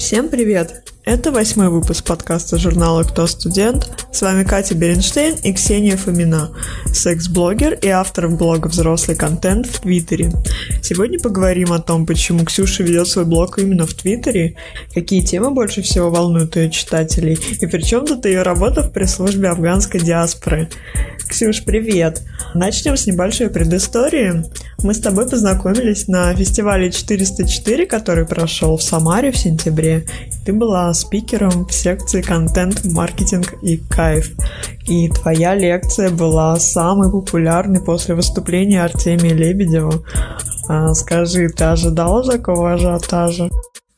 Всем 0.00 0.30
привет! 0.30 0.82
Это 1.10 1.32
восьмой 1.32 1.70
выпуск 1.70 2.04
подкаста 2.04 2.56
журнала 2.56 3.02
«Кто 3.02 3.26
студент?». 3.26 3.90
С 4.12 4.22
вами 4.22 4.44
Катя 4.44 4.76
Беренштейн 4.76 5.34
и 5.42 5.52
Ксения 5.52 5.96
Фомина, 5.96 6.50
секс-блогер 6.94 7.74
и 7.82 7.88
автор 7.88 8.28
блога 8.28 8.68
«Взрослый 8.68 9.16
контент» 9.16 9.66
в 9.66 9.80
Твиттере. 9.80 10.30
Сегодня 10.84 11.18
поговорим 11.18 11.72
о 11.72 11.80
том, 11.80 12.06
почему 12.06 12.44
Ксюша 12.44 12.84
ведет 12.84 13.08
свой 13.08 13.24
блог 13.24 13.58
именно 13.58 13.88
в 13.88 13.94
Твиттере, 13.94 14.54
какие 14.94 15.22
темы 15.22 15.50
больше 15.50 15.82
всего 15.82 16.10
волнуют 16.10 16.54
ее 16.54 16.70
читателей, 16.70 17.36
и 17.60 17.66
при 17.66 17.82
чем 17.82 18.06
тут 18.06 18.24
ее 18.24 18.42
работа 18.42 18.84
в 18.84 18.92
пресс-службе 18.92 19.48
афганской 19.48 19.98
диаспоры. 20.00 20.68
Ксюш, 21.28 21.64
привет! 21.64 22.22
Начнем 22.54 22.96
с 22.96 23.06
небольшой 23.06 23.50
предыстории. 23.50 24.44
Мы 24.82 24.94
с 24.94 24.98
тобой 24.98 25.28
познакомились 25.28 26.08
на 26.08 26.34
фестивале 26.34 26.90
404, 26.90 27.86
который 27.86 28.26
прошел 28.26 28.76
в 28.76 28.82
Самаре 28.82 29.30
в 29.30 29.36
сентябре. 29.36 30.06
Ты 30.44 30.52
была 30.52 30.92
спикером 31.00 31.66
в 31.66 31.72
секции 31.72 32.22
контент, 32.22 32.84
маркетинг 32.84 33.54
и 33.62 33.76
кайф. 33.76 34.30
И 34.86 35.08
твоя 35.08 35.54
лекция 35.54 36.10
была 36.10 36.58
самой 36.60 37.10
популярной 37.10 37.80
после 37.80 38.14
выступления 38.14 38.84
Артемия 38.84 39.34
Лебедева. 39.34 40.04
А, 40.68 40.94
скажи, 40.94 41.48
ты 41.48 41.64
ожидала 41.64 42.22
такого 42.22 42.74
ажиотажа? 42.74 43.50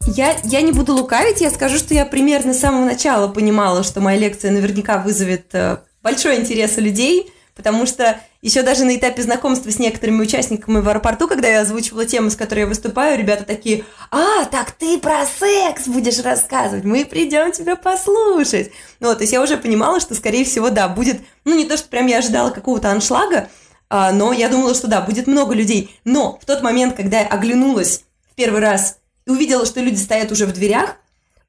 Я, 0.06 0.36
я 0.44 0.62
не 0.62 0.72
буду 0.72 0.94
лукавить, 0.94 1.40
я 1.40 1.50
скажу, 1.50 1.76
что 1.76 1.94
я 1.94 2.04
примерно 2.04 2.54
с 2.54 2.60
самого 2.60 2.84
начала 2.84 3.28
понимала, 3.28 3.82
что 3.82 4.00
моя 4.00 4.18
лекция 4.18 4.50
наверняка 4.50 4.98
вызовет 4.98 5.54
э, 5.54 5.78
большой 6.02 6.40
интерес 6.40 6.76
у 6.76 6.80
людей, 6.80 7.30
потому 7.62 7.86
что 7.86 8.20
еще 8.40 8.62
даже 8.62 8.84
на 8.84 8.96
этапе 8.96 9.22
знакомства 9.22 9.70
с 9.70 9.78
некоторыми 9.78 10.22
участниками 10.22 10.80
в 10.80 10.88
аэропорту, 10.88 11.28
когда 11.28 11.46
я 11.46 11.60
озвучивала 11.60 12.04
тему, 12.04 12.28
с 12.28 12.34
которой 12.34 12.60
я 12.60 12.66
выступаю, 12.66 13.16
ребята 13.16 13.44
такие, 13.44 13.84
а, 14.10 14.44
так 14.46 14.72
ты 14.72 14.98
про 14.98 15.24
секс 15.24 15.86
будешь 15.86 16.18
рассказывать, 16.18 16.82
мы 16.82 17.04
придем 17.04 17.52
тебя 17.52 17.76
послушать. 17.76 18.72
Ну, 18.98 19.14
то 19.14 19.20
есть 19.20 19.32
я 19.32 19.40
уже 19.40 19.56
понимала, 19.56 20.00
что, 20.00 20.16
скорее 20.16 20.44
всего, 20.44 20.70
да, 20.70 20.88
будет, 20.88 21.20
ну, 21.44 21.56
не 21.56 21.64
то, 21.66 21.76
что 21.76 21.88
прям 21.88 22.06
я 22.06 22.18
ожидала 22.18 22.50
какого-то 22.50 22.90
аншлага, 22.90 23.48
а, 23.88 24.10
но 24.10 24.32
я 24.32 24.48
думала, 24.48 24.74
что 24.74 24.88
да, 24.88 25.02
будет 25.02 25.28
много 25.28 25.54
людей. 25.54 25.96
Но 26.04 26.36
в 26.42 26.44
тот 26.44 26.62
момент, 26.62 26.96
когда 26.96 27.20
я 27.20 27.28
оглянулась 27.28 28.02
в 28.28 28.34
первый 28.34 28.60
раз 28.60 28.98
и 29.24 29.30
увидела, 29.30 29.66
что 29.66 29.80
люди 29.80 30.00
стоят 30.00 30.32
уже 30.32 30.46
в 30.46 30.52
дверях, 30.52 30.96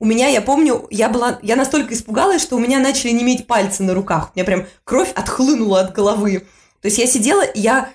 у 0.04 0.06
меня, 0.06 0.28
я 0.28 0.42
помню, 0.42 0.86
я 0.92 1.08
была, 1.08 1.40
я 1.44 1.56
настолько 1.56 1.94
испугалась, 1.94 2.42
что 2.42 2.58
у 2.58 2.60
меня 2.60 2.80
начали 2.80 3.12
неметь 3.12 3.48
пальцы 3.48 3.84
на 3.84 3.94
руках. 3.94 4.32
У 4.36 4.38
меня 4.38 4.46
прям 4.46 4.66
кровь 4.84 5.10
отхлынула 5.16 5.80
от 5.80 5.94
головы. 5.94 6.40
То 6.82 6.88
есть 6.90 6.98
я 6.98 7.08
сидела, 7.08 7.42
я... 7.56 7.90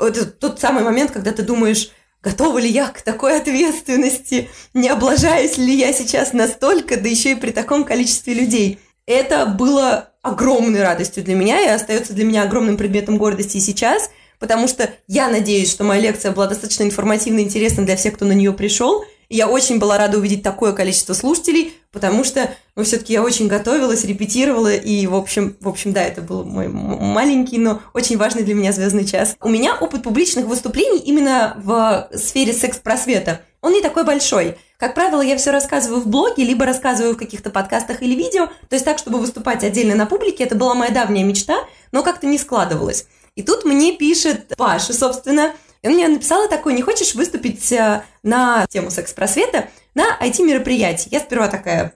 Это 0.00 0.24
тот 0.24 0.58
самый 0.58 0.82
момент, 0.82 1.10
когда 1.10 1.32
ты 1.32 1.42
думаешь, 1.42 1.90
готова 2.22 2.56
ли 2.56 2.66
я 2.66 2.88
к 2.88 3.02
такой 3.02 3.36
ответственности, 3.36 4.48
не 4.72 4.88
облажаюсь 4.88 5.58
ли 5.58 5.74
я 5.74 5.92
сейчас 5.92 6.32
настолько, 6.32 6.98
да 6.98 7.10
еще 7.10 7.32
и 7.32 7.34
при 7.34 7.50
таком 7.50 7.84
количестве 7.84 8.32
людей. 8.32 8.78
Это 9.04 9.44
было 9.44 10.14
огромной 10.22 10.80
радостью 10.80 11.22
для 11.22 11.34
меня 11.34 11.60
и 11.60 11.68
остается 11.68 12.14
для 12.14 12.24
меня 12.24 12.44
огромным 12.44 12.78
предметом 12.78 13.18
гордости 13.18 13.58
и 13.58 13.60
сейчас, 13.60 14.10
потому 14.38 14.66
что 14.66 14.88
я 15.08 15.28
надеюсь, 15.28 15.70
что 15.70 15.84
моя 15.84 16.00
лекция 16.00 16.32
была 16.32 16.46
достаточно 16.46 16.84
информативной 16.84 17.42
и 17.42 17.44
интересной 17.44 17.84
для 17.84 17.96
всех, 17.96 18.14
кто 18.14 18.24
на 18.24 18.32
нее 18.32 18.54
пришел, 18.54 19.04
я 19.30 19.48
очень 19.48 19.78
была 19.78 19.96
рада 19.96 20.18
увидеть 20.18 20.42
такое 20.42 20.72
количество 20.72 21.14
слушателей, 21.14 21.72
потому 21.92 22.24
что, 22.24 22.50
ну, 22.74 22.82
все-таки 22.82 23.12
я 23.12 23.22
очень 23.22 23.46
готовилась, 23.46 24.04
репетировала, 24.04 24.74
и, 24.74 25.06
в 25.06 25.14
общем, 25.14 25.56
в 25.60 25.68
общем, 25.68 25.92
да, 25.92 26.02
это 26.02 26.20
был 26.20 26.44
мой 26.44 26.68
маленький, 26.68 27.58
но 27.58 27.80
очень 27.94 28.18
важный 28.18 28.42
для 28.42 28.54
меня 28.54 28.72
звездный 28.72 29.06
час. 29.06 29.36
У 29.40 29.48
меня 29.48 29.76
опыт 29.76 30.02
публичных 30.02 30.46
выступлений 30.46 30.98
именно 30.98 31.54
в 31.62 32.10
сфере 32.16 32.52
секс-просвета. 32.52 33.40
Он 33.62 33.72
не 33.72 33.82
такой 33.82 34.04
большой. 34.04 34.56
Как 34.78 34.94
правило, 34.94 35.20
я 35.20 35.36
все 35.36 35.52
рассказываю 35.52 36.00
в 36.00 36.08
блоге, 36.08 36.44
либо 36.44 36.66
рассказываю 36.66 37.14
в 37.14 37.18
каких-то 37.18 37.50
подкастах 37.50 38.02
или 38.02 38.14
видео, 38.14 38.46
то 38.46 38.74
есть 38.74 38.84
так, 38.84 38.98
чтобы 38.98 39.18
выступать 39.18 39.62
отдельно 39.62 39.94
на 39.94 40.06
публике, 40.06 40.42
это 40.44 40.56
была 40.56 40.74
моя 40.74 40.90
давняя 40.90 41.24
мечта, 41.24 41.56
но 41.92 42.02
как-то 42.02 42.26
не 42.26 42.38
складывалось. 42.38 43.06
И 43.36 43.42
тут 43.42 43.64
мне 43.64 43.96
пишет 43.96 44.54
Паша, 44.56 44.92
собственно, 44.92 45.52
и 45.82 45.88
он 45.88 45.94
мне 45.94 46.08
написала 46.08 46.48
такой, 46.48 46.74
не 46.74 46.82
хочешь 46.82 47.14
выступить 47.14 47.72
э, 47.72 48.02
на 48.22 48.66
тему 48.66 48.90
секс-просвета 48.90 49.68
на 49.94 50.18
IT-мероприятии? 50.20 51.08
Я 51.10 51.20
сперва 51.20 51.48
такая, 51.48 51.94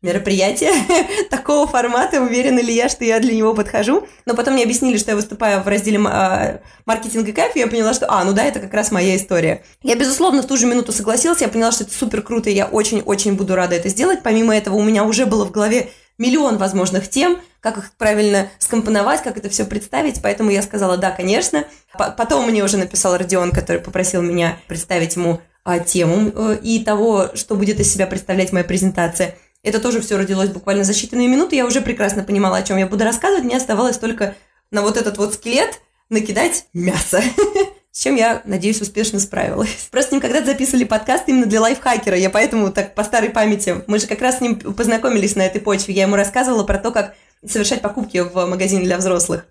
мероприятие 0.00 0.72
такого 1.30 1.66
формата, 1.66 2.20
уверена 2.22 2.60
ли 2.60 2.72
я, 2.72 2.88
что 2.88 3.04
я 3.04 3.18
для 3.18 3.34
него 3.34 3.54
подхожу. 3.54 4.06
Но 4.26 4.34
потом 4.34 4.54
мне 4.54 4.62
объяснили, 4.62 4.96
что 4.96 5.10
я 5.10 5.16
выступаю 5.16 5.62
в 5.62 5.68
разделе 5.68 5.98
э, 5.98 6.58
маркетинг 6.86 7.28
и 7.28 7.32
кайф, 7.32 7.56
и 7.56 7.60
я 7.60 7.66
поняла, 7.66 7.94
что, 7.94 8.06
а, 8.08 8.24
ну 8.24 8.32
да, 8.32 8.44
это 8.44 8.60
как 8.60 8.72
раз 8.74 8.92
моя 8.92 9.16
история. 9.16 9.64
Я, 9.82 9.96
безусловно, 9.96 10.42
в 10.42 10.46
ту 10.46 10.56
же 10.56 10.66
минуту 10.66 10.92
согласилась, 10.92 11.40
я 11.40 11.48
поняла, 11.48 11.72
что 11.72 11.84
это 11.84 11.92
супер 11.92 12.22
круто, 12.22 12.48
и 12.48 12.54
я 12.54 12.66
очень-очень 12.66 13.34
буду 13.34 13.56
рада 13.56 13.74
это 13.74 13.88
сделать. 13.88 14.20
Помимо 14.22 14.56
этого, 14.56 14.76
у 14.76 14.82
меня 14.82 15.04
уже 15.04 15.26
было 15.26 15.44
в 15.44 15.50
голове 15.50 15.90
миллион 16.18 16.58
возможных 16.58 17.08
тем, 17.08 17.38
как 17.60 17.78
их 17.78 17.92
правильно 17.96 18.48
скомпоновать, 18.58 19.22
как 19.22 19.36
это 19.36 19.48
все 19.48 19.64
представить, 19.64 20.20
поэтому 20.22 20.50
я 20.50 20.62
сказала 20.62 20.96
«да, 20.96 21.10
конечно». 21.10 21.64
Потом 21.96 22.46
мне 22.48 22.62
уже 22.62 22.76
написал 22.76 23.16
Родион, 23.16 23.50
который 23.50 23.80
попросил 23.80 24.22
меня 24.22 24.58
представить 24.68 25.16
ему 25.16 25.40
а, 25.64 25.78
тему 25.80 26.30
э, 26.34 26.58
и 26.62 26.84
того, 26.84 27.30
что 27.34 27.54
будет 27.54 27.80
из 27.80 27.92
себя 27.92 28.06
представлять 28.06 28.52
моя 28.52 28.64
презентация. 28.64 29.36
Это 29.62 29.80
тоже 29.80 30.00
все 30.00 30.16
родилось 30.16 30.50
буквально 30.50 30.84
за 30.84 30.92
считанные 30.92 31.28
минуты, 31.28 31.56
я 31.56 31.66
уже 31.66 31.80
прекрасно 31.80 32.22
понимала, 32.22 32.58
о 32.58 32.62
чем 32.62 32.76
я 32.76 32.86
буду 32.86 33.04
рассказывать, 33.04 33.44
мне 33.44 33.56
оставалось 33.56 33.98
только 33.98 34.34
на 34.70 34.82
вот 34.82 34.96
этот 34.96 35.18
вот 35.18 35.34
скелет 35.34 35.80
накидать 36.10 36.66
мясо. 36.72 37.22
с 37.98 38.00
чем 38.00 38.14
я, 38.14 38.42
надеюсь, 38.44 38.80
успешно 38.80 39.18
справилась. 39.18 39.88
Просто 39.90 40.10
с 40.10 40.12
ним 40.12 40.20
когда-то 40.20 40.46
записывали 40.46 40.84
подкаст 40.84 41.24
именно 41.26 41.46
для 41.46 41.60
лайфхакера, 41.60 42.16
я 42.16 42.30
поэтому 42.30 42.70
так 42.70 42.94
по 42.94 43.02
старой 43.02 43.28
памяти, 43.28 43.82
мы 43.88 43.98
же 43.98 44.06
как 44.06 44.22
раз 44.22 44.38
с 44.38 44.40
ним 44.40 44.54
познакомились 44.60 45.34
на 45.34 45.42
этой 45.42 45.60
почве, 45.60 45.94
я 45.94 46.02
ему 46.02 46.14
рассказывала 46.14 46.62
про 46.62 46.78
то, 46.78 46.92
как 46.92 47.16
совершать 47.44 47.82
покупки 47.82 48.18
в 48.18 48.46
магазине 48.46 48.84
для 48.84 48.98
взрослых. 48.98 49.46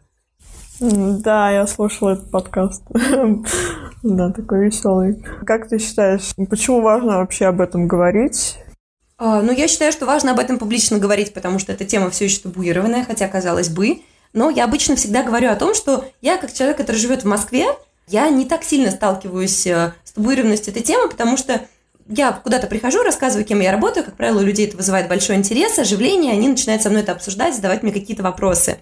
Да, 0.80 1.52
я 1.52 1.68
слушала 1.68 2.12
этот 2.12 2.32
подкаст. 2.32 2.84
да, 4.04 4.32
такой 4.32 4.68
веселый. 4.68 5.22
Как 5.46 5.68
ты 5.68 5.78
считаешь, 5.78 6.34
почему 6.50 6.80
важно 6.80 7.18
вообще 7.18 7.48
об 7.48 7.60
этом 7.60 7.86
говорить? 7.86 8.60
А, 9.18 9.42
ну, 9.42 9.52
я 9.52 9.68
считаю, 9.68 9.92
что 9.92 10.06
важно 10.06 10.32
об 10.32 10.40
этом 10.40 10.58
публично 10.58 11.00
говорить, 11.00 11.34
потому 11.34 11.60
что 11.60 11.74
эта 11.74 11.84
тема 11.84 12.10
все 12.12 12.24
еще 12.24 12.40
табуированная, 12.40 13.04
хотя, 13.04 13.28
казалось 13.28 13.68
бы. 13.68 14.04
Но 14.32 14.50
я 14.50 14.64
обычно 14.64 14.96
всегда 14.96 15.24
говорю 15.24 15.50
о 15.50 15.56
том, 15.56 15.74
что 15.74 16.06
я, 16.22 16.38
как 16.38 16.54
человек, 16.54 16.78
который 16.78 16.98
живет 16.98 17.24
в 17.24 17.28
Москве, 17.28 17.66
я 18.08 18.30
не 18.30 18.46
так 18.46 18.64
сильно 18.64 18.92
сталкиваюсь 18.92 19.68
э, 19.68 19.94
с 20.04 20.12
табуированностью 20.14 20.72
этой 20.72 20.84
темы, 20.84 21.10
потому 21.10 21.38
что 21.38 21.62
я 22.08 22.32
куда-то 22.32 22.68
прихожу, 22.68 23.04
рассказываю, 23.04 23.46
кем 23.46 23.60
я 23.60 23.72
работаю, 23.72 24.06
как 24.06 24.16
правило, 24.16 24.40
у 24.40 24.44
людей 24.44 24.68
это 24.68 24.78
вызывает 24.78 25.10
большой 25.10 25.36
интерес, 25.36 25.78
оживление, 25.78 26.32
они 26.32 26.48
начинают 26.48 26.82
со 26.82 26.90
мной 26.90 27.02
это 27.02 27.12
обсуждать, 27.12 27.56
задавать 27.56 27.84
мне 27.84 27.92
какие-то 27.92 28.24
вопросы. 28.24 28.80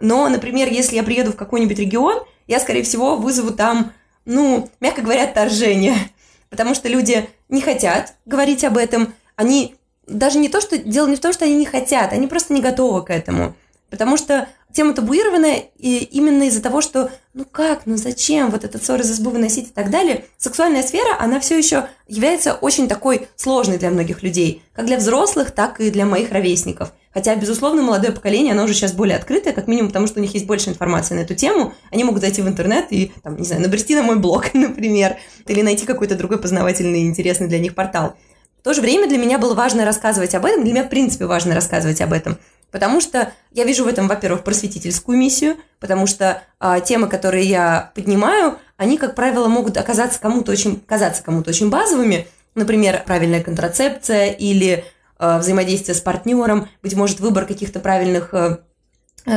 Но, 0.00 0.28
например, 0.28 0.68
если 0.68 0.94
я 0.94 1.02
приеду 1.02 1.32
в 1.32 1.36
какой-нибудь 1.36 1.78
регион, 1.78 2.22
я, 2.46 2.60
скорее 2.60 2.84
всего, 2.84 3.16
вызову 3.16 3.50
там, 3.50 3.92
ну, 4.24 4.70
мягко 4.80 5.02
говоря, 5.02 5.24
отторжение, 5.24 5.96
потому 6.50 6.74
что 6.74 6.88
люди 6.88 7.28
не 7.48 7.60
хотят 7.60 8.14
говорить 8.26 8.62
об 8.64 8.76
этом, 8.76 9.12
они 9.34 9.74
даже 10.06 10.38
не 10.38 10.48
то, 10.48 10.60
что 10.60 10.78
дело 10.78 11.08
не 11.08 11.16
в 11.16 11.20
том, 11.20 11.32
что 11.32 11.44
они 11.44 11.54
не 11.56 11.66
хотят, 11.66 12.12
они 12.12 12.28
просто 12.28 12.54
не 12.54 12.62
готовы 12.62 13.04
к 13.04 13.10
этому. 13.10 13.54
Потому 13.90 14.16
что 14.16 14.48
тема 14.72 14.92
табуированная 14.92 15.64
и 15.78 15.98
именно 16.04 16.44
из-за 16.44 16.62
того, 16.62 16.80
что 16.80 17.10
ну 17.32 17.44
как, 17.50 17.86
ну 17.86 17.96
зачем 17.96 18.50
вот 18.50 18.64
этот 18.64 18.84
ссор 18.84 19.00
из 19.00 19.10
избы 19.10 19.30
выносить 19.30 19.68
и 19.68 19.72
так 19.72 19.90
далее. 19.90 20.26
Сексуальная 20.36 20.82
сфера, 20.82 21.16
она 21.18 21.40
все 21.40 21.56
еще 21.56 21.88
является 22.06 22.54
очень 22.54 22.88
такой 22.88 23.28
сложной 23.36 23.78
для 23.78 23.90
многих 23.90 24.22
людей, 24.22 24.62
как 24.74 24.86
для 24.86 24.98
взрослых, 24.98 25.52
так 25.52 25.80
и 25.80 25.90
для 25.90 26.04
моих 26.04 26.32
ровесников. 26.32 26.92
Хотя, 27.14 27.34
безусловно, 27.34 27.82
молодое 27.82 28.12
поколение, 28.12 28.52
оно 28.52 28.64
уже 28.64 28.74
сейчас 28.74 28.92
более 28.92 29.16
открытое, 29.16 29.52
как 29.52 29.66
минимум 29.66 29.88
потому, 29.88 30.06
что 30.06 30.20
у 30.20 30.22
них 30.22 30.34
есть 30.34 30.46
больше 30.46 30.68
информации 30.68 31.14
на 31.14 31.20
эту 31.20 31.34
тему. 31.34 31.74
Они 31.90 32.04
могут 32.04 32.20
зайти 32.20 32.42
в 32.42 32.48
интернет 32.48 32.86
и, 32.90 33.12
там, 33.22 33.36
не 33.36 33.44
знаю, 33.44 33.62
набрести 33.62 33.94
на 33.94 34.02
мой 34.02 34.18
блог, 34.18 34.50
например, 34.54 35.16
или 35.46 35.62
найти 35.62 35.86
какой-то 35.86 36.14
другой 36.14 36.38
познавательный 36.38 37.02
интересный 37.06 37.48
для 37.48 37.58
них 37.58 37.74
портал. 37.74 38.14
В 38.60 38.62
то 38.62 38.74
же 38.74 38.82
время 38.82 39.08
для 39.08 39.18
меня 39.18 39.38
было 39.38 39.54
важно 39.54 39.84
рассказывать 39.84 40.34
об 40.34 40.44
этом, 40.44 40.62
для 40.62 40.72
меня, 40.72 40.84
в 40.84 40.90
принципе, 40.90 41.26
важно 41.26 41.54
рассказывать 41.54 42.00
об 42.00 42.12
этом. 42.12 42.38
Потому 42.70 43.00
что 43.00 43.32
я 43.52 43.64
вижу 43.64 43.84
в 43.84 43.88
этом, 43.88 44.08
во-первых, 44.08 44.44
просветительскую 44.44 45.16
миссию, 45.16 45.56
потому 45.80 46.06
что 46.06 46.42
а, 46.58 46.80
темы, 46.80 47.08
которые 47.08 47.44
я 47.44 47.92
поднимаю, 47.94 48.58
они, 48.76 48.98
как 48.98 49.14
правило, 49.14 49.48
могут 49.48 49.76
оказаться 49.76 50.20
кому-то 50.20 50.52
очень, 50.52 50.80
казаться 50.80 51.22
кому-то 51.22 51.50
очень 51.50 51.70
базовыми. 51.70 52.26
Например, 52.54 53.02
правильная 53.06 53.42
контрацепция 53.42 54.30
или 54.30 54.84
а, 55.18 55.38
взаимодействие 55.38 55.94
с 55.94 56.00
партнером, 56.00 56.68
быть 56.82 56.94
может, 56.94 57.20
выбор 57.20 57.46
каких-то 57.46 57.80
правильных 57.80 58.34
а, 58.34 58.60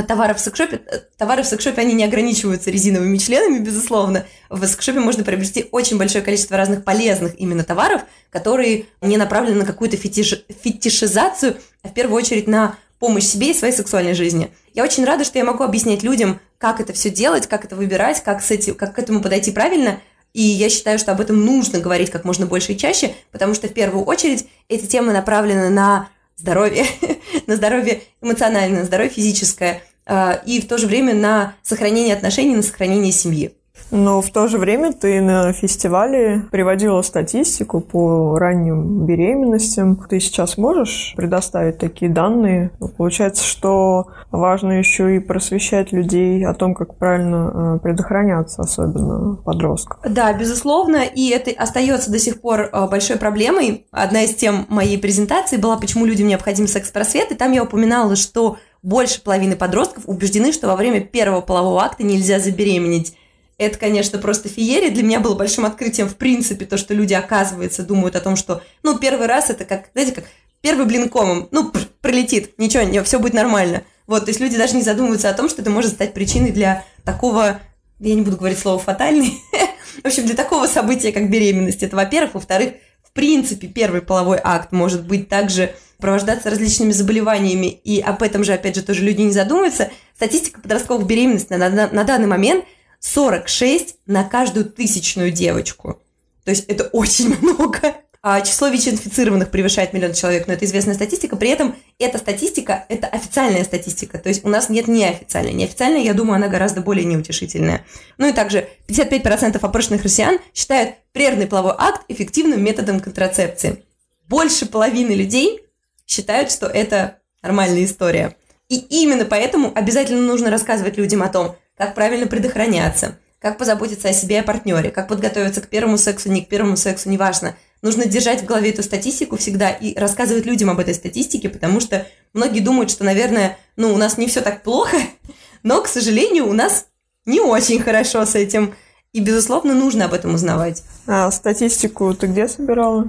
товаров 0.08 0.38
в 0.38 0.42
секшопе. 0.42 0.82
Товары 1.18 1.44
в 1.44 1.48
секшопе, 1.48 1.82
они 1.82 1.94
не 1.94 2.04
ограничиваются 2.04 2.70
резиновыми 2.70 3.18
членами, 3.18 3.60
безусловно. 3.60 4.26
В 4.50 4.66
секшопе 4.66 5.00
можно 5.00 5.24
приобрести 5.24 5.68
очень 5.72 5.98
большое 5.98 6.24
количество 6.24 6.58
разных 6.58 6.84
полезных 6.84 7.40
именно 7.40 7.64
товаров, 7.64 8.02
которые 8.30 8.86
не 9.02 9.18
направлены 9.18 9.60
на 9.60 9.66
какую-то 9.66 9.98
фетиш... 9.98 10.44
фетишизацию, 10.64 11.58
а 11.84 11.88
в 11.88 11.94
первую 11.94 12.18
очередь 12.18 12.48
на 12.48 12.76
помощь 13.02 13.26
себе 13.26 13.50
и 13.50 13.54
своей 13.56 13.74
сексуальной 13.74 14.14
жизни. 14.14 14.52
Я 14.76 14.84
очень 14.84 15.04
рада, 15.04 15.26
что 15.26 15.40
я 15.40 15.44
могу 15.44 15.64
объяснять 15.64 16.04
людям, 16.04 16.40
как 16.60 16.80
это 16.80 16.94
все 16.94 17.10
делать, 17.10 17.48
как 17.48 17.66
это 17.66 17.76
выбирать, 17.76 18.24
как, 18.24 18.44
с 18.44 18.52
этим, 18.52 18.76
как 18.76 18.96
к 18.96 19.00
этому 19.00 19.22
подойти 19.22 19.52
правильно. 19.52 20.00
И 20.34 20.44
я 20.44 20.70
считаю, 20.70 21.00
что 21.00 21.12
об 21.12 21.20
этом 21.20 21.44
нужно 21.44 21.80
говорить 21.80 22.12
как 22.12 22.26
можно 22.26 22.46
больше 22.46 22.74
и 22.74 22.78
чаще, 22.78 23.16
потому 23.32 23.56
что 23.56 23.68
в 23.68 23.74
первую 23.74 24.06
очередь 24.06 24.46
эти 24.70 24.86
темы 24.86 25.14
направлены 25.14 25.70
на 25.70 26.10
здоровье, 26.38 26.86
на 27.48 27.56
здоровье 27.56 28.04
эмоциональное, 28.22 28.82
на 28.82 28.86
здоровье 28.86 29.12
физическое, 29.12 29.82
а, 30.06 30.40
и 30.46 30.62
в 30.62 30.68
то 30.68 30.78
же 30.78 30.86
время 30.86 31.16
на 31.16 31.56
сохранение 31.64 32.14
отношений, 32.14 32.56
на 32.56 32.62
сохранение 32.62 33.12
семьи. 33.12 33.56
Но 33.90 34.22
в 34.22 34.30
то 34.30 34.48
же 34.48 34.58
время 34.58 34.94
ты 34.94 35.22
на 35.22 35.54
фестивале 35.54 36.44
приводила 36.52 37.02
статистику 37.02 37.82
по 37.82 38.38
ранним 38.38 39.06
беременностям. 39.06 39.96
Ты 40.10 40.20
сейчас 40.20 40.58
можешь 40.58 41.14
предоставить 41.16 41.78
такие 41.78 42.12
данные? 42.12 42.72
Получается, 42.98 43.44
что 43.44 44.08
важно 44.32 44.74
еще 44.74 45.16
и 45.16 45.20
просвещать 45.20 45.92
людей 45.92 46.46
о 46.46 46.54
том, 46.54 46.74
как 46.74 46.96
правильно 46.96 47.78
э, 47.78 47.80
предохраняться, 47.84 48.62
особенно 48.62 49.36
подростков. 49.36 50.00
Да, 50.08 50.34
безусловно, 50.34 51.04
и 51.04 51.30
это 51.30 51.52
остается 51.52 52.12
до 52.12 52.20
сих 52.20 52.42
пор 52.42 52.70
э, 52.72 52.88
большой 52.88 53.18
проблемой. 53.18 53.88
Одна 53.92 54.24
из 54.24 54.36
тем 54.36 54.66
моей 54.70 54.98
презентации 54.98 55.58
была, 55.58 55.78
почему 55.78 56.06
людям 56.06 56.28
необходим 56.28 56.68
секс-просвет, 56.68 57.32
и 57.32 57.36
там 57.36 57.52
я 57.52 57.64
упоминала, 57.64 58.16
что 58.16 58.58
больше 58.84 59.22
половины 59.22 59.56
подростков 59.56 60.04
убеждены, 60.08 60.52
что 60.52 60.68
во 60.68 60.76
время 60.76 61.02
первого 61.02 61.42
полового 61.42 61.84
акта 61.84 62.04
нельзя 62.04 62.40
забеременеть. 62.40 63.16
Это, 63.62 63.78
конечно, 63.78 64.18
просто 64.18 64.50
феерия. 64.50 64.90
Для 64.90 65.04
меня 65.04 65.20
было 65.20 65.36
большим 65.36 65.66
открытием, 65.66 66.10
в 66.10 66.16
принципе, 66.16 66.66
то, 66.66 66.78
что 66.78 66.96
люди, 66.96 67.14
оказывается, 67.14 67.84
думают 67.84 68.16
о 68.16 68.20
том, 68.20 68.36
что, 68.36 68.64
ну, 68.82 68.98
первый 68.98 69.28
раз 69.28 69.52
это 69.52 69.66
как, 69.66 69.92
знаете, 69.94 70.14
как 70.14 70.24
первый 70.62 70.88
блин 70.88 71.10
комом, 71.10 71.48
ну, 71.52 71.72
пролетит, 72.02 72.58
ничего, 72.58 72.82
не, 72.82 73.04
все 73.04 73.20
будет 73.20 73.36
нормально. 73.36 73.84
Вот, 74.08 74.26
то 74.26 74.30
есть 74.30 74.40
люди 74.40 74.58
даже 74.58 74.76
не 74.76 74.82
задумываются 74.82 75.30
о 75.30 75.34
том, 75.34 75.48
что 75.48 75.62
это 75.62 75.70
может 75.70 75.92
стать 75.92 76.16
причиной 76.16 76.52
для 76.52 76.86
такого, 77.04 77.60
я 78.00 78.16
не 78.16 78.24
буду 78.24 78.36
говорить 78.36 78.58
слово 78.58 78.80
фатальный, 78.80 79.38
в 80.04 80.08
общем, 80.08 80.26
для 80.26 80.36
такого 80.36 80.66
события, 80.66 81.12
как 81.12 81.30
беременность. 81.30 81.84
Это, 81.84 81.96
во-первых. 81.96 82.34
Во-вторых, 82.34 82.74
в 83.08 83.12
принципе, 83.12 83.68
первый 83.68 84.02
половой 84.02 84.40
акт 84.44 84.72
может 84.72 85.06
быть 85.06 85.30
также 85.30 85.76
провождаться 86.00 86.50
различными 86.50 86.94
заболеваниями, 86.94 87.68
и 87.68 88.02
об 88.02 88.24
этом 88.24 88.44
же, 88.44 88.54
опять 88.54 88.76
же, 88.76 88.82
тоже 88.82 89.04
люди 89.04 89.22
не 89.22 89.34
задумываются. 89.34 89.92
Статистика 90.16 90.62
подростковых 90.62 91.06
беременностей 91.06 91.56
на, 91.58 91.70
на, 91.70 91.88
на 91.90 92.04
данный 92.04 92.26
момент– 92.26 92.66
46 93.02 93.98
на 94.06 94.24
каждую 94.24 94.66
тысячную 94.66 95.32
девочку. 95.32 96.00
То 96.46 96.52
есть 96.52 96.66
это 96.68 96.86
очень 96.86 97.36
много. 97.42 97.96
А 98.24 98.42
число 98.42 98.68
ВИЧ-инфицированных 98.68 99.50
превышает 99.50 99.94
миллион 99.94 100.14
человек, 100.14 100.46
но 100.46 100.54
это 100.54 100.66
известная 100.66 100.94
статистика. 100.94 101.36
При 101.36 101.50
этом 101.50 101.76
эта 101.98 102.20
статистика– 102.20 102.86
это 102.90 103.08
официальная 103.08 103.64
статистика. 103.64 104.20
То 104.20 104.30
есть 104.30 104.46
у 104.46 104.50
нас 104.50 104.70
нет 104.70 104.88
неофициальной. 104.88 105.54
Неофициальная, 105.54 106.04
я 106.04 106.14
думаю, 106.14 106.36
она 106.36 106.48
гораздо 106.48 106.82
более 106.82 107.04
неутешительная. 107.06 107.84
Ну 108.20 108.30
и 108.30 108.32
также 108.32 108.70
55% 108.88 109.58
опрошенных 109.60 110.04
россиян 110.04 110.38
считают 110.54 110.98
прервный 111.14 111.48
половой 111.48 111.74
акт 111.80 112.04
эффективным 112.10 112.64
методом 112.64 113.00
контрацепции. 113.00 113.84
Больше 114.30 114.68
половины 114.68 115.14
людей 115.14 115.62
считают, 116.06 116.52
что 116.52 116.68
это 116.68 117.18
нормальная 117.42 117.84
история. 117.84 118.36
И 118.70 118.78
именно 118.78 119.26
поэтому 119.26 119.72
обязательно 119.74 120.22
нужно 120.22 120.52
рассказывать 120.52 120.96
людям 120.96 121.24
о 121.24 121.30
том, 121.30 121.56
как 121.82 121.96
правильно 121.96 122.28
предохраняться, 122.28 123.18
как 123.40 123.58
позаботиться 123.58 124.08
о 124.08 124.14
себе 124.14 124.36
и 124.36 124.40
о 124.40 124.44
партнере, 124.44 124.92
как 124.92 125.08
подготовиться 125.08 125.62
к 125.62 125.68
первому 125.68 125.98
сексу, 125.98 126.30
не 126.30 126.44
к 126.44 126.48
первому 126.48 126.78
сексу, 126.78 127.10
неважно. 127.10 127.56
Нужно 127.82 128.06
держать 128.06 128.44
в 128.44 128.46
голове 128.46 128.70
эту 128.70 128.84
статистику 128.84 129.36
всегда 129.38 129.72
и 129.72 129.98
рассказывать 129.98 130.46
людям 130.46 130.70
об 130.70 130.78
этой 130.78 130.94
статистике, 130.94 131.50
потому 131.50 131.80
что 131.80 132.06
многие 132.34 132.60
думают, 132.60 132.92
что, 132.92 133.04
наверное, 133.04 133.58
ну, 133.78 133.96
у 133.96 133.98
нас 133.98 134.20
не 134.20 134.28
все 134.28 134.42
так 134.42 134.62
плохо, 134.62 134.96
но, 135.64 135.82
к 135.82 135.88
сожалению, 135.88 136.48
у 136.48 136.54
нас 136.54 136.86
не 137.26 137.40
очень 137.40 137.82
хорошо 137.82 138.28
с 138.28 138.36
этим. 138.36 138.76
И, 139.12 139.20
безусловно, 139.22 139.74
нужно 139.74 140.06
об 140.06 140.14
этом 140.14 140.36
узнавать. 140.36 140.84
А 141.08 141.32
статистику 141.32 142.14
ты 142.14 142.28
где 142.28 142.48
собирала? 142.48 143.08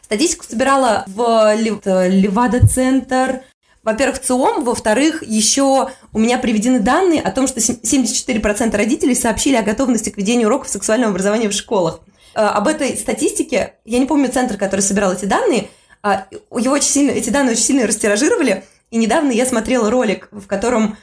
Статистику 0.00 0.46
собирала 0.48 1.04
в 1.06 1.54
Левада-центр, 1.54 3.42
во-первых, 3.82 4.20
ЦИОМ, 4.20 4.64
во-вторых, 4.64 5.22
еще 5.22 5.90
у 6.12 6.18
меня 6.18 6.38
приведены 6.38 6.80
данные 6.80 7.20
о 7.20 7.32
том, 7.32 7.48
что 7.48 7.58
74% 7.60 8.76
родителей 8.76 9.14
сообщили 9.14 9.56
о 9.56 9.62
готовности 9.62 10.10
к 10.10 10.16
ведению 10.16 10.48
уроков 10.48 10.68
сексуального 10.68 11.10
образования 11.10 11.48
в 11.48 11.52
школах. 11.52 12.00
Э, 12.34 12.42
об 12.42 12.68
этой 12.68 12.96
статистике, 12.96 13.74
я 13.84 13.98
не 13.98 14.06
помню 14.06 14.30
центр, 14.30 14.56
который 14.56 14.80
собирал 14.80 15.12
эти 15.12 15.24
данные, 15.24 15.68
а, 16.02 16.26
его 16.30 16.74
очень 16.74 16.88
сильно, 16.88 17.10
эти 17.10 17.30
данные 17.30 17.52
очень 17.52 17.64
сильно 17.64 17.86
растиражировали, 17.86 18.64
и 18.90 18.96
недавно 18.96 19.30
я 19.30 19.46
смотрела 19.46 19.90
ролик, 19.90 20.28
в 20.32 20.46
котором 20.46 20.96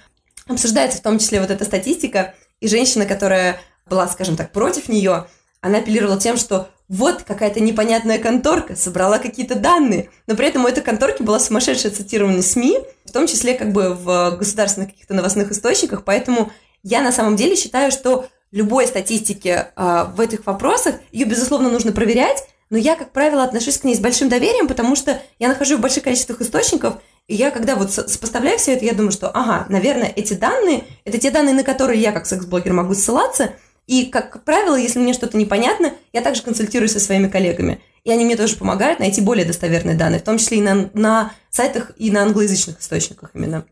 обсуждается 0.47 0.97
в 0.97 1.01
том 1.01 1.19
числе 1.19 1.41
вот 1.41 1.51
эта 1.51 1.65
статистика, 1.65 2.33
и 2.59 2.67
женщина, 2.67 3.05
которая 3.05 3.59
была, 3.87 4.07
скажем 4.07 4.35
так, 4.35 4.51
против 4.51 4.89
нее, 4.89 5.27
она 5.61 5.79
апеллировала 5.79 6.19
тем, 6.19 6.37
что 6.37 6.69
вот 6.89 7.21
какая-то 7.21 7.59
непонятная 7.59 8.17
конторка 8.17 8.75
собрала 8.75 9.19
какие-то 9.19 9.55
данные, 9.55 10.09
но 10.25 10.35
при 10.35 10.47
этом 10.47 10.65
у 10.65 10.67
этой 10.67 10.81
конторки 10.81 11.21
была 11.21 11.39
сумасшедшая 11.39 11.91
цитированность 11.91 12.51
СМИ, 12.51 12.79
в 13.05 13.11
том 13.11 13.27
числе 13.27 13.53
как 13.53 13.71
бы 13.71 13.93
в 13.93 14.37
государственных 14.37 14.89
каких-то 14.89 15.13
новостных 15.13 15.51
источниках, 15.51 16.03
поэтому 16.03 16.51
я 16.81 17.01
на 17.01 17.11
самом 17.11 17.35
деле 17.35 17.55
считаю, 17.55 17.91
что 17.91 18.27
любой 18.51 18.87
статистики 18.87 19.65
э, 19.75 20.05
в 20.15 20.19
этих 20.19 20.47
вопросах, 20.47 20.95
ее, 21.11 21.25
безусловно, 21.25 21.69
нужно 21.69 21.91
проверять, 21.91 22.43
но 22.71 22.77
я, 22.77 22.95
как 22.95 23.11
правило, 23.11 23.43
отношусь 23.43 23.77
к 23.77 23.83
ней 23.83 23.95
с 23.95 23.99
большим 23.99 24.27
доверием, 24.27 24.67
потому 24.67 24.95
что 24.95 25.21
я 25.37 25.47
нахожу 25.47 25.77
в 25.77 25.81
больших 25.81 26.03
количествах 26.03 26.41
источников, 26.41 26.95
и 27.27 27.35
я, 27.35 27.51
когда 27.51 27.75
вот 27.75 27.91
сопоставляю 27.91 28.57
все 28.57 28.73
это, 28.73 28.85
я 28.85 28.93
думаю, 28.93 29.11
что, 29.11 29.29
ага, 29.29 29.67
наверное, 29.69 30.11
эти 30.15 30.33
данные, 30.33 30.85
это 31.05 31.19
те 31.19 31.29
данные, 31.29 31.53
на 31.53 31.63
которые 31.63 32.01
я, 32.01 32.11
как 32.11 32.25
секс-блогер, 32.25 32.73
могу 32.73 32.95
ссылаться, 32.95 33.53
и, 33.89 34.05
как 34.05 34.43
правило, 34.43 34.75
если 34.75 34.99
мне 34.99 35.13
что-то 35.13 35.35
непонятно, 35.35 35.91
я 36.13 36.21
также 36.21 36.43
консультируюсь 36.43 36.91
со 36.91 36.99
своими 36.99 37.27
коллегами. 37.27 37.81
И 38.03 38.11
они 38.11 38.23
мне 38.23 38.37
тоже 38.37 38.55
помогают 38.55 38.99
найти 38.99 39.19
более 39.19 39.45
достоверные 39.45 39.97
данные, 39.97 40.19
в 40.19 40.23
том 40.23 40.37
числе 40.37 40.59
и 40.59 40.61
на, 40.61 40.91
на 40.93 41.31
сайтах 41.49 41.93
и 41.97 42.11
на 42.11 42.21
англоязычных 42.21 42.79
источниках 42.79 43.31
именно. 43.33 43.65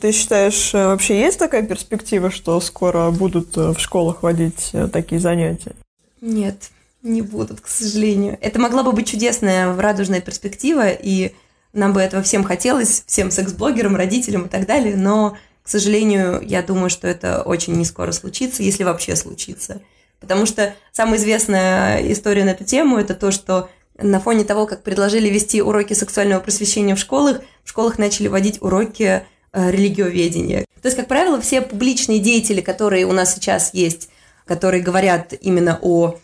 Ты 0.00 0.12
считаешь, 0.12 0.72
э, 0.72 0.86
вообще 0.86 1.20
есть 1.20 1.38
такая 1.38 1.62
перспектива, 1.64 2.30
что 2.30 2.58
скоро 2.60 3.10
будут 3.10 3.54
э, 3.58 3.74
в 3.74 3.78
школах 3.78 4.22
водить 4.22 4.70
э, 4.72 4.88
такие 4.88 5.20
занятия? 5.20 5.76
Нет, 6.22 6.70
не 7.02 7.20
будут, 7.20 7.60
к 7.60 7.68
сожалению. 7.68 8.38
Это 8.40 8.58
могла 8.58 8.82
бы 8.82 8.92
быть 8.92 9.10
чудесная, 9.10 9.76
радужная 9.76 10.22
перспектива, 10.22 10.88
и 10.88 11.34
нам 11.74 11.92
бы 11.92 12.00
этого 12.00 12.22
всем 12.22 12.42
хотелось, 12.42 13.04
всем 13.06 13.30
секс-блогерам, 13.30 13.96
родителям 13.96 14.46
и 14.46 14.48
так 14.48 14.66
далее, 14.66 14.96
но 14.96 15.36
к 15.62 15.68
сожалению, 15.68 16.40
я 16.44 16.62
думаю, 16.62 16.90
что 16.90 17.06
это 17.06 17.42
очень 17.42 17.74
не 17.74 17.84
скоро 17.84 18.12
случится, 18.12 18.62
если 18.62 18.84
вообще 18.84 19.14
случится. 19.16 19.80
Потому 20.20 20.46
что 20.46 20.74
самая 20.92 21.18
известная 21.18 22.12
история 22.12 22.44
на 22.44 22.50
эту 22.50 22.64
тему– 22.64 22.96
это 22.98 23.14
то, 23.14 23.30
что 23.30 23.68
на 23.98 24.20
фоне 24.20 24.44
того, 24.44 24.66
как 24.66 24.82
предложили 24.82 25.28
вести 25.28 25.62
уроки 25.62 25.92
сексуального 25.92 26.40
просвещения 26.40 26.94
в 26.94 26.98
школах, 26.98 27.40
в 27.64 27.68
школах 27.68 27.98
начали 27.98 28.28
вводить 28.28 28.60
уроки 28.60 29.24
э, 29.52 29.70
религиоведения. 29.70 30.64
То 30.80 30.86
есть, 30.88 30.96
как 30.96 31.08
правило, 31.08 31.40
все 31.40 31.60
публичные 31.60 32.18
деятели, 32.18 32.60
которые 32.60 33.06
у 33.06 33.12
нас 33.12 33.34
сейчас 33.34 33.74
есть, 33.74 34.08
которые 34.46 34.82
говорят 34.82 35.32
именно 35.40 35.78
о 35.82 36.18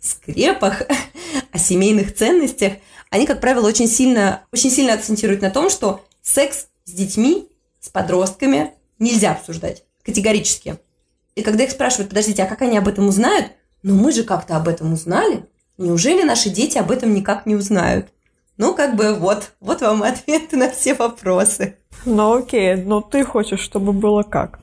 скрепах, 0.00 0.82
о 1.52 1.58
семейных 1.58 2.14
ценностях, 2.14 2.74
они, 3.10 3.26
как 3.26 3.40
правило, 3.40 3.66
очень 3.66 3.88
сильно, 3.88 4.42
очень 4.52 4.70
сильно 4.70 4.94
акцентируют 4.94 5.42
на 5.42 5.50
том, 5.50 5.70
что 5.70 6.04
секс 6.22 6.66
с 6.84 6.92
детьми 6.92 7.48
с 7.86 7.88
подростками 7.88 8.72
нельзя 8.98 9.32
обсуждать 9.32 9.84
категорически. 10.04 10.78
И 11.36 11.42
когда 11.42 11.62
их 11.62 11.70
спрашивают, 11.70 12.08
подождите, 12.08 12.42
а 12.42 12.46
как 12.46 12.62
они 12.62 12.76
об 12.76 12.88
этом 12.88 13.06
узнают? 13.06 13.52
Ну, 13.84 13.94
мы 13.94 14.10
же 14.10 14.24
как-то 14.24 14.56
об 14.56 14.66
этом 14.66 14.92
узнали. 14.92 15.44
Неужели 15.78 16.24
наши 16.24 16.50
дети 16.50 16.78
об 16.78 16.90
этом 16.90 17.14
никак 17.14 17.46
не 17.46 17.54
узнают? 17.54 18.08
Ну, 18.56 18.74
как 18.74 18.96
бы 18.96 19.14
вот, 19.14 19.52
вот 19.60 19.82
вам 19.82 20.02
ответы 20.02 20.56
на 20.56 20.68
все 20.70 20.94
вопросы. 20.94 21.76
Ну, 22.04 22.38
окей, 22.38 22.74
но 22.74 23.00
ты 23.00 23.24
хочешь, 23.24 23.60
чтобы 23.60 23.92
было 23.92 24.24
как? 24.24 24.58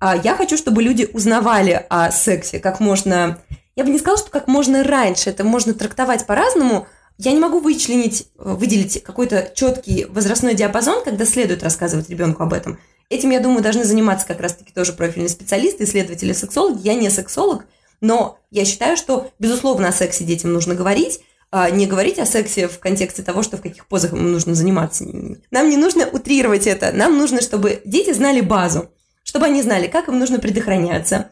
А 0.00 0.16
я 0.16 0.34
хочу, 0.34 0.56
чтобы 0.56 0.82
люди 0.82 1.08
узнавали 1.12 1.86
о 1.88 2.10
сексе 2.10 2.58
как 2.58 2.80
можно... 2.80 3.38
Я 3.76 3.84
бы 3.84 3.90
не 3.90 3.98
сказала, 3.98 4.18
что 4.18 4.30
как 4.30 4.48
можно 4.48 4.82
раньше. 4.82 5.30
Это 5.30 5.44
можно 5.44 5.72
трактовать 5.72 6.26
по-разному, 6.26 6.88
я 7.18 7.32
не 7.32 7.40
могу 7.40 7.60
вычленить, 7.60 8.28
э, 8.38 8.54
выделить 8.54 9.02
какой-то 9.02 9.50
четкий 9.54 10.04
возрастной 10.06 10.54
диапазон, 10.54 11.02
когда 11.04 11.24
следует 11.24 11.62
рассказывать 11.62 12.10
ребенку 12.10 12.42
об 12.42 12.52
этом. 12.52 12.78
Этим, 13.08 13.30
я 13.30 13.40
думаю, 13.40 13.62
должны 13.62 13.84
заниматься 13.84 14.26
как 14.26 14.40
раз-таки 14.40 14.72
тоже 14.72 14.92
профильные 14.92 15.28
специалисты, 15.28 15.84
исследователи, 15.84 16.32
сексологи. 16.32 16.80
Я 16.82 16.94
не 16.94 17.08
сексолог, 17.08 17.64
но 18.00 18.38
я 18.50 18.64
считаю, 18.64 18.96
что, 18.96 19.30
безусловно, 19.38 19.88
о 19.88 19.92
сексе 19.92 20.24
детям 20.24 20.52
нужно 20.52 20.74
говорить, 20.74 21.20
а 21.52 21.70
не 21.70 21.86
говорить 21.86 22.18
о 22.18 22.26
сексе 22.26 22.66
в 22.66 22.80
контексте 22.80 23.22
того, 23.22 23.42
что 23.42 23.56
в 23.56 23.62
каких 23.62 23.86
позах 23.86 24.12
им 24.12 24.32
нужно 24.32 24.54
заниматься. 24.54 25.04
Нам 25.50 25.70
не 25.70 25.76
нужно 25.76 26.06
утрировать 26.08 26.66
это. 26.66 26.92
Нам 26.92 27.16
нужно, 27.16 27.40
чтобы 27.40 27.80
дети 27.84 28.12
знали 28.12 28.40
базу, 28.40 28.90
чтобы 29.22 29.46
они 29.46 29.62
знали, 29.62 29.86
как 29.86 30.08
им 30.08 30.18
нужно 30.18 30.38
предохраняться, 30.38 31.30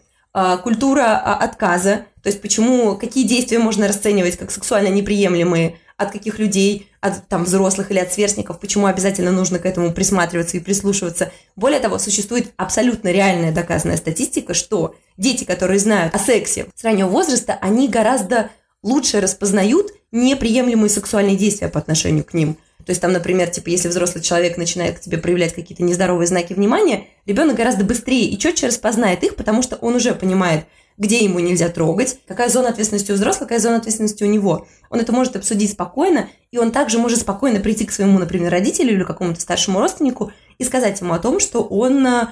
культура 0.58 1.20
а, 1.22 1.36
отказа, 1.36 2.06
то 2.22 2.28
есть 2.28 2.42
почему, 2.42 2.96
какие 2.96 3.24
действия 3.24 3.58
можно 3.58 3.86
расценивать 3.86 4.36
как 4.36 4.50
сексуально 4.50 4.88
неприемлемые, 4.88 5.76
от 5.96 6.10
каких 6.10 6.40
людей, 6.40 6.90
от 7.00 7.28
там 7.28 7.44
взрослых 7.44 7.90
или 7.90 8.00
от 8.00 8.12
сверстников, 8.12 8.58
почему 8.58 8.86
обязательно 8.86 9.30
нужно 9.30 9.60
к 9.60 9.66
этому 9.66 9.92
присматриваться 9.92 10.56
и 10.56 10.60
прислушиваться. 10.60 11.30
Более 11.54 11.78
того, 11.78 11.98
существует 11.98 12.52
абсолютно 12.56 13.12
реальная 13.12 13.52
доказанная 13.52 13.96
статистика, 13.96 14.54
что 14.54 14.96
дети, 15.16 15.44
которые 15.44 15.78
знают 15.78 16.12
о 16.14 16.18
сексе 16.18 16.66
с 16.74 16.82
раннего 16.82 17.08
возраста, 17.08 17.56
они 17.60 17.88
гораздо 17.88 18.50
лучше 18.82 19.20
распознают 19.20 19.92
неприемлемые 20.10 20.90
сексуальные 20.90 21.36
действия 21.36 21.68
по 21.68 21.78
отношению 21.78 22.24
к 22.24 22.34
ним. 22.34 22.56
То 22.84 22.90
есть 22.90 23.00
там, 23.00 23.12
например, 23.12 23.48
типа, 23.48 23.68
если 23.68 23.88
взрослый 23.88 24.22
человек 24.22 24.56
начинает 24.56 24.98
к 24.98 25.00
тебе 25.00 25.18
проявлять 25.18 25.54
какие-то 25.54 25.82
нездоровые 25.82 26.26
знаки 26.26 26.52
внимания, 26.52 27.06
ребенок 27.26 27.56
гораздо 27.56 27.84
быстрее 27.84 28.28
и 28.28 28.38
четче 28.38 28.66
распознает 28.66 29.22
их, 29.22 29.36
потому 29.36 29.62
что 29.62 29.76
он 29.76 29.94
уже 29.94 30.14
понимает, 30.14 30.64
где 30.96 31.18
ему 31.18 31.40
нельзя 31.40 31.68
трогать, 31.68 32.18
какая 32.26 32.48
зона 32.48 32.68
ответственности 32.68 33.10
у 33.10 33.14
взрослого, 33.14 33.46
какая 33.46 33.58
зона 33.58 33.76
ответственности 33.76 34.22
у 34.22 34.28
него. 34.28 34.66
Он 34.90 35.00
это 35.00 35.12
может 35.12 35.34
обсудить 35.34 35.72
спокойно, 35.72 36.28
и 36.52 36.58
он 36.58 36.70
также 36.70 36.98
может 36.98 37.20
спокойно 37.20 37.60
прийти 37.60 37.84
к 37.84 37.92
своему, 37.92 38.18
например, 38.18 38.52
родителю 38.52 38.92
или 38.92 39.02
какому-то 39.02 39.40
старшему 39.40 39.80
родственнику 39.80 40.30
и 40.58 40.64
сказать 40.64 41.00
ему 41.00 41.14
о 41.14 41.18
том, 41.18 41.40
что 41.40 41.62
он 41.62 42.06
э, 42.06 42.28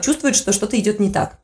чувствует, 0.00 0.36
что 0.36 0.52
что-то 0.52 0.78
идет 0.78 0.98
не 0.98 1.10
так. 1.10 1.38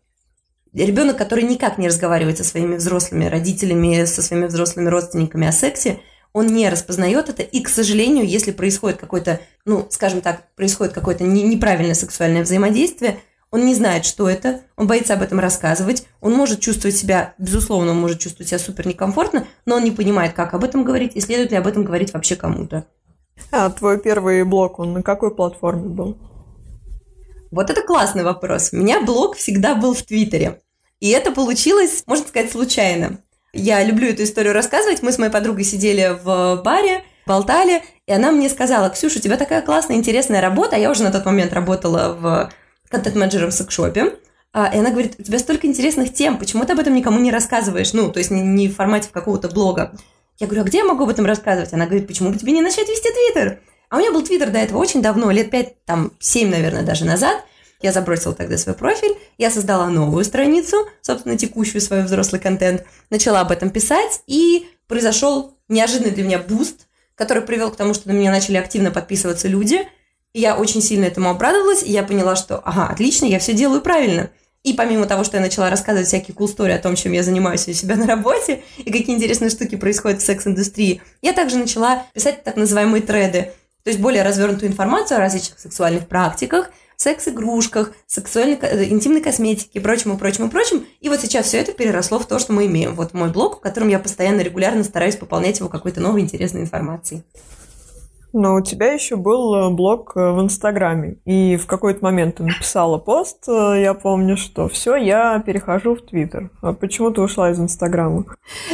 Ребенок, 0.72 1.18
который 1.18 1.44
никак 1.44 1.76
не 1.76 1.88
разговаривает 1.88 2.38
со 2.38 2.44
своими 2.44 2.76
взрослыми 2.76 3.26
родителями, 3.26 4.06
со 4.06 4.22
своими 4.22 4.46
взрослыми 4.46 4.88
родственниками 4.88 5.46
о 5.46 5.52
сексе, 5.52 6.00
он 6.32 6.46
не 6.46 6.68
распознает 6.68 7.28
это, 7.28 7.42
и, 7.42 7.60
к 7.60 7.68
сожалению, 7.68 8.26
если 8.26 8.52
происходит 8.52 8.98
какое-то, 8.98 9.40
ну, 9.64 9.86
скажем 9.90 10.20
так, 10.20 10.54
происходит 10.54 10.94
какое-то 10.94 11.24
неправильное 11.24 11.94
сексуальное 11.94 12.42
взаимодействие– 12.42 13.18
он 13.52 13.66
не 13.66 13.74
знает, 13.74 14.06
что 14.06 14.30
это, 14.30 14.62
он 14.76 14.86
боится 14.86 15.12
об 15.12 15.20
этом 15.20 15.38
рассказывать, 15.38 16.06
он 16.22 16.32
может 16.32 16.60
чувствовать 16.60 16.96
себя, 16.96 17.34
безусловно, 17.36 17.90
он 17.90 18.00
может 18.00 18.18
чувствовать 18.18 18.48
себя 18.48 18.58
супер 18.58 18.86
некомфортно, 18.86 19.46
но 19.66 19.76
он 19.76 19.84
не 19.84 19.90
понимает, 19.90 20.32
как 20.32 20.54
об 20.54 20.64
этом 20.64 20.84
говорить 20.84 21.12
и 21.14 21.20
следует 21.20 21.50
ли 21.50 21.58
об 21.58 21.66
этом 21.66 21.84
говорить 21.84 22.14
вообще 22.14 22.34
кому-то. 22.34 22.86
А 23.50 23.68
твой 23.68 24.00
первый 24.00 24.42
блог, 24.44 24.78
он 24.78 24.94
на 24.94 25.02
какой 25.02 25.34
платформе 25.34 25.90
был? 25.90 26.16
Вот 27.50 27.68
это 27.68 27.82
классный 27.82 28.24
вопрос. 28.24 28.70
У 28.72 28.76
меня 28.76 29.02
блог 29.02 29.36
всегда 29.36 29.74
был 29.74 29.92
в 29.92 30.02
Твиттере. 30.02 30.62
И 31.00 31.10
это 31.10 31.30
получилось, 31.30 32.04
можно 32.06 32.26
сказать, 32.26 32.50
случайно. 32.50 33.18
Я 33.52 33.84
люблю 33.84 34.08
эту 34.08 34.22
историю 34.22 34.54
рассказывать. 34.54 35.02
Мы 35.02 35.12
с 35.12 35.18
моей 35.18 35.30
подругой 35.30 35.64
сидели 35.64 36.18
в 36.22 36.62
баре, 36.64 37.04
болтали, 37.26 37.82
и 38.06 38.12
она 38.12 38.32
мне 38.32 38.48
сказала, 38.48 38.88
Ксюша, 38.88 39.18
у 39.18 39.22
тебя 39.22 39.36
такая 39.36 39.60
классная, 39.60 39.96
интересная 39.96 40.40
работа. 40.40 40.76
Я 40.76 40.90
уже 40.90 41.02
на 41.02 41.12
тот 41.12 41.26
момент 41.26 41.52
работала 41.52 42.14
в 42.14 42.52
контент-менеджером 42.88 43.50
в 43.50 43.54
секшопе, 43.54 44.14
а, 44.54 44.70
и 44.74 44.78
она 44.78 44.90
говорит, 44.90 45.16
у 45.18 45.22
тебя 45.22 45.38
столько 45.38 45.66
интересных 45.66 46.12
тем, 46.12 46.38
почему 46.38 46.64
ты 46.64 46.72
об 46.72 46.78
этом 46.78 46.94
никому 46.94 47.18
не 47.20 47.30
рассказываешь? 47.30 47.92
Ну, 47.92 48.10
то 48.10 48.18
есть 48.18 48.30
не, 48.30 48.42
не 48.42 48.68
в 48.68 48.76
формате 48.76 49.08
какого-то 49.12 49.48
блога. 49.48 49.94
Я 50.38 50.46
говорю, 50.46 50.62
а 50.62 50.64
где 50.64 50.78
я 50.78 50.84
могу 50.84 51.04
об 51.04 51.10
этом 51.10 51.26
рассказывать? 51.26 51.72
Она 51.72 51.86
говорит, 51.86 52.06
почему 52.06 52.30
бы 52.30 52.38
тебе 52.38 52.52
не 52.52 52.62
начать 52.62 52.88
вести 52.88 53.08
Твиттер? 53.10 53.60
А 53.88 53.96
у 53.96 53.98
меня 54.00 54.12
был 54.12 54.22
Твиттер 54.22 54.50
до 54.50 54.58
этого 54.58 54.78
очень 54.78 55.02
давно, 55.02 55.30
лет 55.30 55.50
пять, 55.50 55.84
там, 55.84 56.12
семь, 56.18 56.50
наверное, 56.50 56.82
даже 56.82 57.04
назад. 57.04 57.44
Я 57.82 57.92
забросила 57.92 58.34
тогда 58.34 58.56
свой 58.56 58.74
профиль, 58.74 59.16
я 59.38 59.50
создала 59.50 59.88
новую 59.88 60.24
страницу, 60.24 60.86
собственно, 61.00 61.36
текущую 61.36 61.80
свой 61.80 62.04
взрослый 62.04 62.40
контент, 62.40 62.84
начала 63.10 63.40
об 63.40 63.50
этом 63.50 63.70
писать, 63.70 64.22
и 64.26 64.68
произошел 64.86 65.58
неожиданный 65.68 66.12
для 66.12 66.24
меня 66.24 66.38
буст, 66.38 66.86
который 67.14 67.42
привел 67.42 67.70
к 67.70 67.76
тому, 67.76 67.92
что 67.92 68.08
на 68.08 68.12
меня 68.12 68.30
начали 68.30 68.56
активно 68.56 68.90
подписываться 68.90 69.48
люди– 69.48 69.86
я 70.34 70.56
очень 70.56 70.80
сильно 70.80 71.04
этому 71.04 71.30
обрадовалась, 71.30 71.82
и 71.82 71.90
я 71.90 72.02
поняла, 72.02 72.36
что, 72.36 72.58
ага, 72.58 72.88
отлично, 72.88 73.26
я 73.26 73.38
все 73.38 73.52
делаю 73.52 73.82
правильно. 73.82 74.30
И 74.62 74.74
помимо 74.74 75.06
того, 75.06 75.24
что 75.24 75.36
я 75.36 75.42
начала 75.42 75.68
рассказывать 75.68 76.06
всякие 76.06 76.34
cool 76.34 76.46
story 76.46 76.72
о 76.72 76.78
том, 76.78 76.94
чем 76.94 77.12
я 77.12 77.22
занимаюсь 77.22 77.68
у 77.68 77.72
себя 77.72 77.96
на 77.96 78.06
работе, 78.06 78.62
и 78.78 78.90
какие 78.90 79.14
интересные 79.14 79.50
штуки 79.50 79.76
происходят 79.76 80.22
в 80.22 80.24
секс-индустрии, 80.24 81.02
я 81.20 81.32
также 81.32 81.56
начала 81.56 82.06
писать 82.14 82.44
так 82.44 82.56
называемые 82.56 83.02
треды, 83.02 83.52
то 83.82 83.90
есть 83.90 84.00
более 84.00 84.22
развернутую 84.22 84.70
информацию 84.70 85.18
о 85.18 85.20
различных 85.20 85.58
сексуальных 85.58 86.06
практиках, 86.06 86.70
секс-игрушках, 87.02 87.92
сексуальной, 88.06 88.58
э, 88.60 88.84
интимной 88.84 89.20
косметике 89.20 89.70
и 89.74 89.80
прочему, 89.80 90.16
прочему, 90.16 90.48
прочим. 90.48 90.86
И 91.00 91.08
вот 91.08 91.20
сейчас 91.20 91.46
все 91.46 91.58
это 91.58 91.72
переросло 91.72 92.18
в 92.18 92.26
то, 92.26 92.38
что 92.38 92.52
мы 92.52 92.66
имеем. 92.66 92.94
Вот 92.94 93.12
мой 93.12 93.30
блог, 93.30 93.58
в 93.58 93.60
котором 93.60 93.88
я 93.88 93.98
постоянно, 93.98 94.40
регулярно 94.40 94.84
стараюсь 94.84 95.16
пополнять 95.16 95.58
его 95.58 95.68
какой-то 95.68 96.00
новой 96.00 96.20
интересной 96.20 96.62
информацией. 96.62 97.22
Но 98.34 98.54
у 98.54 98.62
тебя 98.62 98.92
еще 98.92 99.16
был 99.16 99.54
э, 99.54 99.70
блог 99.70 100.12
э, 100.14 100.30
в 100.30 100.40
Инстаграме. 100.40 101.16
И 101.26 101.56
в 101.56 101.66
какой-то 101.66 102.02
момент 102.02 102.36
ты 102.36 102.44
написала 102.44 102.98
пост, 102.98 103.44
я 103.48 103.92
помню, 103.94 104.36
что 104.36 104.68
все, 104.68 104.96
я 104.96 105.38
перехожу 105.40 105.96
в 105.96 106.02
Твиттер. 106.02 106.50
А 106.62 106.72
почему 106.72 107.10
ты 107.10 107.20
ушла 107.20 107.50
из 107.50 107.58
Инстаграма? 107.58 108.24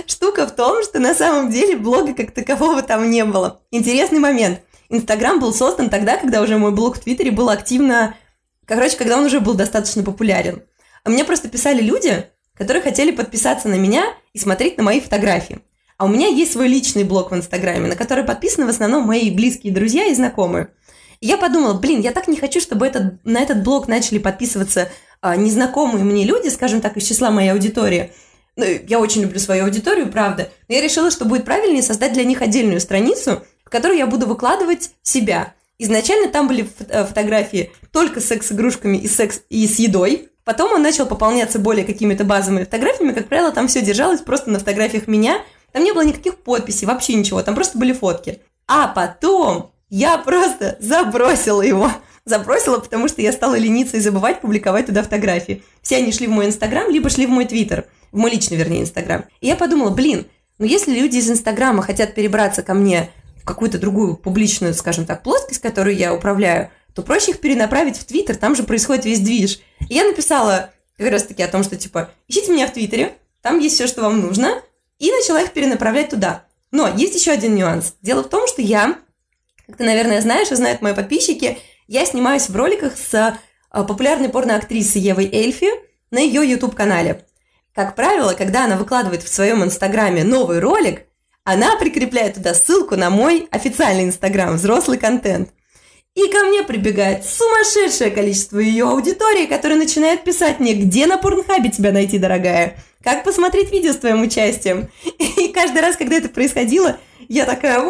Штука 0.07 0.47
в 0.47 0.53
том, 0.53 0.83
что 0.85 1.01
на 1.01 1.15
самом 1.15 1.51
деле 1.51 1.77
блога 1.77 2.15
как 2.15 2.31
такового 2.31 2.83
там 2.83 3.11
не 3.11 3.25
было. 3.25 3.61
Интересный 3.73 4.21
момент. 4.21 4.61
Инстаграм 4.91 5.39
был 5.39 5.53
создан 5.53 5.91
тогда, 5.91 6.17
когда 6.17 6.41
уже 6.41 6.57
мой 6.57 6.73
блог 6.73 6.97
в 6.97 7.01
Твиттере 7.01 7.31
был 7.31 7.51
активно... 7.51 8.15
Короче, 8.65 8.97
когда 8.97 9.19
он 9.19 9.25
уже 9.25 9.41
был 9.41 9.55
достаточно 9.55 10.03
популярен. 10.03 10.63
А 11.05 11.11
мне 11.11 11.25
просто 11.25 11.49
писали 11.49 11.83
люди, 11.83 12.27
которые 12.55 12.83
хотели 12.83 13.11
подписаться 13.11 13.69
на 13.69 13.75
меня 13.75 14.05
и 14.33 14.39
смотреть 14.39 14.77
на 14.77 14.83
мои 14.83 15.01
фотографии. 15.01 15.61
А 15.97 16.05
у 16.05 16.09
меня 16.09 16.29
есть 16.29 16.53
свой 16.53 16.69
личный 16.69 17.05
блог 17.05 17.31
в 17.31 17.35
Инстаграме, 17.35 17.89
на 17.89 17.97
который 17.97 18.25
подписаны 18.25 18.67
в 18.67 18.71
основном 18.71 19.05
мои 19.05 19.31
близкие 19.31 19.73
друзья 19.73 20.07
и 20.07 20.15
знакомые. 20.15 20.69
И 21.21 21.27
я 21.27 21.37
подумала, 21.37 21.75
блин, 21.75 22.01
я 22.01 22.13
так 22.13 22.29
не 22.29 22.37
хочу, 22.37 22.61
чтобы 22.61 22.87
этот, 22.87 23.25
на 23.25 23.41
этот 23.41 23.65
блог 23.65 23.89
начали 23.89 24.19
подписываться 24.19 24.89
а, 25.21 25.37
незнакомые 25.37 26.05
мне 26.05 26.25
люди, 26.25 26.49
скажем 26.49 26.81
так, 26.81 26.97
из 26.97 27.05
числа 27.05 27.31
моей 27.31 27.51
аудитории. 27.51 28.13
Ну, 28.55 28.65
я 28.87 29.01
очень 29.01 29.23
люблю 29.23 29.39
свою 29.39 29.65
аудиторию, 29.65 30.11
правда. 30.11 30.51
Но 30.69 30.75
я 30.75 30.81
решила, 30.81 31.11
что 31.11 31.25
будет 31.25 31.45
правильнее 31.45 31.83
создать 31.83 32.13
для 32.13 32.25
них 32.25 32.43
отдельную 32.43 32.81
страницу, 32.81 33.43
в 33.69 33.71
которую 33.71 33.99
я 33.99 34.07
буду 34.07 34.27
выкладывать 34.27 34.91
себя. 35.03 35.55
Изначально 35.79 36.29
там 36.29 36.49
были 36.49 36.69
э, 36.89 37.05
фотографии 37.05 37.71
только 37.93 38.21
с 38.21 38.25
секс-игрушками 38.25 38.97
и, 38.97 39.07
секс, 39.07 39.43
и 39.49 39.67
с 39.69 39.79
едой. 39.79 40.31
Потом 40.43 40.73
он 40.73 40.83
начал 40.83 41.07
пополняться 41.07 41.61
более 41.61 41.85
какими-то 41.85 42.25
базовыми 42.25 42.65
фотографиями. 42.65 43.13
Как 43.13 43.29
правило, 43.29 43.53
там 43.53 43.69
все 43.69 43.83
держалось 43.83 44.23
просто 44.23 44.51
на 44.51 44.59
фотографиях 44.59 45.07
меня– 45.07 45.43
там 45.73 45.85
не 45.85 45.93
было 45.93 46.05
никаких 46.05 46.39
подписей, 46.39 46.87
вообще 46.87 47.15
ничего, 47.15 47.43
там 47.43 47.55
просто 47.55 47.79
были 47.79 47.93
фотки. 47.93 48.41
А 48.67 48.89
потом 48.89 49.73
я 49.91 50.19
просто 50.19 50.77
забросила 50.81 51.63
его. 51.63 51.91
Забросила, 52.25 52.79
потому 52.79 53.09
что 53.09 53.23
я 53.23 53.33
стала 53.33 53.55
лениться 53.57 53.97
и 53.97 54.01
забывать 54.01 54.43
публиковать 54.43 54.87
туда 54.87 55.03
фотографии. 55.03 55.63
Все 55.81 55.97
они 55.97 56.13
шли 56.13 56.27
в 56.27 56.31
мой 56.31 56.47
Инстаграм, 56.47 56.91
либо 56.91 57.09
шли 57.09 57.27
в 57.27 57.31
мой 57.31 57.47
Твиттер. 57.47 57.87
В 58.13 58.19
мой 58.19 58.31
личный, 58.31 58.59
вернее, 58.59 58.83
Инстаграм. 58.83 59.25
И 59.41 59.47
я 59.47 59.57
подумала, 59.57 59.91
блин, 59.91 60.27
ну 60.59 60.67
если 60.67 60.93
люди 60.93 61.17
из 61.17 61.31
Инстаграма 61.31 61.83
хотят 61.83 62.15
перебраться 62.15 62.63
ко 62.63 62.75
мне 62.75 63.11
какую-то 63.49 63.79
другую 63.79 64.17
публичную, 64.17 64.75
скажем 64.75 65.07
так, 65.07 65.23
плоскость, 65.23 65.61
которую 65.61 65.97
я 65.97 66.15
управляю, 66.15 66.71
то 66.95 67.03
проще 67.03 67.33
их 67.33 67.41
перенаправить 67.41 67.97
в 67.97 68.05
Твиттер, 68.05 68.37
там 68.37 68.55
же 68.55 68.63
происходит 68.63 69.05
весь 69.05 69.21
движ. 69.21 69.61
И 69.89 69.95
я 69.95 70.05
написала 70.05 70.71
как 70.97 71.11
раз 71.11 71.25
таки 71.25 71.43
о 71.43 71.49
том, 71.49 71.63
что 71.65 71.77
типа, 71.77 72.11
ищите 72.29 72.53
меня 72.53 72.67
в 72.67 72.73
Твиттере, 72.73 73.17
там 73.41 73.59
есть 73.59 73.77
все, 73.77 73.87
что 73.87 74.03
вам 74.03 74.21
нужно, 74.21 74.63
и 74.99 75.11
начала 75.11 75.41
их 75.41 75.53
перенаправлять 75.53 76.11
туда. 76.11 76.45
Но 76.71 76.89
есть 76.89 77.15
еще 77.15 77.31
один 77.31 77.55
нюанс. 77.55 77.95
Дело 78.03 78.23
в 78.23 78.29
том, 78.29 78.47
что 78.47 78.61
я, 78.61 78.99
как 79.67 79.77
ты, 79.77 79.85
наверное, 79.85 80.21
знаешь 80.21 80.51
и 80.51 80.55
знают 80.55 80.83
мои 80.83 80.95
подписчики, 80.95 81.59
я 81.87 82.05
снимаюсь 82.05 82.49
в 82.49 82.57
роликах 82.57 82.95
с 82.97 83.39
а, 83.71 83.85
популярной 83.85 84.29
порноактрисой 84.29 85.01
Евой 85.01 85.31
Эльфи 85.33 85.69
на 86.11 86.19
ее 86.19 86.49
YouTube-канале. 86.49 87.25
Как 87.75 87.95
правило, 87.95 88.35
когда 88.35 88.65
она 88.65 88.77
выкладывает 88.77 89.23
в 89.23 89.33
своем 89.33 89.63
инстаграме 89.63 90.25
новый 90.25 90.59
ролик, 90.59 91.03
она 91.49 91.77
прикрепляет 91.77 92.35
туда 92.35 92.53
ссылку 92.53 92.95
на 92.97 93.09
мой 93.09 93.49
официальный 93.51 94.05
инстаграм 94.05 94.57
«Взрослый 94.57 94.99
контент». 94.99 95.49
И 96.15 96.29
ко 96.29 96.45
мне 96.45 96.63
прибегает 96.63 97.25
сумасшедшее 97.25 98.11
количество 98.11 98.59
ее 98.59 98.85
аудитории, 98.87 99.47
которая 99.47 99.79
начинает 99.79 100.25
писать 100.25 100.61
мне, 100.61 100.75
где 100.75 101.07
на 101.07 101.17
порнхабе 101.17 101.71
тебя 101.71 101.91
найти, 101.91 102.19
дорогая, 102.19 102.77
как 103.03 103.25
посмотреть 103.25 103.73
видео 103.73 103.95
с 103.95 103.97
твоим 103.97 104.21
участием. 104.21 104.91
И 105.19 105.49
каждый 105.49 105.81
раз, 105.81 105.97
когда 105.97 106.17
это 106.17 106.29
происходило, 106.29 106.99
я 107.29 107.47
такая... 107.47 107.83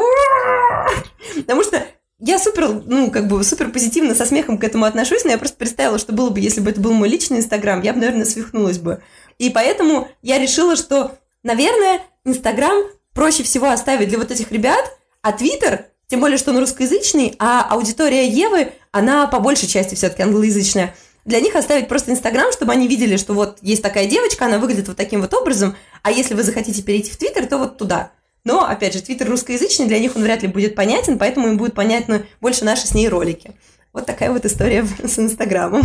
Потому 1.34 1.64
что 1.64 1.84
я 2.20 2.38
супер, 2.38 2.68
ну, 2.86 3.10
как 3.10 3.26
бы 3.26 3.42
супер 3.42 3.70
позитивно 3.70 4.14
со 4.14 4.24
смехом 4.24 4.58
к 4.58 4.62
этому 4.62 4.84
отношусь, 4.84 5.24
но 5.24 5.32
я 5.32 5.38
просто 5.38 5.56
представила, 5.56 5.98
что 5.98 6.12
было 6.12 6.30
бы, 6.30 6.38
если 6.38 6.60
бы 6.60 6.70
это 6.70 6.80
был 6.80 6.92
мой 6.92 7.08
личный 7.08 7.38
Инстаграм, 7.38 7.82
я 7.82 7.92
бы, 7.92 7.98
наверное, 7.98 8.24
свихнулась 8.24 8.78
бы. 8.78 9.02
И 9.38 9.50
поэтому 9.50 10.06
я 10.22 10.38
решила, 10.38 10.76
что, 10.76 11.18
наверное, 11.42 12.02
Инстаграм 12.24 12.84
проще 13.18 13.42
всего 13.42 13.68
оставить 13.68 14.10
для 14.10 14.18
вот 14.18 14.30
этих 14.30 14.52
ребят, 14.52 14.96
а 15.22 15.32
Твиттер 15.32 15.86
тем 16.06 16.20
более, 16.20 16.38
что 16.38 16.52
он 16.52 16.58
русскоязычный, 16.58 17.34
а 17.40 17.66
аудитория 17.68 18.28
Евы, 18.28 18.70
она 18.92 19.26
по 19.26 19.40
большей 19.40 19.66
части 19.66 19.96
все-таки 19.96 20.22
англоязычная. 20.22 20.94
Для 21.24 21.40
них 21.40 21.56
оставить 21.56 21.88
просто 21.88 22.12
Инстаграм, 22.12 22.52
чтобы 22.52 22.70
они 22.70 22.86
видели, 22.86 23.16
что 23.16 23.34
вот 23.34 23.58
есть 23.60 23.82
такая 23.82 24.06
девочка, 24.06 24.46
она 24.46 24.60
выглядит 24.60 24.86
вот 24.86 24.96
таким 24.96 25.20
вот 25.20 25.34
образом, 25.34 25.74
а 26.04 26.12
если 26.12 26.34
вы 26.34 26.44
захотите 26.44 26.80
перейти 26.80 27.10
в 27.10 27.16
Твиттер, 27.16 27.46
то 27.46 27.58
вот 27.58 27.76
туда. 27.76 28.12
Но, 28.44 28.64
опять 28.64 28.94
же, 28.94 29.02
Твиттер 29.02 29.28
русскоязычный, 29.28 29.86
для 29.86 29.98
них 29.98 30.14
он 30.14 30.22
вряд 30.22 30.42
ли 30.42 30.48
будет 30.48 30.76
понятен, 30.76 31.18
поэтому 31.18 31.48
им 31.48 31.56
будет 31.58 31.74
понятно 31.74 32.22
больше 32.40 32.64
наши 32.64 32.86
с 32.86 32.94
ней 32.94 33.08
ролики. 33.08 33.50
Вот 33.92 34.06
такая 34.06 34.30
вот 34.30 34.44
история 34.44 34.86
с 35.02 35.18
Инстаграмом. 35.18 35.82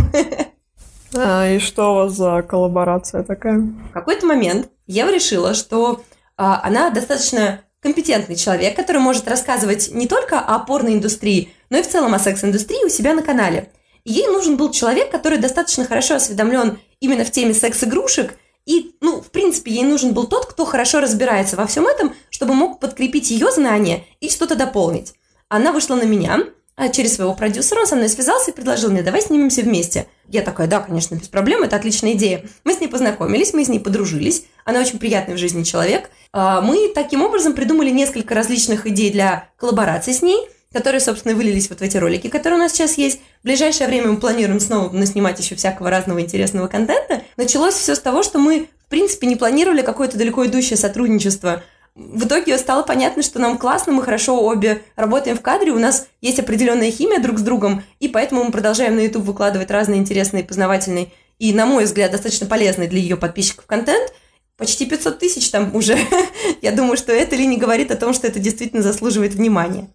А, 1.16 1.50
и 1.50 1.58
что 1.58 1.90
у 1.90 1.94
вас 1.96 2.12
за 2.12 2.42
коллаборация 2.42 3.24
такая? 3.24 3.58
В 3.58 3.92
какой-то 3.92 4.24
момент 4.24 4.68
Ева 4.86 5.12
решила, 5.12 5.54
что 5.54 6.04
она 6.36 6.90
достаточно 6.90 7.62
компетентный 7.80 8.36
человек, 8.36 8.76
который 8.76 8.98
может 8.98 9.28
рассказывать 9.28 9.90
не 9.92 10.08
только 10.08 10.40
о 10.40 10.58
порной 10.58 10.94
индустрии, 10.94 11.52
но 11.70 11.78
и 11.78 11.82
в 11.82 11.88
целом 11.88 12.14
о 12.14 12.18
секс-индустрии 12.18 12.84
у 12.84 12.88
себя 12.88 13.14
на 13.14 13.22
канале. 13.22 13.70
Ей 14.04 14.26
нужен 14.26 14.56
был 14.56 14.70
человек, 14.70 15.10
который 15.10 15.38
достаточно 15.38 15.84
хорошо 15.84 16.14
осведомлен 16.16 16.78
именно 17.00 17.24
в 17.24 17.30
теме 17.30 17.54
секс-игрушек, 17.54 18.34
и, 18.66 18.96
ну, 19.02 19.20
в 19.20 19.30
принципе, 19.30 19.72
ей 19.72 19.82
нужен 19.82 20.14
был 20.14 20.26
тот, 20.26 20.46
кто 20.46 20.64
хорошо 20.64 21.00
разбирается 21.00 21.56
во 21.56 21.66
всем 21.66 21.86
этом, 21.86 22.14
чтобы 22.30 22.54
мог 22.54 22.80
подкрепить 22.80 23.30
ее 23.30 23.50
знания 23.52 24.04
и 24.20 24.30
что-то 24.30 24.56
дополнить. 24.56 25.12
Она 25.48 25.70
вышла 25.70 25.96
на 25.96 26.04
меня, 26.04 26.40
а 26.40 26.44
через 26.92 27.14
своего 27.14 27.34
продюсера 27.34 27.80
он 27.80 27.86
со 27.86 27.96
мной 27.96 28.08
связался 28.08 28.50
и 28.50 28.54
предложил 28.54 28.90
мне, 28.90 29.02
давай 29.02 29.22
снимемся 29.22 29.62
вместе. 29.62 30.06
Я 30.28 30.42
такая, 30.42 30.66
да, 30.66 30.80
конечно, 30.80 31.14
без 31.14 31.28
проблем, 31.28 31.62
это 31.62 31.76
отличная 31.76 32.12
идея. 32.12 32.44
Мы 32.64 32.74
с 32.74 32.80
ней 32.80 32.88
познакомились, 32.88 33.52
мы 33.52 33.64
с 33.64 33.68
ней 33.68 33.78
подружились, 33.78 34.44
она 34.64 34.80
очень 34.80 34.98
приятный 34.98 35.34
в 35.34 35.38
жизни 35.38 35.62
человек. 35.62 36.10
А, 36.32 36.60
мы 36.60 36.90
таким 36.94 37.22
образом 37.22 37.52
придумали 37.52 37.90
несколько 37.90 38.34
различных 38.34 38.86
идей 38.86 39.12
для 39.12 39.48
коллаборации 39.56 40.12
с 40.12 40.22
ней, 40.22 40.48
которые, 40.72 41.00
собственно, 41.00 41.36
вылились 41.36 41.70
вот 41.70 41.78
в 41.78 41.82
эти 41.82 41.96
ролики, 41.96 42.28
которые 42.28 42.58
у 42.58 42.62
нас 42.62 42.72
сейчас 42.72 42.98
есть. 42.98 43.20
В 43.42 43.44
ближайшее 43.44 43.86
время 43.86 44.08
мы 44.08 44.16
планируем 44.16 44.58
снова 44.58 44.90
наснимать 44.90 45.38
еще 45.38 45.54
всякого 45.54 45.88
разного 45.88 46.20
интересного 46.20 46.66
контента. 46.66 47.22
Началось 47.36 47.74
все 47.74 47.94
с 47.94 48.00
того, 48.00 48.24
что 48.24 48.40
мы, 48.40 48.68
в 48.86 48.88
принципе, 48.88 49.28
не 49.28 49.36
планировали 49.36 49.82
какое-то 49.82 50.18
далеко 50.18 50.44
идущее 50.46 50.76
сотрудничество 50.76 51.62
в 51.94 52.26
итоге 52.26 52.58
стало 52.58 52.82
понятно, 52.82 53.22
что 53.22 53.38
нам 53.38 53.56
классно, 53.56 53.92
мы 53.92 54.02
хорошо 54.02 54.44
обе 54.44 54.82
работаем 54.96 55.36
в 55.36 55.42
кадре, 55.42 55.70
у 55.70 55.78
нас 55.78 56.08
есть 56.20 56.40
определенная 56.40 56.90
химия 56.90 57.20
друг 57.20 57.38
с 57.38 57.42
другом, 57.42 57.84
и 58.00 58.08
поэтому 58.08 58.42
мы 58.42 58.50
продолжаем 58.50 58.96
на 58.96 59.00
YouTube 59.00 59.24
выкладывать 59.24 59.70
разные 59.70 60.00
интересные, 60.00 60.42
познавательные 60.42 61.12
и, 61.38 61.52
на 61.52 61.66
мой 61.66 61.84
взгляд, 61.84 62.10
достаточно 62.10 62.46
полезный 62.46 62.88
для 62.88 62.98
ее 62.98 63.16
подписчиков 63.16 63.66
контент. 63.66 64.12
Почти 64.56 64.86
500 64.86 65.18
тысяч 65.18 65.50
там 65.50 65.74
уже. 65.74 65.98
Я 66.62 66.72
думаю, 66.72 66.96
что 66.96 67.12
это 67.12 67.34
ли 67.34 67.46
не 67.46 67.58
говорит 67.58 67.90
о 67.90 67.96
том, 67.96 68.14
что 68.14 68.26
это 68.26 68.38
действительно 68.38 68.82
заслуживает 68.82 69.34
внимания. 69.34 69.88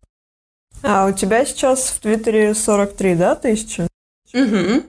А 0.84 1.08
у 1.08 1.14
тебя 1.14 1.46
сейчас 1.46 1.88
в 1.88 2.00
Твиттере 2.00 2.54
43, 2.54 3.16
да, 3.16 3.36
тысячи? 3.36 3.88
Угу. 4.34 4.84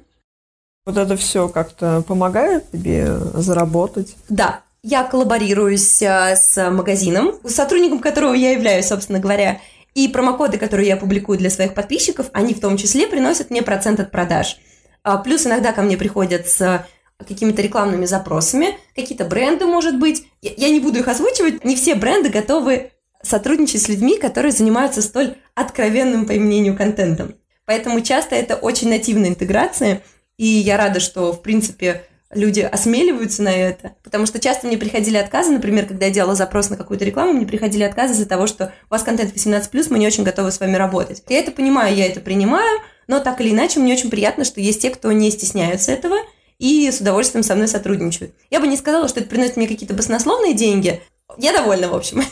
Вот 0.87 0.97
это 0.97 1.17
все 1.17 1.49
как-то 1.49 2.02
помогает 2.02 2.71
тебе 2.71 3.17
заработать? 3.35 4.17
Да, 4.29 4.62
я 4.83 5.05
коллаборируюсь 5.05 6.03
э, 6.03 6.37
с 6.37 6.71
магазином, 6.71 7.35
сотрудником 7.47 7.99
которого 7.99 8.35
я 8.35 8.53
являюсь, 8.53 8.89
собственно 8.89 9.19
говоря, 9.19 9.61
и 9.95 10.09
промокоды, 10.09 10.59
которые 10.59 10.89
я 10.89 10.97
публикую 10.97 11.39
для 11.39 11.51
своих 11.51 11.75
подписчиков, 11.75 12.27
они 12.33 12.55
в 12.55 12.61
том 12.61 12.77
числе 12.77 13.07
приносят 13.07 13.51
мне 13.51 13.63
процент 13.63 14.01
от 14.01 14.11
продаж. 14.11 14.59
А, 15.03 15.19
плюс 15.19 15.47
иногда 15.47 15.73
ко 15.73 15.83
мне 15.83 15.97
приходят 15.97 16.49
с 16.49 16.87
какими-то 17.19 17.61
рекламными 17.61 18.07
запросами, 18.07 18.79
какие-то 18.95 19.25
бренды, 19.25 19.67
может 19.67 19.99
быть. 19.99 20.27
Я 20.41 20.71
не 20.71 20.81
буду 20.81 21.01
их 21.01 21.09
озвучивать. 21.09 21.65
Не 21.65 21.77
все 21.77 21.95
бренды 21.95 22.31
готовы 22.31 22.93
сотрудничать 23.23 23.83
с 23.83 23.89
людьми, 23.89 24.19
которые 24.19 24.53
занимаются 24.53 25.03
столь 25.03 25.37
откровенным, 25.55 26.25
по 26.27 26.33
контентом. 26.77 27.35
Поэтому 27.67 28.01
часто 28.01 28.35
это 28.35 28.57
очень 28.57 28.89
нативная 28.89 29.29
интеграция, 29.29 30.03
и 30.39 30.47
я 30.47 30.77
рада, 30.77 31.01
что, 31.01 31.33
в 31.33 31.43
принципе, 31.43 32.05
люди 32.33 32.61
осмеливаются 32.61 33.43
на 33.43 33.55
это. 33.55 33.93
Потому 34.03 34.27
что 34.27 34.39
часто 34.39 34.67
мне 34.67 34.79
приходили 34.79 35.17
отказы, 35.17 35.51
например, 35.51 35.87
когда 35.87 36.07
я 36.07 36.13
делала 36.13 36.35
запрос 36.35 36.71
на 36.71 36.77
какую-то 36.77 37.05
рекламу, 37.05 37.33
мне 37.33 37.47
приходили 37.47 37.83
отказы 37.83 38.15
из-за 38.15 38.27
того, 38.27 38.47
что 38.47 38.73
у 38.89 38.93
вас 38.93 39.03
контент 39.03 39.35
18+, 39.35 39.87
мы 39.91 39.99
не 39.99 40.07
очень 40.07 40.25
готовы 40.25 40.53
с 40.53 40.61
вами 40.61 40.77
работать. 40.77 41.23
Я 41.29 41.39
это 41.39 41.51
понимаю, 41.51 41.95
я 41.95 42.07
это 42.07 42.21
принимаю, 42.21 42.81
но 43.09 43.21
так 43.21 43.41
или 43.41 43.51
иначе 43.51 43.81
мне 43.81 43.95
очень 43.95 44.11
приятно, 44.11 44.45
что 44.45 44.61
есть 44.61 44.83
те, 44.83 44.91
кто 44.91 45.11
не 45.13 45.31
стесняются 45.31 45.93
этого 45.93 46.17
и 46.59 46.91
с 46.91 47.01
удовольствием 47.01 47.43
со 47.43 47.55
мной 47.55 47.69
сотрудничают. 47.69 48.35
Я 48.51 48.61
бы 48.61 48.69
не 48.69 48.77
сказала, 48.77 49.09
что 49.09 49.21
это 49.21 49.29
приносит 49.29 49.57
мне 49.57 49.67
какие-то 49.67 49.95
баснословные 49.95 50.55
деньги. 50.55 51.03
Я 51.39 51.53
довольна, 51.53 51.89
в 51.89 51.95
общем. 51.95 52.23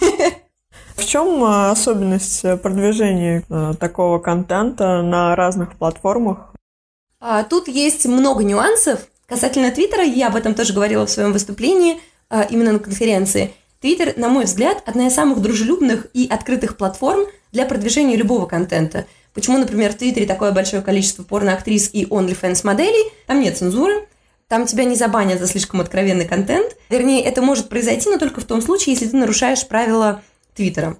В 0.97 1.05
чем 1.07 1.45
а, 1.45 1.71
особенность 1.71 2.43
продвижения 2.61 3.45
а, 3.49 3.75
такого 3.75 4.19
контента 4.19 5.01
на 5.01 5.37
разных 5.37 5.77
платформах? 5.77 6.53
А, 7.21 7.45
тут 7.45 7.69
есть 7.69 8.05
много 8.07 8.43
нюансов. 8.43 9.01
Касательно 9.29 9.71
Твиттера, 9.71 10.03
я 10.03 10.29
об 10.29 10.37
этом 10.37 10.55
тоже 10.55 10.73
говорила 10.73 11.05
в 11.07 11.11
своем 11.11 11.35
выступлении, 11.35 12.01
а, 12.31 12.47
именно 12.49 12.73
на 12.73 12.79
конференции. 12.79 13.53
Твиттер, 13.81 14.15
на 14.17 14.31
мой 14.31 14.45
взгляд, 14.45 14.83
одна 14.87 15.09
из 15.09 15.15
самых 15.15 15.43
дружелюбных 15.43 16.07
и 16.15 16.27
открытых 16.29 16.79
платформ 16.79 17.27
для 17.53 17.67
продвижения 17.67 18.17
любого 18.17 18.47
контента. 18.47 19.07
Почему, 19.35 19.59
например, 19.59 19.93
в 19.93 19.97
Твиттере 19.97 20.27
такое 20.27 20.51
большое 20.53 20.81
количество 20.81 21.25
порноактрис 21.25 21.91
и 21.93 22.07
OnlyFans 22.07 22.65
моделей? 22.65 23.13
Там 23.27 23.41
нет 23.41 23.59
цензуры, 23.59 24.09
там 24.49 24.65
тебя 24.65 24.85
не 24.85 24.97
забанят 24.97 25.39
за 25.39 25.47
слишком 25.47 25.83
откровенный 25.83 26.27
контент. 26.27 26.75
Вернее, 26.89 27.23
это 27.23 27.43
может 27.43 27.69
произойти, 27.69 28.09
но 28.09 28.17
только 28.17 28.41
в 28.41 28.45
том 28.45 28.63
случае, 28.63 28.95
если 28.95 29.09
ты 29.09 29.17
нарушаешь 29.19 29.69
правила 29.69 30.23
Твиттера. 30.55 30.97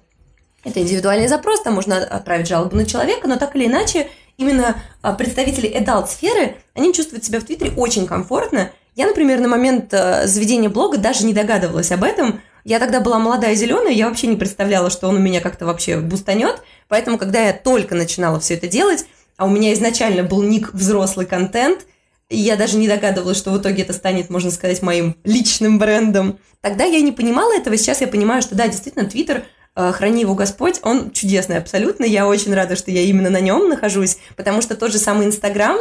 Это 0.63 0.79
индивидуальный 0.81 1.27
запрос, 1.27 1.61
там 1.61 1.73
можно 1.73 1.97
отправить 1.97 2.47
жалобу 2.47 2.75
на 2.75 2.85
человека, 2.85 3.27
но 3.27 3.37
так 3.37 3.55
или 3.55 3.65
иначе 3.65 4.07
именно 4.39 4.81
а, 5.01 5.13
представители 5.13 5.69
adult-сферы, 5.69 6.55
они 6.73 6.93
чувствуют 6.93 7.25
себя 7.25 7.39
в 7.39 7.43
Твиттере 7.43 7.71
очень 7.75 8.07
комфортно. 8.07 8.71
Я, 8.95 9.05
например, 9.05 9.39
на 9.39 9.47
момент 9.47 9.93
а, 9.93 10.25
заведения 10.25 10.69
блога 10.69 10.97
даже 10.97 11.25
не 11.25 11.33
догадывалась 11.33 11.91
об 11.91 12.03
этом. 12.03 12.41
Я 12.63 12.79
тогда 12.79 13.01
была 13.01 13.19
молодая 13.19 13.53
и 13.53 13.55
зеленая, 13.55 13.93
я 13.93 14.07
вообще 14.07 14.27
не 14.27 14.37
представляла, 14.37 14.89
что 14.89 15.07
он 15.07 15.17
у 15.17 15.19
меня 15.19 15.41
как-то 15.41 15.65
вообще 15.65 15.97
бустанет. 15.97 16.61
Поэтому, 16.87 17.17
когда 17.17 17.41
я 17.41 17.53
только 17.53 17.95
начинала 17.95 18.39
все 18.39 18.55
это 18.55 18.67
делать, 18.67 19.05
а 19.37 19.45
у 19.45 19.49
меня 19.49 19.73
изначально 19.73 20.23
был 20.23 20.41
ник 20.41 20.73
взрослый 20.73 21.25
контент, 21.25 21.85
и 22.29 22.37
я 22.37 22.55
даже 22.55 22.77
не 22.77 22.87
догадывалась, 22.87 23.37
что 23.37 23.51
в 23.51 23.57
итоге 23.59 23.83
это 23.83 23.93
станет, 23.93 24.29
можно 24.29 24.51
сказать, 24.51 24.81
моим 24.81 25.15
личным 25.23 25.79
брендом. 25.79 26.39
Тогда 26.61 26.85
я 26.85 27.01
не 27.01 27.11
понимала 27.11 27.55
этого, 27.55 27.75
сейчас 27.77 28.01
я 28.01 28.07
понимаю, 28.07 28.41
что 28.41 28.55
да, 28.55 28.67
действительно, 28.67 29.05
Твиттер– 29.05 29.43
Э, 29.58 29.58
храни 29.75 30.21
его 30.21 30.35
Господь, 30.35 30.79
он 30.83 31.11
чудесный 31.11 31.57
абсолютно. 31.57 32.03
Я 32.05 32.27
очень 32.27 32.53
рада, 32.53 32.75
что 32.75 32.91
я 32.91 33.01
именно 33.01 33.29
на 33.29 33.39
нем 33.39 33.69
нахожусь, 33.69 34.17
потому 34.35 34.61
что 34.61 34.75
тот 34.75 34.91
же 34.91 34.97
самый 34.97 35.27
Инстаграм, 35.27 35.77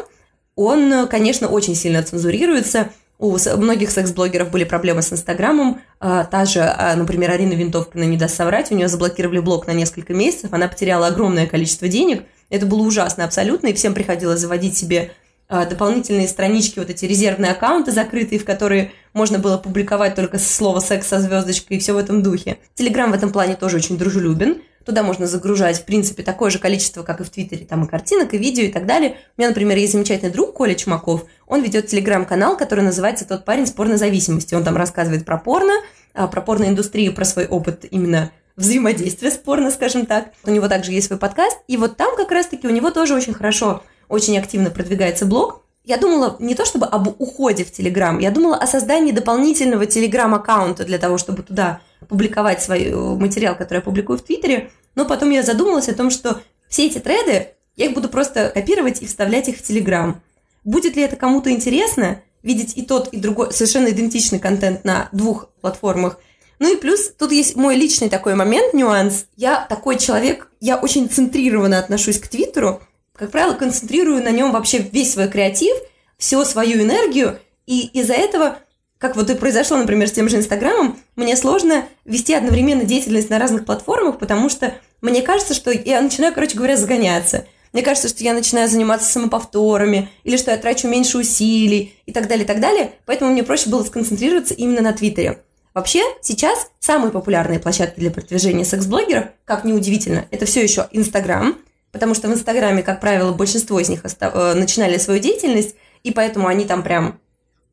он, 0.55 1.09
конечно, 1.09 1.49
очень 1.49 1.75
сильно 1.75 2.03
цензурируется. 2.03 2.91
У 3.21 3.37
многих 3.57 3.91
секс-блогеров 3.91 4.51
были 4.51 4.63
проблемы 4.63 5.03
с 5.03 5.13
Инстаграмом. 5.13 5.81
Э, 6.01 6.25
та 6.31 6.45
же, 6.45 6.61
э, 6.61 6.95
например, 6.95 7.33
Арина 7.33 7.55
Винтовкина 7.55 8.05
не 8.05 8.17
даст 8.17 8.37
соврать, 8.37 8.71
у 8.71 8.77
нее 8.77 8.87
заблокировали 8.87 9.41
блог 9.41 9.67
на 9.67 9.73
несколько 9.73 10.15
месяцев, 10.15 10.53
она 10.53 10.69
потеряла 10.69 11.09
огромное 11.09 11.47
количество 11.47 11.89
денег. 11.89 12.23
Это 12.49 12.65
было 12.65 12.81
ужасно 12.81 13.25
абсолютно, 13.25 13.69
и 13.69 13.73
всем 13.73 13.93
приходилось 13.93 14.41
заводить 14.41 14.79
себе 14.79 15.11
дополнительные 15.49 16.29
странички, 16.29 16.79
вот 16.79 16.91
эти 16.91 17.05
резервные 17.07 17.53
аккаунты 17.53 17.91
закрытые, 17.91 18.39
в 18.39 18.45
которые 18.45 18.93
можно 19.15 19.39
было 19.39 19.57
публиковать 19.57 20.15
только 20.15 20.39
слово 20.39 20.81
«секс» 20.81 21.09
со 21.09 21.21
звездочкой 21.21 21.79
и 21.79 21.81
все 21.81 21.95
в 21.95 21.97
этом 21.97 22.23
духе. 22.23 22.59
Телеграм 22.75 23.11
в 23.11 23.15
этом 23.15 23.31
плане 23.31 23.57
тоже 23.57 23.77
очень 23.77 23.97
дружелюбен. 23.97 24.63
Туда 24.85 25.03
можно 25.03 25.27
загружать, 25.27 25.79
в 25.79 25.85
принципе, 25.85 26.23
такое 26.23 26.49
же 26.51 26.59
количество, 26.59 27.03
как 27.03 27.21
и 27.21 27.25
в 27.25 27.29
Твиттере, 27.29 27.67
там 27.67 27.85
и 27.85 27.89
картинок, 27.89 28.33
и 28.33 28.39
видео, 28.39 28.65
и 28.65 28.73
так 28.73 28.87
далее. 28.87 29.17
У 29.37 29.41
меня, 29.41 29.49
например, 29.51 29.77
есть 29.77 29.93
замечательный 29.93 30.31
друг 30.31 30.55
Коля 30.55 30.75
Чумаков. 30.75 31.27
Он 31.47 31.63
ведет 31.63 31.89
телеграм-канал, 31.89 32.57
который 32.57 32.85
называется 32.85 33.27
«Тот 33.27 33.45
парень 33.45 33.67
с 33.67 33.71
порнозависимостью». 33.71 34.57
Он 34.57 34.65
там 34.65 34.77
рассказывает 34.77 35.27
про 35.27 35.37
порно, 35.37 35.75
а, 36.15 36.27
про 36.27 36.41
порноиндустрию, 36.41 37.15
про 37.15 37.27
свой 37.27 37.47
опыт 37.47 37.85
именно 37.91 38.31
взаимодействия 38.57 39.31
с 39.31 39.37
порно, 39.37 39.71
скажем 39.71 40.07
так. 40.07 40.33
У 40.45 40.51
него 40.51 40.69
также 40.69 40.93
есть 40.93 41.09
свой 41.09 41.19
подкаст, 41.19 41.59
и 41.69 41.77
вот 41.77 41.97
там 41.99 42.17
как 42.17 42.31
раз-таки 42.31 42.67
у 42.67 42.71
него 42.71 42.91
тоже 42.91 43.15
очень 43.15 43.35
хорошо 43.35 43.83
очень 44.09 44.39
активно 44.39 44.71
продвигается 44.71 45.27
блог. 45.27 45.63
Я 45.85 45.97
думала 45.97 46.37
не 46.39 46.55
то 46.55 46.65
чтобы 46.65 46.87
об 46.87 47.09
уходе 47.21 47.65
в 47.65 47.73
Телеграм, 47.73 48.19
я 48.19 48.31
думала 48.31 48.57
о 48.57 48.67
создании 48.67 49.13
дополнительного 49.13 49.87
Телеграм-аккаунта 49.87 50.85
для 50.85 50.99
того, 50.99 51.17
чтобы 51.17 51.43
туда 51.43 51.81
публиковать 52.09 52.63
свой 52.63 52.85
э, 52.85 52.95
материал, 52.95 53.57
который 53.57 53.79
я 53.79 53.83
публикую 53.83 54.19
в 54.19 54.23
Твиттере. 54.23 54.71
Но 54.95 55.05
потом 55.05 55.31
я 55.31 55.43
задумалась 55.43 55.89
о 55.89 55.95
том, 55.95 56.11
что 56.11 56.41
все 56.69 56.87
эти 56.87 56.99
треды, 56.99 57.49
я 57.77 57.87
их 57.87 57.95
буду 57.95 58.09
просто 58.09 58.51
копировать 58.53 59.01
и 59.03 59.07
вставлять 59.07 59.49
их 59.49 59.59
в 59.59 59.63
Телеграм. 59.63 60.21
Будет 60.65 60.97
ли 60.97 61.03
это 61.03 61.17
кому-то 61.17 61.51
интересно, 61.51 62.21
видеть 62.43 62.77
и 62.77 62.83
тот, 62.83 63.09
и 63.09 63.19
другой 63.19 63.53
совершенно 63.53 63.89
идентичный 63.89 64.39
контент 64.39 64.85
на 64.85 65.09
двух 65.13 65.49
платформах? 65.61 66.19
Ну 66.59 66.75
и 66.75 66.77
плюс 66.77 67.13
тут 67.17 67.33
есть 67.33 67.57
мой 67.57 67.77
личный 67.77 68.09
такой 68.09 68.35
момент, 68.35 68.75
нюанс. 68.75 69.27
Я 69.37 69.65
такой 69.69 69.99
человек, 69.99 70.51
я 70.61 70.77
очень 70.77 71.09
центрированно 71.09 71.79
отношусь 71.79 72.19
к 72.19 72.29
Твиттеру, 72.29 72.83
как 73.19 73.33
правило, 73.33 73.55
концентрирую 73.55 74.23
на 74.23 74.31
нем 74.31 74.53
вообще 74.53 74.79
весь 74.79 75.13
свой 75.13 75.29
креатив, 75.29 75.77
всю 76.17 76.45
свою 76.45 76.81
энергию, 76.81 77.39
и 77.67 77.87
из-за 77.93 78.15
этого, 78.15 78.59
как 78.99 79.17
вот 79.17 79.29
и 79.29 79.35
произошло, 79.35 79.77
например, 79.77 80.09
с 80.09 80.13
тем 80.13 80.29
же 80.29 80.37
Инстаграмом, 80.37 80.99
мне 81.17 81.37
сложно 81.37 81.85
вести 82.05 82.33
одновременно 82.33 82.85
деятельность 82.85 83.29
на 83.29 83.39
разных 83.39 83.65
платформах, 83.65 84.19
потому 84.19 84.49
что 84.49 84.73
мне 85.01 85.23
кажется, 85.23 85.53
что 85.53 85.71
я 85.71 86.01
начинаю, 86.01 86.33
короче 86.33 86.57
говоря, 86.57 86.77
загоняться. 86.77 87.47
Мне 87.73 87.83
кажется, 87.83 88.09
что 88.09 88.25
я 88.25 88.33
начинаю 88.33 88.69
заниматься 88.69 89.11
самоповторами, 89.11 90.09
или 90.25 90.37
что 90.37 90.53
я 90.53 90.57
трачу 90.57 90.89
меньше 90.89 91.19
усилий, 91.19 91.95
и 92.07 92.13
так 92.13 92.29
далее, 92.29 92.45
и 92.45 92.47
так 92.47 92.61
далее. 92.61 92.93
Поэтому 93.05 93.33
мне 93.33 93.43
проще 93.43 93.69
было 93.69 93.83
сконцентрироваться 93.85 94.55
именно 94.55 94.81
на 94.81 94.93
Твиттере. 94.93 95.43
Вообще, 95.75 96.03
сейчас 96.23 96.71
самые 96.81 97.13
популярные 97.13 97.61
площадки 97.61 98.01
для 98.01 98.11
продвижения 98.11 98.65
секс-блогеров, 98.65 99.27
как 99.45 99.65
неудивительно, 99.65 100.25
это 100.31 100.47
все 100.47 100.63
еще 100.63 100.89
Инстаграм, 100.93 101.57
потому 101.93 102.15
что 102.15 102.29
в 102.29 102.33
Инстаграме, 102.33 102.83
как 102.83 103.01
правило, 103.01 103.33
большинство 103.33 103.79
из 103.81 103.89
них. 103.89 104.03
Э, 104.05 104.55
начинали 104.55 104.99
свою 104.99 105.21
деятельность, 105.21 105.77
и 106.03 106.13
поэтому 106.13 106.47
они 106.49 106.65
там 106.65 106.83
прям 106.83 107.21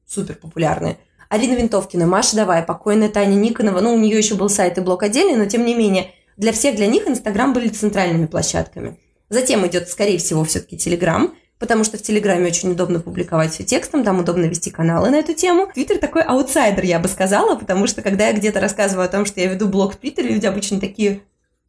супер 0.07 0.35
популярны. 0.35 0.97
Арина 1.29 1.55
Винтовкина, 1.55 2.05
Маша 2.05 2.35
Давай, 2.35 2.63
покойная 2.63 3.09
Таня 3.09 3.35
Никонова, 3.35 3.81
ну, 3.81 3.93
у 3.93 3.97
нее 3.97 4.17
еще 4.17 4.35
был 4.35 4.49
сайт 4.49 4.77
и 4.77 4.81
блог 4.81 5.03
отдельный, 5.03 5.37
но 5.37 5.45
тем 5.45 5.65
не 5.65 5.73
менее, 5.73 6.11
для 6.37 6.51
всех 6.51 6.75
для 6.75 6.87
них 6.87 7.07
Инстаграм 7.07 7.53
были 7.53 7.69
центральными 7.69 8.25
площадками. 8.27 8.99
Затем 9.29 9.65
идет, 9.65 9.89
скорее 9.89 10.17
всего, 10.19 10.43
все-таки 10.43 10.77
Телеграм, 10.77 11.33
потому 11.57 11.83
что 11.83 11.97
в 11.97 12.01
Телеграме 12.01 12.47
очень 12.47 12.71
удобно 12.71 12.99
публиковать 12.99 13.53
все 13.53 13.63
текстом, 13.63 14.03
там 14.03 14.19
удобно 14.19 14.45
вести 14.45 14.69
каналы 14.69 15.09
на 15.09 15.15
эту 15.15 15.33
тему. 15.33 15.71
Твиттер 15.73 15.97
такой 15.97 16.21
аутсайдер, 16.21 16.83
я 16.83 16.99
бы 16.99 17.07
сказала, 17.07 17.55
потому 17.55 17.87
что 17.87 18.01
когда 18.01 18.27
я 18.27 18.33
где-то 18.33 18.59
рассказываю 18.59 19.05
о 19.05 19.09
том, 19.09 19.25
что 19.25 19.39
я 19.39 19.47
веду 19.47 19.67
блог 19.67 19.93
в 19.93 19.97
Твиттере, 19.97 20.29
люди 20.29 20.45
обычно 20.45 20.79
такие, 20.79 21.23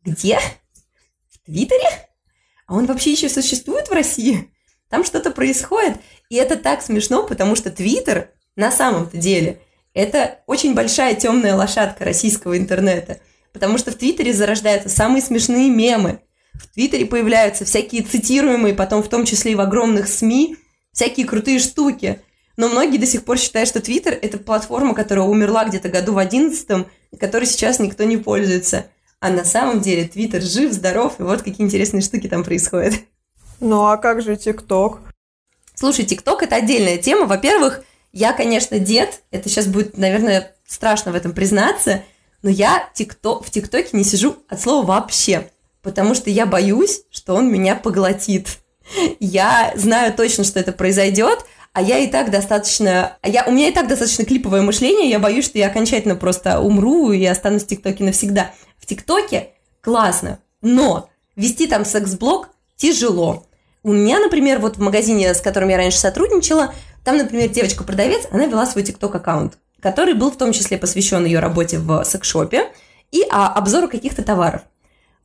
где? 0.05 0.39
В 1.31 1.47
Твиттере? 1.47 2.06
А 2.67 2.75
он 2.75 2.87
вообще 2.87 3.13
еще 3.13 3.29
существует 3.29 3.89
в 3.89 3.93
России? 3.93 4.51
Там 4.89 5.05
что-то 5.05 5.31
происходит. 5.31 5.99
И 6.29 6.37
это 6.37 6.57
так 6.57 6.83
смешно, 6.83 7.25
потому 7.25 7.57
что 7.57 7.71
Твиттер 7.71 8.31
на 8.57 8.71
самом-то 8.71 9.17
деле 9.17 9.61
это 9.97 10.41
очень 10.47 10.75
большая 10.75 11.15
темная 11.15 11.55
лошадка 11.55 12.05
российского 12.05 12.59
интернета. 12.59 13.19
Потому 13.55 13.79
что 13.79 13.91
в 13.91 13.95
Твиттере 13.95 14.35
зарождаются 14.35 14.91
самые 14.91 15.23
смешные 15.23 15.71
мемы. 15.71 16.21
В 16.53 16.69
Твиттере 16.75 17.07
появляются 17.07 17.65
всякие 17.65 18.03
цитируемые, 18.03 18.75
потом 18.75 19.03
в 19.03 19.09
том 19.09 19.25
числе 19.25 19.53
и 19.53 19.55
в 19.55 19.61
огромных 19.63 20.09
СМИ, 20.09 20.57
всякие 20.93 21.27
крутые 21.27 21.59
штуки. 21.61 22.21
Но 22.59 22.69
многие 22.69 22.99
до 22.99 23.07
сих 23.07 23.25
пор 23.25 23.39
считают, 23.39 23.71
что 23.71 23.81
Твиттер– 23.81 24.19
это 24.23 24.37
платформа, 24.37 24.95
которая 24.95 25.25
умерла 25.25 25.65
где-то 25.65 25.89
году 25.89 26.13
в 26.13 26.19
одиннадцатом, 26.19 26.87
которой 27.19 27.47
сейчас 27.47 27.79
никто 27.79 28.05
не 28.05 28.19
пользуется. 28.19 28.87
А 29.27 29.31
на 29.31 29.45
самом 29.45 29.81
деле 29.81 30.07
Твиттер 30.07 30.41
жив, 30.41 30.73
здоров, 30.73 31.19
и 31.19 31.25
вот 31.25 31.43
какие 31.43 31.67
интересные 31.67 32.01
штуки 32.01 32.29
там 32.29 32.45
происходят. 32.45 32.95
Ну 33.59 33.85
а 33.87 33.97
как 33.97 34.23
же 34.23 34.37
ТикТок? 34.37 35.01
Слушай, 35.75 36.05
ТикТок– 36.05 36.43
это 36.45 36.55
отдельная 36.55 36.97
тема. 36.97 37.27
Во-первых, 37.27 37.83
я, 38.13 38.33
конечно, 38.33 38.79
дед, 38.79 39.23
это 39.33 39.49
сейчас 39.49 39.67
будет, 39.67 39.99
наверное, 39.99 40.55
страшно 40.65 41.11
в 41.11 41.17
этом 41.17 41.33
признаться, 41.33 42.05
но 42.43 42.51
я 42.51 42.89
тикто, 42.95 43.43
в 43.43 43.51
ТикТоке 43.51 43.89
не 43.95 44.05
сижу 44.05 44.37
от 44.49 44.61
слова 44.61 44.87
вообще, 44.87 45.51
потому 45.83 46.15
что 46.15 46.31
я 46.31 46.47
боюсь, 46.47 47.03
что 47.11 47.35
он 47.35 47.51
меня 47.51 47.75
поглотит. 47.75 48.61
Я 49.19 49.73
знаю 49.75 50.15
точно, 50.15 50.45
что 50.45 50.61
это 50.61 50.71
произойдет, 50.71 51.45
а 51.73 51.83
я 51.83 51.99
и 51.99 52.07
так 52.07 52.31
достаточно... 52.31 53.19
А 53.23 53.29
я, 53.29 53.45
у 53.45 53.51
меня 53.51 53.69
и 53.69 53.73
так 53.73 53.89
достаточно 53.89 54.25
клиповое 54.25 54.63
мышление, 54.63 55.11
я 55.11 55.19
боюсь, 55.19 55.47
что 55.47 55.59
я 55.59 55.67
окончательно 55.67 56.15
просто 56.15 56.61
умру 56.61 57.11
и 57.11 57.25
останусь 57.25 57.65
в 57.65 57.67
ТикТоке 57.67 58.05
навсегда. 58.05 58.53
ТикТоке 58.87 59.51
классно, 59.81 60.39
но 60.63 61.11
вести 61.37 61.67
там 61.67 61.85
секс-блог 61.85 62.49
тяжело. 62.77 63.47
У 63.83 63.93
меня, 63.93 64.19
например, 64.19 64.59
вот 64.59 64.79
в 64.79 64.81
магазине, 64.81 65.33
с 65.33 65.41
которым 65.41 65.69
я 65.69 65.77
раньше 65.77 65.99
сотрудничала, 65.99 66.75
там, 67.05 67.19
например, 67.19 67.49
девочка-продавец, 67.51 68.27
она 68.31 68.47
вела 68.47 68.67
свой 68.67 68.83
ТикТок-аккаунт, 68.83 69.59
который 69.81 70.15
был 70.15 70.31
в 70.31 70.37
том 70.37 70.53
числе 70.53 70.77
посвящен 70.79 71.25
ее 71.25 71.39
работе 71.39 71.79
в 71.79 72.03
секс-шопе 72.05 72.73
и 73.13 73.23
а, 73.31 73.53
обзору 73.53 73.89
каких-то 73.89 74.23
товаров. 74.23 74.63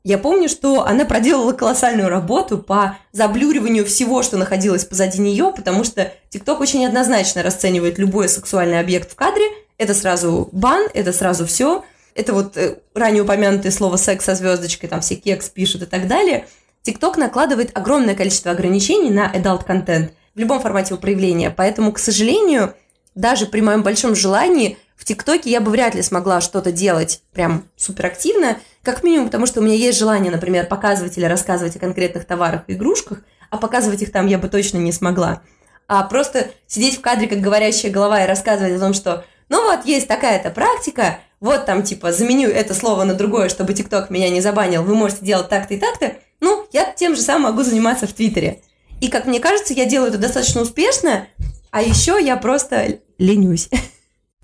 Я 0.04 0.18
помню, 0.18 0.50
что 0.50 0.86
она 0.86 1.06
проделала 1.06 1.54
колоссальную 1.54 2.10
работу 2.10 2.58
по 2.58 2.98
заблюриванию 3.12 3.86
всего, 3.86 4.24
что 4.24 4.38
находилось 4.38 4.84
позади 4.84 5.20
нее, 5.22 5.54
потому 5.56 5.84
что 5.84 6.12
ТикТок 6.30 6.60
очень 6.60 6.86
однозначно 6.86 7.44
расценивает 7.44 8.00
любой 8.00 8.28
сексуальный 8.28 8.80
объект 8.80 9.12
в 9.12 9.16
кадре. 9.16 9.46
Это 9.78 9.94
сразу 9.94 10.50
бан, 10.52 10.88
это 10.96 11.14
сразу 11.14 11.46
все. 11.46 11.84
Это 12.16 12.34
вот 12.34 12.58
э, 12.58 12.80
ранее 12.94 13.24
упомянутое 13.24 13.72
слово 13.72 13.98
секс 13.98 14.26
со 14.26 14.36
звездочкой, 14.36 14.90
там 14.90 15.02
все 15.02 15.16
кекс 15.16 15.50
пишут 15.50 15.84
и 15.84 15.86
так 15.86 16.08
далее– 16.08 16.48
TikTok 16.84 17.18
накладывает 17.18 17.78
огромное 17.78 18.16
количество 18.16 18.52
ограничений 18.52 19.12
на 19.12 19.32
adult 19.32 19.66
контент 19.66 20.14
в 20.34 20.40
любом 20.40 20.60
формате 20.60 20.90
его 20.90 21.02
проявления. 21.02 21.52
Поэтому, 21.52 21.92
к 21.92 22.00
сожалению, 22.00 22.74
даже 23.14 23.46
при 23.46 23.62
моем 23.62 23.84
большом 23.84 24.16
желании 24.16 24.78
в 24.96 25.06
ТикТоке 25.06 25.50
я 25.52 25.62
бы 25.62 25.70
вряд 25.70 25.94
ли 25.94 26.02
смогла 26.02 26.42
что-то 26.42 26.72
делать 26.72 27.22
прям 27.34 27.66
суперактивно, 27.76 28.58
как 28.82 29.04
минимум 29.04 29.28
потому, 29.28 29.46
что 29.46 29.60
у 29.60 29.64
меня 29.64 29.76
есть 29.76 30.00
желание, 30.00 30.32
например, 30.32 30.66
показывать 30.66 31.18
или 31.18 31.26
рассказывать 31.26 31.76
о 31.76 31.80
конкретных 31.80 32.26
товарах 32.26 32.64
и 32.68 32.74
игрушках, 32.74 33.20
а 33.52 33.58
показывать 33.58 34.02
их 34.02 34.12
там 34.12 34.26
я 34.28 34.40
бы 34.40 34.48
точно 34.48 34.78
не 34.78 34.92
смогла. 34.92 35.42
А 35.88 36.04
просто 36.04 36.50
сидеть 36.68 36.98
в 36.98 37.02
кадре, 37.02 37.28
как 37.28 37.42
говорящая 37.42 37.92
голова, 37.92 38.24
и 38.24 38.28
рассказывать 38.28 38.74
о 38.74 38.80
том, 38.80 38.94
что 38.94 39.26
ну 39.52 39.64
вот 39.66 39.86
есть 39.86 40.08
такая-то 40.08 40.50
практика, 40.50 41.20
вот 41.42 41.66
там 41.66 41.84
типа 41.84 42.14
заменю 42.14 42.50
это 42.50 42.74
слово 42.74 43.04
на 43.04 43.16
другое, 43.16 43.50
чтобы 43.50 43.74
ТикТок 43.74 44.10
меня 44.10 44.30
не 44.30 44.40
забанил, 44.40 44.82
вы 44.82 44.96
можете 44.96 45.26
делать 45.26 45.50
так-то 45.50 45.74
и 45.74 45.78
так-то, 45.78 46.16
ну, 46.40 46.66
я 46.72 46.86
тем 46.92 47.16
же 47.16 47.22
самым 47.22 47.52
могу 47.52 47.62
заниматься 47.62 48.08
в 48.08 48.14
Твиттере. 48.14 48.62
И, 49.02 49.10
как 49.10 49.26
мне 49.26 49.42
кажется, 49.42 49.74
я 49.74 49.86
делаю 49.86 50.10
это 50.10 50.18
достаточно 50.18 50.62
успешно, 50.62 51.28
а 51.70 51.82
еще 51.82 52.18
я 52.24 52.38
просто 52.38 53.00
ленюсь. 53.18 53.70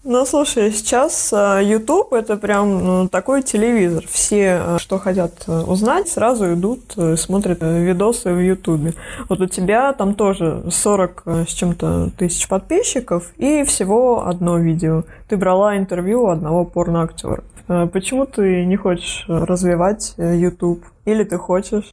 Ну, 0.10 0.24
слушай, 0.24 0.72
сейчас 0.72 1.34
э, 1.34 1.60
YouTube 1.66 2.14
это 2.14 2.38
прям 2.38 2.86
ну, 2.86 3.08
такой 3.10 3.44
телевизор. 3.44 4.06
Все, 4.08 4.62
э, 4.64 4.78
что 4.80 5.00
хотят 5.00 5.44
э, 5.48 5.64
узнать, 5.64 6.08
сразу 6.08 6.54
идут, 6.54 6.96
смотрят 7.18 7.58
видосы 7.62 8.32
в 8.32 8.40
YouTube. 8.40 8.96
Вот 9.28 9.42
у 9.42 9.48
тебя 9.48 9.92
там 9.92 10.16
тоже 10.16 10.64
40 10.72 11.24
с 11.46 11.52
чем-то 11.52 12.12
тысяч 12.18 12.48
подписчиков 12.48 13.34
и 13.36 13.66
всего 13.66 14.26
одно 14.26 14.58
видео. 14.60 15.04
Ты 15.28 15.36
брала 15.36 15.76
интервью 15.76 16.24
у 16.24 16.30
одного 16.30 16.64
порноактера. 16.64 17.44
Почему 17.68 18.26
ты 18.26 18.64
не 18.64 18.78
хочешь 18.78 19.26
развивать 19.28 20.14
YouTube? 20.18 20.86
Или 21.04 21.26
ты 21.26 21.38
хочешь? 21.38 21.92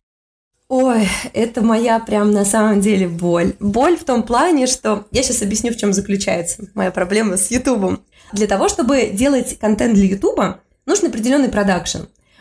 Ой, 0.76 1.08
это 1.34 1.62
моя 1.62 2.00
прям 2.00 2.32
на 2.32 2.44
самом 2.44 2.80
деле 2.80 3.06
боль. 3.06 3.52
Боль 3.60 3.96
в 3.96 4.02
том 4.02 4.24
плане, 4.24 4.66
что 4.66 5.06
я 5.12 5.22
сейчас 5.22 5.40
объясню, 5.40 5.70
в 5.70 5.76
чем 5.76 5.92
заключается 5.92 6.66
моя 6.74 6.90
проблема 6.90 7.37
с 7.37 7.52
Ютубом. 7.52 8.00
Для 8.32 8.48
того, 8.48 8.68
чтобы 8.68 9.10
делать 9.12 9.56
контент 9.60 9.94
для 9.94 10.06
Ютуба, 10.06 10.62
нужен 10.84 11.06
определенный 11.06 11.48
продакшн. 11.48 11.98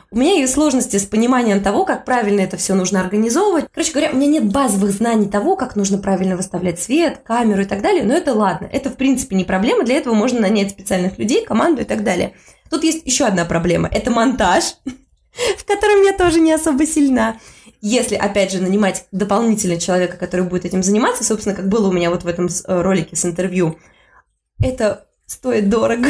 У 0.09 0.17
меня 0.17 0.31
есть 0.31 0.51
сложности 0.51 0.97
с 0.97 1.05
пониманием 1.05 1.61
того, 1.61 1.85
как 1.85 2.05
правильно 2.05 2.41
это 2.41 2.57
все 2.57 2.73
нужно 2.73 3.01
организовывать. 3.01 3.65
Короче 3.71 3.91
говоря, 3.91 4.09
у 4.09 4.15
меня 4.15 4.25
нет 4.25 4.51
базовых 4.51 4.89
знаний 4.89 5.29
того, 5.29 5.55
как 5.55 5.75
нужно 5.75 5.99
правильно 5.99 6.35
выставлять 6.35 6.79
свет, 6.79 7.19
камеру 7.23 7.61
и 7.61 7.65
так 7.65 7.83
далее, 7.83 8.03
но 8.03 8.15
это 8.15 8.33
ладно. 8.33 8.67
Это, 8.73 8.89
в 8.89 8.95
принципе, 8.95 9.35
не 9.35 9.43
проблема. 9.43 9.83
Для 9.83 9.97
этого 9.97 10.15
можно 10.15 10.41
нанять 10.41 10.71
специальных 10.71 11.19
людей, 11.19 11.45
команду 11.45 11.83
и 11.83 11.85
так 11.85 12.03
далее. 12.03 12.33
Тут 12.71 12.83
есть 12.83 13.05
еще 13.05 13.25
одна 13.25 13.45
проблема. 13.45 13.89
Это 13.89 14.09
монтаж. 14.09 14.77
в 15.57 15.65
котором 15.65 16.01
я 16.03 16.13
тоже 16.13 16.39
не 16.39 16.51
особо 16.53 16.85
сильна. 16.85 17.37
Если, 17.85 18.15
опять 18.15 18.53
же, 18.53 18.61
нанимать 18.61 19.07
дополнительного 19.11 19.77
человека, 19.77 20.15
который 20.15 20.45
будет 20.45 20.63
этим 20.63 20.81
заниматься, 20.81 21.25
собственно, 21.25 21.53
как 21.53 21.67
было 21.67 21.89
у 21.89 21.91
меня 21.91 22.11
вот 22.11 22.23
в 22.23 22.27
этом 22.27 22.47
э, 22.47 22.81
ролике 22.81 23.17
с 23.17 23.25
интервью, 23.25 23.77
это 24.57 25.05
стоит 25.25 25.67
дорого. 25.67 26.07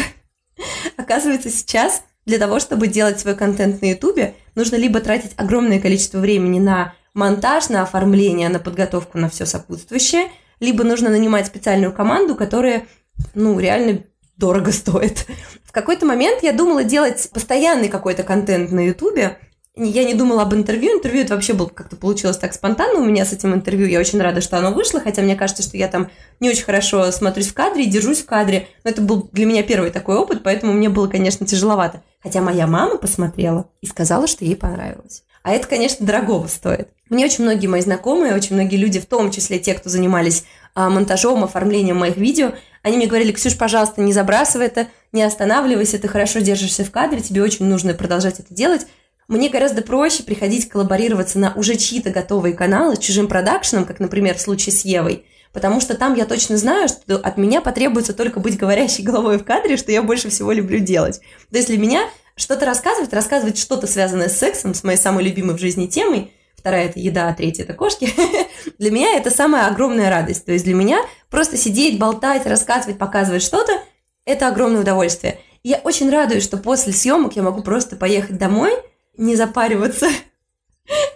Оказывается, 0.97 1.49
сейчас 1.49 2.03
для 2.27 2.37
того, 2.37 2.59
чтобы 2.59 2.87
делать 2.87 3.19
свой 3.19 3.33
контент 3.33 3.81
на 3.81 3.87
Ютубе, 3.87 4.35
нужно 4.53 4.75
либо 4.75 4.99
тратить 4.99 5.31
огромное 5.35 5.79
количество 5.79 6.19
времени 6.19 6.59
на 6.59 6.93
монтаж, 7.15 7.69
на 7.69 7.81
оформление, 7.81 8.49
на 8.49 8.59
подготовку, 8.59 9.17
на 9.17 9.27
все 9.27 9.47
сопутствующее, 9.47 10.27
либо 10.59 10.83
нужно 10.83 11.09
нанимать 11.09 11.47
специальную 11.47 11.91
команду, 11.91 12.35
которая, 12.35 12.85
ну, 13.33 13.59
реально 13.59 14.03
дорого 14.37 14.71
стоит. 14.71 15.25
В 15.63 15.71
какой-то 15.71 16.05
момент 16.05 16.43
я 16.43 16.53
думала 16.53 16.83
делать 16.83 17.31
постоянный 17.33 17.89
какой-то 17.89 18.21
контент 18.21 18.71
на 18.71 18.85
Ютубе. 18.85 19.39
Я 19.75 20.03
не 20.03 20.13
думала 20.13 20.43
об 20.43 20.53
интервью. 20.53 20.97
Интервью 20.97 21.23
это 21.23 21.33
вообще 21.33 21.53
было 21.53 21.65
как-то 21.67 21.95
получилось 21.95 22.37
так 22.37 22.53
спонтанно 22.53 22.99
у 22.99 23.05
меня 23.05 23.25
с 23.25 23.33
этим 23.33 23.55
интервью. 23.55 23.87
Я 23.87 23.99
очень 23.99 24.21
рада, 24.21 24.39
что 24.39 24.57
оно 24.57 24.71
вышло, 24.71 24.99
хотя 24.99 25.23
мне 25.23 25.35
кажется, 25.35 25.63
что 25.63 25.77
я 25.77 25.87
там 25.87 26.11
не 26.39 26.49
очень 26.49 26.63
хорошо 26.63 27.11
смотрюсь 27.11 27.47
в 27.47 27.55
кадре 27.55 27.87
держусь 27.87 28.21
в 28.21 28.25
кадре. 28.27 28.67
Но 28.83 28.91
это 28.91 29.01
был 29.01 29.29
для 29.31 29.47
меня 29.47 29.63
первый 29.63 29.89
такой 29.89 30.17
опыт, 30.17 30.43
поэтому 30.43 30.73
мне 30.73 30.89
было, 30.89 31.07
конечно, 31.07 31.47
тяжеловато. 31.47 32.03
Хотя 32.21 32.41
моя 32.41 32.67
мама 32.67 32.97
посмотрела 32.97 33.67
и 33.81 33.87
сказала, 33.87 34.27
что 34.27 34.45
ей 34.45 34.55
понравилось. 34.55 35.23
А 35.41 35.51
это, 35.51 35.67
конечно, 35.67 36.05
дорогого 36.05 36.47
стоит. 36.47 36.89
Мне 37.09 37.25
очень 37.25 37.43
многие 37.43 37.67
мои 37.67 37.81
знакомые, 37.81 38.35
очень 38.35 38.55
многие 38.55 38.77
люди, 38.77 38.99
в 38.99 39.07
том 39.07 39.31
числе 39.31 39.57
те, 39.59 39.73
кто 39.73 39.89
занимались 39.89 40.45
а, 40.75 40.89
монтажом, 40.89 41.43
оформлением 41.43 41.97
моих 41.97 42.15
видео, 42.17 42.53
они 42.81 42.97
мне 42.97 43.07
говорили, 43.07 43.31
Ксюш, 43.31 43.57
пожалуйста, 43.57 44.01
не 44.01 44.13
забрасывай 44.13 44.67
это, 44.67 44.87
не 45.11 45.23
останавливайся, 45.23 45.99
ты 45.99 46.07
хорошо 46.07 46.39
держишься 46.39 46.83
в 46.83 46.91
кадре, 46.91 47.21
тебе 47.21 47.41
очень 47.41 47.65
нужно 47.65 47.93
продолжать 47.93 48.39
это 48.39 48.53
делать. 48.53 48.87
Мне 49.27 49.49
гораздо 49.49 49.81
проще 49.81 50.23
приходить 50.23 50.69
коллаборироваться 50.69 51.39
на 51.39 51.53
уже 51.55 51.75
чьи-то 51.75 52.09
готовые 52.09 52.53
каналы 52.53 52.97
чужим 52.97 53.27
продакшеном, 53.27 53.85
как, 53.85 53.99
например, 53.99 54.35
в 54.35 54.41
случае 54.41 54.73
с 54.73 54.85
Евой, 54.85 55.25
потому 55.53 55.79
что 55.81 55.95
там 55.95 56.15
я 56.15 56.25
точно 56.25 56.57
знаю, 56.57 56.87
что 56.87 57.17
от 57.17 57.37
меня 57.37 57.61
потребуется 57.61 58.13
только 58.13 58.39
быть 58.39 58.57
говорящей 58.57 59.03
головой 59.03 59.37
в 59.37 59.45
кадре, 59.45 59.77
что 59.77 59.91
я 59.91 60.03
больше 60.03 60.29
всего 60.29 60.51
люблю 60.51 60.79
делать. 60.79 61.21
То 61.51 61.57
есть 61.57 61.69
для 61.69 61.77
меня 61.77 62.09
что-то 62.35 62.65
рассказывать, 62.65 63.13
рассказывать 63.13 63.57
что-то 63.57 63.87
связанное 63.87 64.29
с 64.29 64.37
сексом, 64.37 64.73
с 64.73 64.83
моей 64.83 64.97
самой 64.97 65.23
любимой 65.23 65.55
в 65.55 65.59
жизни 65.59 65.87
темой– 65.87 66.31
вторая 66.63 66.85
это 66.85 66.97
еда, 66.97 67.27
а 67.27 67.33
третья 67.33 67.63
это 67.63 67.73
кошки. 67.73 68.09
для 68.77 68.89
меня 68.89 69.17
это 69.17 69.29
самая 69.29 69.67
огромная 69.67 70.09
радость. 70.09 70.45
То 70.45 70.53
есть 70.53 70.63
для 70.63 70.73
меня 70.73 70.99
просто 71.29 71.57
сидеть, 71.57 71.99
болтать, 71.99 72.45
рассказывать, 72.45 72.97
показывать 72.97 73.43
что-то– 73.43 73.73
это 74.25 74.47
огромное 74.47 74.81
удовольствие. 74.81 75.39
Я 75.63 75.81
очень 75.83 76.09
радуюсь, 76.09 76.43
что 76.43 76.57
после 76.57 76.93
съемок 76.93 77.35
я 77.35 77.43
могу 77.43 77.61
просто 77.61 77.97
поехать 77.97 78.37
домой, 78.37 78.71
не 79.17 79.35
запариваться 79.35 80.07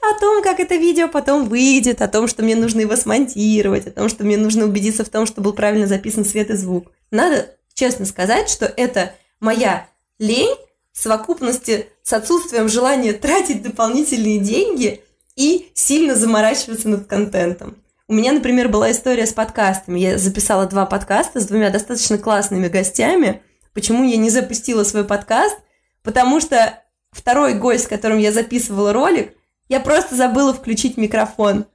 о 0.01 0.19
том, 0.19 0.41
как 0.41 0.59
это 0.59 0.75
видео 0.75 1.07
потом 1.07 1.47
выйдет, 1.47 2.01
о 2.01 2.07
том, 2.07 2.27
что 2.27 2.43
мне 2.43 2.55
нужно 2.55 2.81
его 2.81 2.95
смонтировать, 2.95 3.87
о 3.87 3.91
том, 3.91 4.09
что 4.09 4.23
мне 4.23 4.37
нужно 4.37 4.65
убедиться 4.65 5.03
в 5.03 5.09
том, 5.09 5.25
что 5.25 5.41
был 5.41 5.53
правильно 5.53 5.87
записан 5.87 6.25
свет 6.25 6.49
и 6.49 6.55
звук. 6.55 6.91
Надо 7.11 7.49
честно 7.73 8.05
сказать, 8.05 8.49
что 8.49 8.65
это 8.65 9.13
моя 9.39 9.87
лень 10.19 10.55
в 10.93 10.99
совокупности 10.99 11.87
с 12.01 12.13
отсутствием 12.13 12.69
желания 12.69 13.13
тратить 13.13 13.61
дополнительные 13.61 14.39
деньги 14.39 15.03
и 15.35 15.69
сильно 15.73 16.15
заморачиваться 16.15 16.89
над 16.89 17.05
контентом. 17.05 17.77
У 18.07 18.13
меня, 18.13 18.31
например, 18.31 18.69
была 18.69 18.91
история 18.91 19.27
с 19.27 19.33
подкастами. 19.33 19.99
Я 19.99 20.17
записала 20.17 20.65
два 20.65 20.85
подкаста 20.85 21.41
с 21.41 21.45
двумя 21.45 21.69
достаточно 21.69 22.17
классными 22.17 22.69
гостями. 22.69 23.41
Почему 23.73 24.05
я 24.05 24.15
не 24.15 24.29
запустила 24.29 24.83
свой 24.83 25.03
подкаст? 25.03 25.57
Потому 26.03 26.39
что 26.39 26.81
второй 27.17 27.53
гость, 27.53 27.85
с 27.85 27.87
которым 27.87 28.17
я 28.17 28.31
записывала 28.31 28.93
ролик, 28.93 29.33
я 29.69 29.79
просто 29.79 30.15
забыла 30.15 30.53
включить 30.53 30.97
микрофон. 30.97 31.65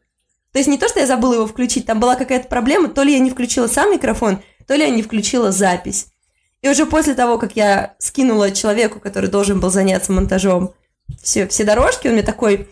То 0.53 0.59
есть 0.59 0.69
не 0.69 0.79
то, 0.79 0.89
что 0.89 1.01
я 1.01 1.07
забыла 1.07 1.35
его 1.35 1.47
включить, 1.47 1.87
там 1.87 2.01
была 2.01 2.15
какая-то 2.15 2.49
проблема, 2.49 2.89
то 2.89 3.03
ли 3.03 3.13
я 3.13 3.19
не 3.19 3.31
включила 3.31 3.67
сам 3.67 3.93
микрофон, 3.93 4.43
то 4.67 4.75
ли 4.75 4.83
я 4.83 4.91
не 4.91 5.03
включила 5.03 5.51
запись. 5.51 6.09
И 6.61 6.69
уже 6.69 6.87
после 6.87 7.15
того, 7.15 7.39
как 7.39 7.57
я 7.57 7.95
скинула 7.99 8.53
человеку, 8.53 9.01
который 9.01 9.29
должен 9.29 9.61
был 9.61 9.71
заняться 9.71 10.13
монтажом, 10.13 10.75
все, 11.23 11.49
все 11.49 11.65
дорожки, 11.65 12.07
он 12.07 12.15
мне 12.15 12.23
такой, 12.23 12.69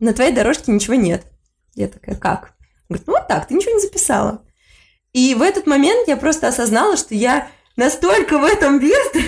на 0.00 0.12
твоей 0.12 0.32
дорожке 0.32 0.72
ничего 0.72 0.94
нет. 0.94 1.24
Я 1.74 1.88
такая, 1.88 2.16
как? 2.16 2.54
Говорит, 2.88 3.06
ну 3.06 3.14
вот 3.14 3.28
так, 3.28 3.46
ты 3.46 3.54
ничего 3.54 3.74
не 3.74 3.80
записала. 3.80 4.42
И 5.12 5.34
в 5.34 5.42
этот 5.42 5.66
момент 5.66 6.08
я 6.08 6.16
просто 6.16 6.48
осознала, 6.48 6.96
что 6.96 7.14
я 7.14 7.48
настолько 7.76 8.38
в 8.38 8.44
этом 8.44 8.78
бездна, 8.78 9.22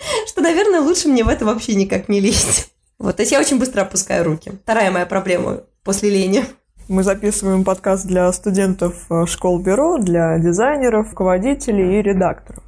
что, 0.26 0.40
наверное, 0.40 0.80
лучше 0.80 1.08
мне 1.08 1.24
в 1.24 1.28
это 1.28 1.44
вообще 1.44 1.74
никак 1.74 2.08
не 2.08 2.20
лезть. 2.20 2.72
Вот, 2.98 3.16
то 3.16 3.22
есть 3.22 3.32
я 3.32 3.40
очень 3.40 3.58
быстро 3.58 3.80
опускаю 3.80 4.26
руки. 4.26 4.52
Вторая 4.62 4.90
моя 4.90 5.06
проблема 5.06 5.62
после 5.84 6.10
лени. 6.10 6.44
Мы 6.86 7.02
записываем 7.02 7.64
подкаст 7.64 8.06
для 8.06 8.30
студентов 8.30 9.06
э, 9.10 9.24
школ-бюро, 9.24 9.96
для 9.96 10.38
дизайнеров, 10.38 11.08
руководителей 11.08 11.98
и 11.98 12.02
редакторов. 12.02 12.62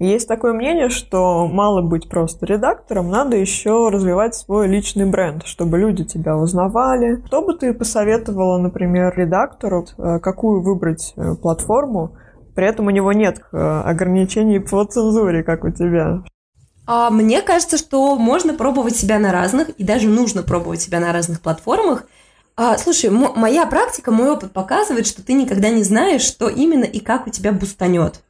Есть 0.00 0.26
такое 0.26 0.54
мнение, 0.54 0.88
что 0.88 1.46
мало 1.46 1.82
быть 1.82 2.08
просто 2.08 2.46
редактором, 2.46 3.10
надо 3.10 3.36
еще 3.36 3.88
развивать 3.90 4.34
свой 4.34 4.66
личный 4.66 5.06
бренд, 5.06 5.46
чтобы 5.46 5.78
люди 5.78 6.02
тебя 6.02 6.36
узнавали. 6.36 7.22
Что 7.26 7.42
бы 7.42 7.54
ты 7.54 7.72
посоветовала, 7.72 8.58
например, 8.58 9.14
редактору, 9.16 9.86
э, 9.98 10.18
какую 10.18 10.62
выбрать 10.62 11.12
э, 11.16 11.36
платформу, 11.40 12.16
при 12.56 12.66
этом 12.66 12.88
у 12.88 12.90
него 12.90 13.12
нет 13.12 13.40
ограничений 13.52 14.58
по 14.58 14.84
цензуре, 14.84 15.44
как 15.44 15.62
у 15.62 15.70
тебя? 15.70 16.24
А 16.86 17.10
мне 17.10 17.42
кажется, 17.42 17.78
что 17.78 18.16
можно 18.16 18.54
пробовать 18.54 18.96
себя 18.96 19.18
на 19.18 19.32
разных, 19.32 19.70
и 19.70 19.84
даже 19.84 20.08
нужно 20.08 20.42
пробовать 20.42 20.80
себя 20.80 21.00
на 21.00 21.12
разных 21.12 21.40
платформах. 21.40 22.04
А, 22.56 22.78
слушай, 22.78 23.10
моя 23.10 23.66
практика, 23.66 24.12
мой 24.12 24.30
опыт 24.30 24.52
показывает, 24.52 25.06
что 25.06 25.22
ты 25.22 25.34
никогда 25.34 25.68
не 25.68 25.82
знаешь, 25.82 26.22
что 26.22 26.48
именно 26.48 26.84
и 26.84 27.00
как 27.00 27.26
у 27.26 27.30
тебя 27.30 27.52
бустанет. 27.52 28.22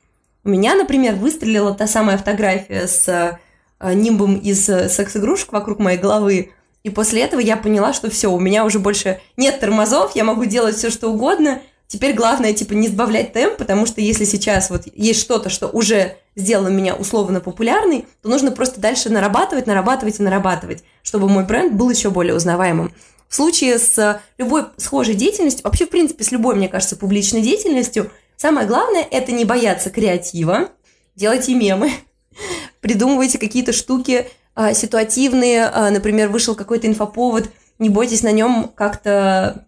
У 0.42 0.48
меня, 0.48 0.74
например, 0.74 1.14
выстрелила 1.14 1.74
та 1.74 1.86
самая 1.86 2.18
фотография 2.18 2.86
с 2.88 3.08
э, 3.08 3.94
нимбом 3.94 4.36
из 4.36 4.68
э, 4.68 4.88
секс-игрушек 4.88 5.52
вокруг 5.52 5.78
моей 5.78 5.98
головы. 5.98 6.52
И 6.82 6.90
после 6.90 7.22
этого 7.22 7.40
я 7.40 7.56
поняла, 7.56 7.92
что 7.92 8.10
все, 8.10 8.30
у 8.32 8.38
меня 8.38 8.64
уже 8.64 8.78
больше 8.78 9.20
нет 9.36 9.60
тормозов, 9.60 10.16
я 10.16 10.24
могу 10.24 10.44
делать 10.44 10.76
все, 10.76 10.90
что 10.90 11.08
угодно. 11.08 11.60
Теперь 11.88 12.14
главное, 12.14 12.52
типа, 12.52 12.72
не 12.72 12.88
сбавлять 12.88 13.32
темп, 13.32 13.56
потому 13.58 13.86
что 13.86 14.00
если 14.00 14.24
сейчас 14.24 14.70
вот 14.70 14.82
есть 14.94 15.20
что-то, 15.20 15.50
что 15.50 15.68
уже 15.68 16.16
сделало 16.36 16.68
меня 16.68 16.94
условно 16.94 17.40
популярной, 17.40 18.06
то 18.22 18.28
нужно 18.28 18.52
просто 18.52 18.80
дальше 18.80 19.10
нарабатывать, 19.10 19.66
нарабатывать 19.66 20.20
и 20.20 20.22
нарабатывать, 20.22 20.84
чтобы 21.02 21.28
мой 21.28 21.44
бренд 21.44 21.72
был 21.72 21.90
еще 21.90 22.10
более 22.10 22.34
узнаваемым. 22.34 22.92
В 23.28 23.34
случае 23.34 23.78
с 23.78 24.20
любой 24.38 24.66
схожей 24.76 25.14
деятельностью, 25.14 25.64
вообще, 25.64 25.86
в 25.86 25.90
принципе, 25.90 26.22
с 26.22 26.30
любой, 26.30 26.54
мне 26.54 26.68
кажется, 26.68 26.96
публичной 26.96 27.42
деятельностью– 27.42 28.10
Самое 28.36 28.66
главное– 28.66 29.06
это 29.10 29.32
не 29.32 29.44
бояться 29.44 29.90
креатива, 29.90 30.68
делайте 31.14 31.54
мемы, 31.54 31.90
придумывайте 32.80 33.38
какие-то 33.38 33.72
штуки 33.72 34.28
а, 34.54 34.74
ситуативные, 34.74 35.64
а, 35.64 35.90
например, 35.90 36.28
вышел 36.28 36.54
какой-то 36.54 36.86
инфоповод, 36.86 37.48
не 37.78 37.88
бойтесь 37.88 38.22
на 38.22 38.32
нем 38.32 38.70
как-то 38.74 39.66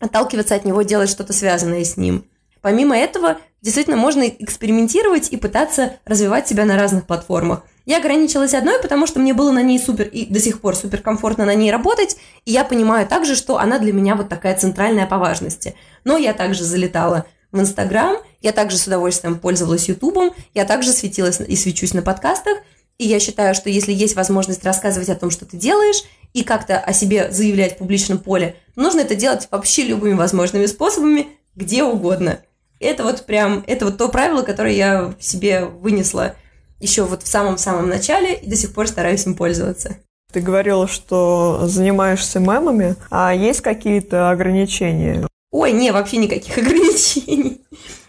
отталкиваться 0.00 0.54
от 0.54 0.64
него, 0.64 0.82
делать 0.82 1.10
что-то 1.10 1.32
связанное 1.34 1.84
с 1.84 1.96
ним. 1.96 2.24
Помимо 2.66 2.98
этого, 2.98 3.38
действительно 3.62 3.96
можно 3.96 4.22
экспериментировать 4.26 5.28
и 5.28 5.36
пытаться 5.36 5.98
развивать 6.04 6.48
себя 6.48 6.64
на 6.64 6.74
разных 6.74 7.06
платформах. 7.06 7.62
Я 7.84 7.98
ограничилась 7.98 8.54
одной, 8.54 8.82
потому 8.82 9.06
что 9.06 9.20
мне 9.20 9.34
было 9.34 9.52
на 9.52 9.62
ней 9.62 9.78
супер 9.78 10.08
и 10.08 10.26
до 10.26 10.40
сих 10.40 10.60
пор 10.60 10.74
супер 10.74 11.00
комфортно 11.00 11.44
на 11.44 11.54
ней 11.54 11.70
работать, 11.70 12.16
и 12.44 12.50
я 12.50 12.64
понимаю 12.64 13.06
также, 13.06 13.36
что 13.36 13.58
она 13.58 13.78
для 13.78 13.92
меня 13.92 14.16
вот 14.16 14.28
такая 14.28 14.56
центральная 14.56 15.06
по 15.06 15.18
важности. 15.18 15.76
Но 16.02 16.16
я 16.16 16.32
также 16.32 16.64
залетала 16.64 17.26
в 17.52 17.60
Инстаграм, 17.60 18.16
я 18.42 18.50
также 18.50 18.78
с 18.78 18.88
удовольствием 18.88 19.38
пользовалась 19.38 19.88
Ютубом, 19.88 20.32
я 20.52 20.64
также 20.64 20.90
светилась 20.90 21.38
и 21.38 21.54
свечусь 21.54 21.94
на 21.94 22.02
подкастах, 22.02 22.58
и 22.98 23.06
я 23.06 23.20
считаю, 23.20 23.54
что 23.54 23.70
если 23.70 23.92
есть 23.92 24.16
возможность 24.16 24.64
рассказывать 24.64 25.08
о 25.08 25.14
том, 25.14 25.30
что 25.30 25.46
ты 25.46 25.56
делаешь, 25.56 26.02
и 26.32 26.42
как-то 26.42 26.80
о 26.80 26.92
себе 26.92 27.30
заявлять 27.30 27.76
в 27.76 27.78
публичном 27.78 28.18
поле, 28.18 28.56
нужно 28.74 29.02
это 29.02 29.14
делать 29.14 29.46
вообще 29.52 29.84
любыми 29.84 30.14
возможными 30.14 30.66
способами, 30.66 31.28
где 31.54 31.84
угодно. 31.84 32.40
Это 32.80 33.04
вот 33.04 33.24
прям, 33.26 33.64
это 33.66 33.86
вот 33.86 33.98
то 33.98 34.08
правило, 34.08 34.42
которое 34.42 34.74
я 34.74 35.14
себе 35.18 35.64
вынесла 35.64 36.36
еще 36.80 37.04
вот 37.04 37.22
в 37.22 37.28
самом-самом 37.28 37.88
начале 37.88 38.34
и 38.34 38.48
до 38.48 38.56
сих 38.56 38.74
пор 38.74 38.86
стараюсь 38.86 39.24
им 39.26 39.34
пользоваться. 39.34 39.98
Ты 40.32 40.40
говорила, 40.40 40.86
что 40.86 41.62
занимаешься 41.64 42.40
мемами, 42.40 42.96
а 43.10 43.34
есть 43.34 43.60
какие-то 43.60 44.30
ограничения? 44.30 45.26
Ой, 45.50 45.72
не, 45.72 45.92
вообще 45.92 46.18
никаких 46.18 46.58
ограничений. 46.58 47.62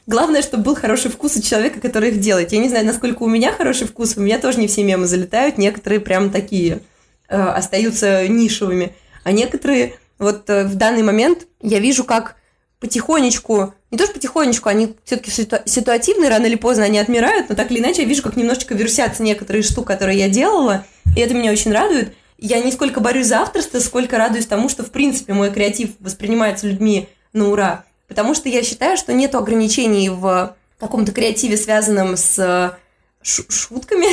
Главное, 0.06 0.42
чтобы 0.42 0.64
был 0.64 0.76
хороший 0.76 1.12
вкус 1.12 1.36
у 1.36 1.42
человека, 1.42 1.80
который 1.80 2.10
их 2.10 2.20
делает. 2.20 2.52
Я 2.52 2.60
не 2.60 2.70
знаю, 2.70 2.86
насколько 2.86 3.24
у 3.24 3.28
меня 3.28 3.52
хороший 3.52 3.88
вкус, 3.88 4.16
у 4.18 4.22
меня 4.22 4.40
тоже 4.40 4.60
не 4.60 4.68
все 4.68 4.84
мемы 4.84 5.06
залетают, 5.06 5.58
некоторые 5.58 6.00
прям 6.00 6.30
такие 6.30 6.80
э, 7.28 7.38
остаются 7.38 8.28
нишевыми, 8.28 8.96
а 9.24 9.34
некоторые 9.34 9.96
вот 10.18 10.50
э, 10.50 10.64
в 10.64 10.76
данный 10.76 11.04
момент 11.04 11.48
я 11.62 11.80
вижу, 11.80 12.06
как 12.06 12.37
потихонечку, 12.80 13.74
не 13.92 13.98
то 13.98 14.06
что 14.06 14.14
потихонечку, 14.14 14.70
они 14.70 14.96
все-таки 15.04 15.32
ситу- 15.32 15.62
ситуативные, 15.66 16.30
рано 16.30 16.46
или 16.46 16.56
поздно 16.56 16.86
они 16.86 17.00
отмирают, 17.00 17.50
но 17.50 17.56
так 17.56 17.72
или 17.72 17.80
иначе 17.80 18.04
я 18.04 18.08
вижу, 18.08 18.22
как 18.22 18.36
немножечко 18.36 18.76
версятся 18.76 19.24
некоторые 19.24 19.64
штуки, 19.64 19.88
которые 19.88 20.20
я 20.20 20.30
делала, 20.30 20.86
и 21.16 21.20
это 21.20 21.34
меня 21.34 21.52
очень 21.52 21.72
радует. 21.72 22.14
Я 22.38 22.62
не 22.62 22.72
сколько 22.72 23.00
борюсь 23.00 23.28
за 23.28 23.40
авторство, 23.40 23.80
сколько 23.80 24.18
радуюсь 24.18 24.46
тому, 24.46 24.70
что, 24.70 24.84
в 24.84 24.92
принципе, 24.92 25.34
мой 25.34 25.52
креатив 25.52 25.92
воспринимается 26.00 26.68
людьми 26.68 27.10
на 27.34 27.50
ура. 27.50 27.86
Потому 28.08 28.36
что 28.36 28.48
я 28.48 28.62
считаю, 28.64 28.96
что 28.96 29.12
нет 29.12 29.34
ограничений 29.34 30.10
в 30.10 30.56
каком-то 30.80 31.12
креативе, 31.12 31.58
связанном 31.58 32.16
с 32.16 32.78
шутками. 33.24 34.08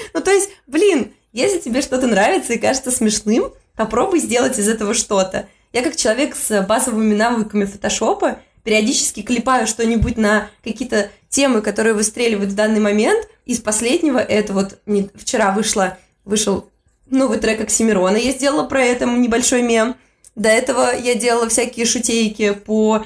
ну, 0.14 0.20
то 0.22 0.30
есть, 0.30 0.50
блин, 0.66 1.12
если 1.32 1.58
тебе 1.58 1.82
что-то 1.82 2.06
нравится 2.06 2.54
и 2.54 2.58
кажется 2.58 2.90
смешным, 2.90 3.52
попробуй 3.76 4.20
сделать 4.20 4.58
из 4.58 4.68
этого 4.68 4.94
что-то. 4.94 5.48
Я 5.72 5.82
как 5.82 5.96
человек 5.96 6.34
с 6.34 6.62
базовыми 6.62 7.14
навыками 7.14 7.64
фотошопа 7.64 8.38
периодически 8.64 9.22
клепаю 9.22 9.66
что-нибудь 9.66 10.16
на 10.16 10.48
какие-то 10.62 11.10
темы, 11.28 11.62
которые 11.62 11.94
выстреливают 11.94 12.50
в 12.50 12.54
данный 12.54 12.80
момент. 12.80 13.28
Из 13.46 13.60
последнего 13.60 14.18
это 14.18 14.52
вот 14.52 14.78
не, 14.86 15.08
вчера 15.14 15.52
вышло, 15.52 15.96
вышел 16.24 16.68
новый 17.08 17.38
трек 17.38 17.60
Оксимирона, 17.60 18.16
я 18.16 18.32
сделала 18.32 18.64
про 18.64 18.84
это 18.84 19.06
небольшой 19.06 19.62
мем. 19.62 19.96
До 20.36 20.48
этого 20.48 20.94
я 20.96 21.14
делала 21.14 21.48
всякие 21.48 21.86
шутейки 21.86 22.52
по 22.52 23.04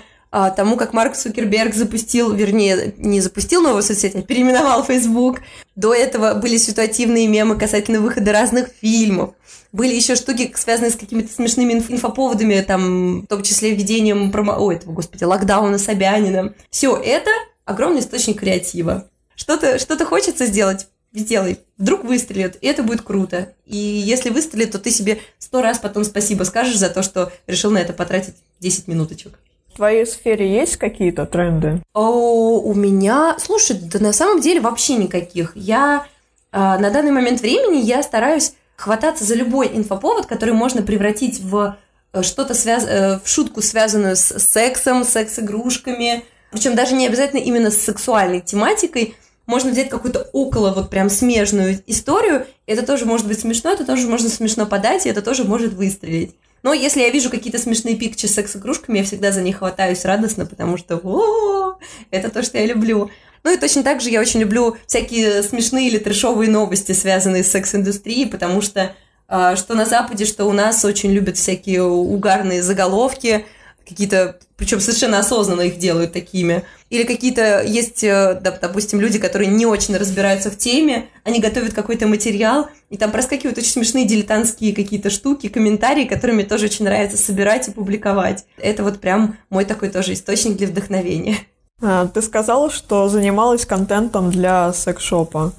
тому, 0.50 0.76
как 0.76 0.92
Марк 0.92 1.14
Цукерберг 1.14 1.74
запустил, 1.74 2.32
вернее, 2.32 2.92
не 2.96 3.20
запустил 3.20 3.62
новую 3.62 3.84
соцсеть, 3.84 4.16
а 4.16 4.22
переименовал 4.22 4.82
Facebook. 4.82 5.42
До 5.76 5.94
этого 5.94 6.34
были 6.34 6.56
ситуативные 6.56 7.28
мемы 7.28 7.56
касательно 7.56 8.00
выхода 8.00 8.32
разных 8.32 8.70
фильмов. 8.80 9.34
Были 9.70 9.94
еще 9.94 10.16
штуки, 10.16 10.52
связанные 10.56 10.90
с 10.90 10.96
какими-то 10.96 11.32
смешными 11.32 11.74
инф- 11.74 11.92
инфоповодами, 11.92 12.60
там, 12.62 13.22
в 13.22 13.26
том 13.26 13.44
числе 13.44 13.70
введением 13.74 14.32
промо... 14.32 14.56
Ой, 14.58 14.74
этого, 14.74 14.92
господи, 14.92 15.22
локдауна 15.22 15.78
Собянина. 15.78 16.54
Все 16.68 16.96
это 16.96 17.30
огромный 17.64 18.00
источник 18.00 18.40
креатива. 18.40 19.08
Что-то 19.36 19.78
что 19.78 20.04
хочется 20.04 20.46
сделать, 20.46 20.88
сделай. 21.12 21.58
Вдруг 21.78 22.04
выстрелит, 22.04 22.56
и 22.60 22.66
это 22.66 22.82
будет 22.82 23.02
круто. 23.02 23.52
И 23.66 23.76
если 23.76 24.30
выстрелит, 24.30 24.72
то 24.72 24.78
ты 24.80 24.90
себе 24.90 25.20
сто 25.38 25.62
раз 25.62 25.78
потом 25.78 26.04
спасибо 26.04 26.44
скажешь 26.44 26.76
за 26.76 26.88
то, 26.88 27.02
что 27.02 27.32
решил 27.46 27.70
на 27.70 27.78
это 27.78 27.92
потратить 27.92 28.34
10 28.60 28.88
минуточек. 28.88 29.38
В 29.74 29.76
твоей 29.76 30.06
сфере 30.06 30.48
есть 30.48 30.76
какие-то 30.76 31.26
тренды? 31.26 31.82
О, 31.94 32.60
у 32.60 32.74
меня... 32.74 33.34
Слушай, 33.40 33.76
да 33.82 33.98
на 33.98 34.12
самом 34.12 34.40
деле 34.40 34.60
вообще 34.60 34.94
никаких. 34.94 35.50
Я 35.56 36.06
э, 36.52 36.56
на 36.56 36.90
данный 36.90 37.10
момент 37.10 37.40
времени 37.40 37.78
я 37.78 38.04
стараюсь 38.04 38.52
хвататься 38.76 39.24
за 39.24 39.34
любой 39.34 39.66
инфоповод, 39.74 40.26
который 40.26 40.54
можно 40.54 40.82
превратить 40.82 41.40
в 41.40 41.76
э, 42.12 42.22
что-то 42.22 42.54
связ... 42.54 42.84
Э, 42.86 43.18
в 43.18 43.28
шутку, 43.28 43.62
связанную 43.62 44.14
с 44.14 44.38
сексом, 44.38 45.02
секс-игрушками. 45.02 46.22
Причем 46.52 46.76
даже 46.76 46.94
не 46.94 47.08
обязательно 47.08 47.40
именно 47.40 47.72
с 47.72 47.76
сексуальной 47.76 48.42
тематикой, 48.42 49.16
можно 49.46 49.72
взять 49.72 49.88
какую-то 49.88 50.30
около 50.32 50.72
вот 50.72 50.88
прям 50.88 51.10
смежную 51.10 51.82
историю, 51.88 52.46
это 52.66 52.86
тоже 52.86 53.06
может 53.06 53.26
быть 53.26 53.40
смешно, 53.40 53.72
это 53.72 53.84
тоже 53.84 54.06
можно 54.06 54.28
смешно 54.28 54.66
подать, 54.66 55.04
и 55.04 55.08
это 55.08 55.20
тоже 55.20 55.42
может 55.42 55.72
выстрелить. 55.72 56.36
Но 56.64 56.72
если 56.72 57.02
я 57.02 57.10
вижу 57.10 57.30
какие-то 57.30 57.58
смешные 57.58 57.94
пикчи 57.94 58.26
с 58.26 58.34
секс-игрушками, 58.34 58.98
я 58.98 59.04
всегда 59.04 59.30
за 59.30 59.42
них 59.42 59.58
хватаюсь 59.58 60.04
радостно, 60.04 60.46
потому 60.46 60.78
что 60.78 60.96
о, 60.96 61.78
это 62.10 62.30
то, 62.30 62.42
что 62.42 62.58
я 62.58 62.64
люблю. 62.64 63.10
Ну 63.44 63.52
и 63.52 63.58
точно 63.58 63.82
так 63.82 64.00
же 64.00 64.08
я 64.08 64.18
очень 64.18 64.40
люблю 64.40 64.76
всякие 64.86 65.42
смешные 65.42 65.88
или 65.88 65.98
трешовые 65.98 66.50
новости, 66.50 66.92
связанные 66.92 67.44
с 67.44 67.50
секс-индустрией, 67.50 68.26
потому 68.26 68.62
что 68.62 68.96
а, 69.28 69.56
что 69.56 69.74
на 69.74 69.84
Западе, 69.84 70.24
что 70.24 70.46
у 70.46 70.52
нас 70.52 70.82
очень 70.86 71.12
любят 71.12 71.36
всякие 71.36 71.82
угарные 71.82 72.62
заголовки, 72.62 73.44
какие-то, 73.86 74.38
причем 74.56 74.80
совершенно 74.80 75.18
осознанно 75.18 75.62
их 75.62 75.78
делают 75.78 76.12
такими. 76.12 76.64
Или 76.90 77.04
какие-то 77.04 77.62
есть, 77.62 78.04
э, 78.04 78.40
допустим, 78.60 79.00
люди, 79.00 79.18
которые 79.18 79.50
не 79.50 79.66
очень 79.66 79.96
разбираются 79.96 80.50
в 80.50 80.56
теме, 80.56 81.08
они 81.24 81.40
готовят 81.40 81.74
какой-то 81.74 82.06
материал, 82.06 82.68
и 82.90 82.96
там 82.96 83.10
проскакивают 83.10 83.58
очень 83.58 83.70
смешные 83.70 84.06
дилетантские 84.06 84.74
какие-то 84.74 85.10
штуки, 85.10 85.48
комментарии, 85.48 86.04
которые 86.04 86.36
мне 86.36 86.44
тоже 86.44 86.66
очень 86.66 86.84
нравится 86.84 87.16
собирать 87.16 87.68
и 87.68 87.72
публиковать. 87.72 88.44
Это 88.56 88.84
вот 88.84 89.00
прям 89.00 89.36
мой 89.50 89.64
такой 89.64 89.88
тоже 89.88 90.12
источник 90.12 90.56
для 90.56 90.68
вдохновения. 90.68 91.38
А, 91.82 92.06
ты 92.06 92.22
сказала, 92.22 92.70
что 92.70 93.08
занималась 93.08 93.66
контентом 93.66 94.30
для 94.30 94.72
секс-шопа. 94.72 95.52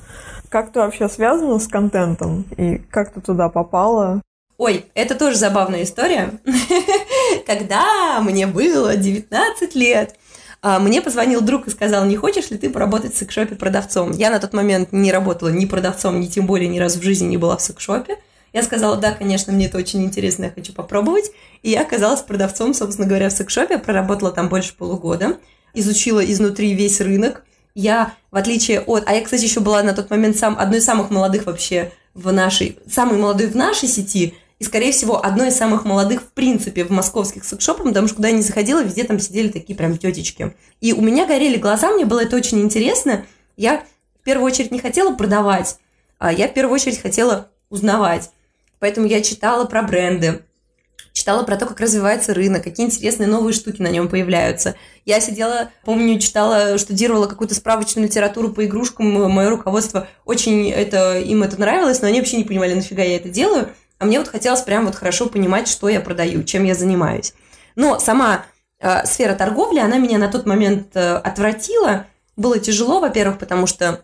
Как 0.49 0.71
ты 0.71 0.79
вообще 0.79 1.09
связана 1.09 1.59
с 1.59 1.67
контентом 1.67 2.45
и 2.55 2.77
как 2.77 3.13
ты 3.13 3.19
туда 3.19 3.49
попала? 3.49 4.21
Ой, 4.57 4.85
это 4.93 5.15
тоже 5.15 5.35
забавная 5.35 5.83
история. 5.83 6.39
Когда 7.45 8.21
мне 8.21 8.47
было 8.47 8.95
19 8.95 9.75
лет, 9.75 10.15
а, 10.61 10.79
мне 10.79 11.01
позвонил 11.01 11.41
друг 11.41 11.67
и 11.67 11.71
сказал, 11.71 12.05
не 12.05 12.15
хочешь 12.15 12.49
ли 12.51 12.57
ты 12.57 12.69
поработать 12.69 13.13
в 13.13 13.17
секшопе 13.17 13.55
продавцом? 13.55 14.11
Я 14.11 14.29
на 14.29 14.39
тот 14.39 14.53
момент 14.53 14.93
не 14.93 15.11
работала 15.11 15.49
ни 15.49 15.65
продавцом, 15.65 16.21
ни 16.21 16.27
тем 16.27 16.47
более 16.47 16.69
ни 16.69 16.79
разу 16.79 16.99
в 16.99 17.03
жизни 17.03 17.27
не 17.27 17.37
была 17.37 17.57
в 17.57 17.61
секшопе. 17.61 18.17
Я 18.53 18.63
сказала, 18.63 18.95
да, 18.95 19.11
конечно, 19.11 19.51
мне 19.51 19.65
это 19.65 19.77
очень 19.77 20.01
интересно, 20.05 20.45
я 20.45 20.51
хочу 20.51 20.71
попробовать. 20.71 21.31
И 21.61 21.71
я 21.71 21.81
оказалась 21.81 22.21
продавцом, 22.21 22.73
собственно 22.73 23.07
говоря, 23.07 23.27
в 23.27 23.33
секшопе, 23.33 23.77
проработала 23.77 24.31
там 24.31 24.47
больше 24.47 24.73
полугода, 24.73 25.37
изучила 25.73 26.23
изнутри 26.23 26.73
весь 26.73 27.01
рынок. 27.01 27.43
Я, 27.73 28.13
в 28.31 28.37
отличие 28.37 28.79
от... 28.79 29.03
А 29.05 29.13
я, 29.13 29.21
кстати, 29.21 29.43
еще 29.43 29.59
была 29.59 29.83
на 29.83 29.93
тот 29.93 30.09
момент 30.09 30.37
сам, 30.37 30.57
одной 30.57 30.79
из 30.79 30.85
самых 30.85 31.09
молодых 31.09 31.45
вообще 31.45 31.91
в 32.13 32.31
нашей... 32.31 32.79
Самой 32.89 33.17
молодой 33.17 33.47
в 33.47 33.55
нашей 33.57 33.89
сети– 33.89 34.35
и, 34.59 34.63
скорее 34.63 34.91
всего, 34.91 35.23
одной 35.23 35.49
из 35.49 35.57
самых 35.57 35.83
молодых, 35.83 36.21
в 36.21 36.31
принципе, 36.31 36.85
в 36.85 36.89
московских 36.89 37.43
секшопах, 37.43 37.85
потому 37.87 38.07
что 38.07 38.17
куда 38.17 38.29
я 38.29 38.35
не 38.35 38.41
заходила, 38.41 38.81
везде 38.81 39.03
там 39.03 39.19
сидели 39.19 39.49
такие 39.49 39.75
прям 39.75 39.97
тетечки. 39.97 40.55
И 40.79 40.93
у 40.93 41.01
меня 41.01 41.25
горели 41.25 41.57
глаза, 41.57 41.91
мне 41.91 42.05
было 42.05 42.21
это 42.21 42.35
очень 42.37 42.61
интересно. 42.61 43.25
Я 43.57 43.83
в 44.19 44.23
первую 44.23 44.45
очередь 44.45 44.71
не 44.71 44.79
хотела 44.79 45.13
продавать, 45.13 45.77
а 46.19 46.31
я 46.31 46.47
в 46.47 46.53
первую 46.53 46.75
очередь 46.75 47.01
хотела 47.01 47.49
узнавать. 47.69 48.31
Поэтому 48.79 49.07
я 49.07 49.21
читала 49.21 49.65
про 49.65 49.83
бренды, 49.83 50.41
читала 51.11 51.43
про 51.43 51.57
то, 51.57 51.65
как 51.65 51.79
развивается 51.79 52.33
рынок, 52.33 52.63
какие 52.63 52.85
интересные 52.85 53.27
новые 53.27 53.53
штуки 53.53 53.81
на 53.81 53.87
нем 53.87 54.07
появляются. 54.07 54.75
Я 55.05 55.19
сидела, 55.19 55.69
помню, 55.83 56.19
читала, 56.19 56.77
штудировала 56.77 57.27
какую-то 57.27 57.55
справочную 57.55 58.07
литературу 58.07 58.53
по 58.53 58.65
игрушкам, 58.65 59.11
мое 59.31 59.49
руководство 59.49 60.07
очень 60.25 60.69
это, 60.71 61.19
им 61.19 61.43
это 61.43 61.59
нравилось, 61.59 62.01
но 62.01 62.07
они 62.07 62.19
вообще 62.19 62.37
не 62.37 62.43
понимали, 62.45 62.73
нафига 62.73 63.03
я 63.03 63.17
это 63.17 63.29
делаю. 63.29 63.69
А 63.97 64.05
мне 64.05 64.19
вот 64.19 64.27
хотелось 64.27 64.61
прям 64.61 64.85
вот 64.85 64.95
хорошо 64.95 65.27
понимать, 65.27 65.67
что 65.67 65.89
я 65.89 66.01
продаю, 66.01 66.43
чем 66.43 66.63
я 66.63 66.75
занимаюсь. 66.75 67.33
Но 67.75 67.99
сама 67.99 68.45
э, 68.79 69.05
сфера 69.05 69.35
торговли, 69.35 69.79
она 69.79 69.97
меня 69.97 70.17
на 70.17 70.27
тот 70.27 70.45
момент 70.45 70.95
э, 70.95 71.15
отвратила. 71.17 72.05
Было 72.35 72.59
тяжело, 72.59 72.99
во-первых, 72.99 73.39
потому 73.39 73.67
что 73.67 74.03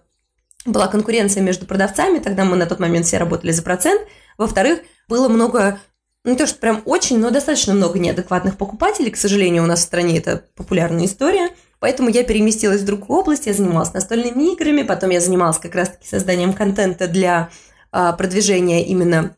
была 0.66 0.88
конкуренция 0.88 1.42
между 1.42 1.66
продавцами, 1.66 2.20
тогда 2.20 2.46
мы 2.46 2.56
на 2.56 2.66
тот 2.66 2.80
момент 2.80 3.06
все 3.06 3.18
работали 3.18 3.52
за 3.52 3.64
процент. 3.64 4.02
Во-вторых, 4.38 4.82
было 5.08 5.28
много, 5.28 5.80
ну, 6.24 6.32
не 6.32 6.38
то, 6.38 6.46
что 6.46 6.60
прям 6.60 6.82
очень, 6.86 7.20
но 7.20 7.32
достаточно 7.32 7.74
много 7.74 8.00
неадекватных 8.00 8.58
покупателей. 8.58 9.12
К 9.12 9.18
сожалению, 9.18 9.64
у 9.64 9.66
нас 9.66 9.80
в 9.80 9.84
стране 9.84 10.18
это 10.18 10.46
популярная 10.56 11.06
история. 11.06 11.50
Поэтому 11.80 12.10
я 12.10 12.24
переместилась 12.24 12.82
в 12.82 12.86
другую 12.86 13.22
область, 13.22 13.48
я 13.48 13.54
занималась 13.54 13.92
настольными 13.92 14.54
играми, 14.54 14.84
потом 14.84 15.10
я 15.10 15.20
занималась 15.20 15.58
как 15.58 15.74
раз-таки 15.74 16.08
созданием 16.08 16.54
контента 16.54 17.08
для 17.08 17.50
а, 17.92 18.14
продвижения 18.14 18.86
именно 18.86 19.36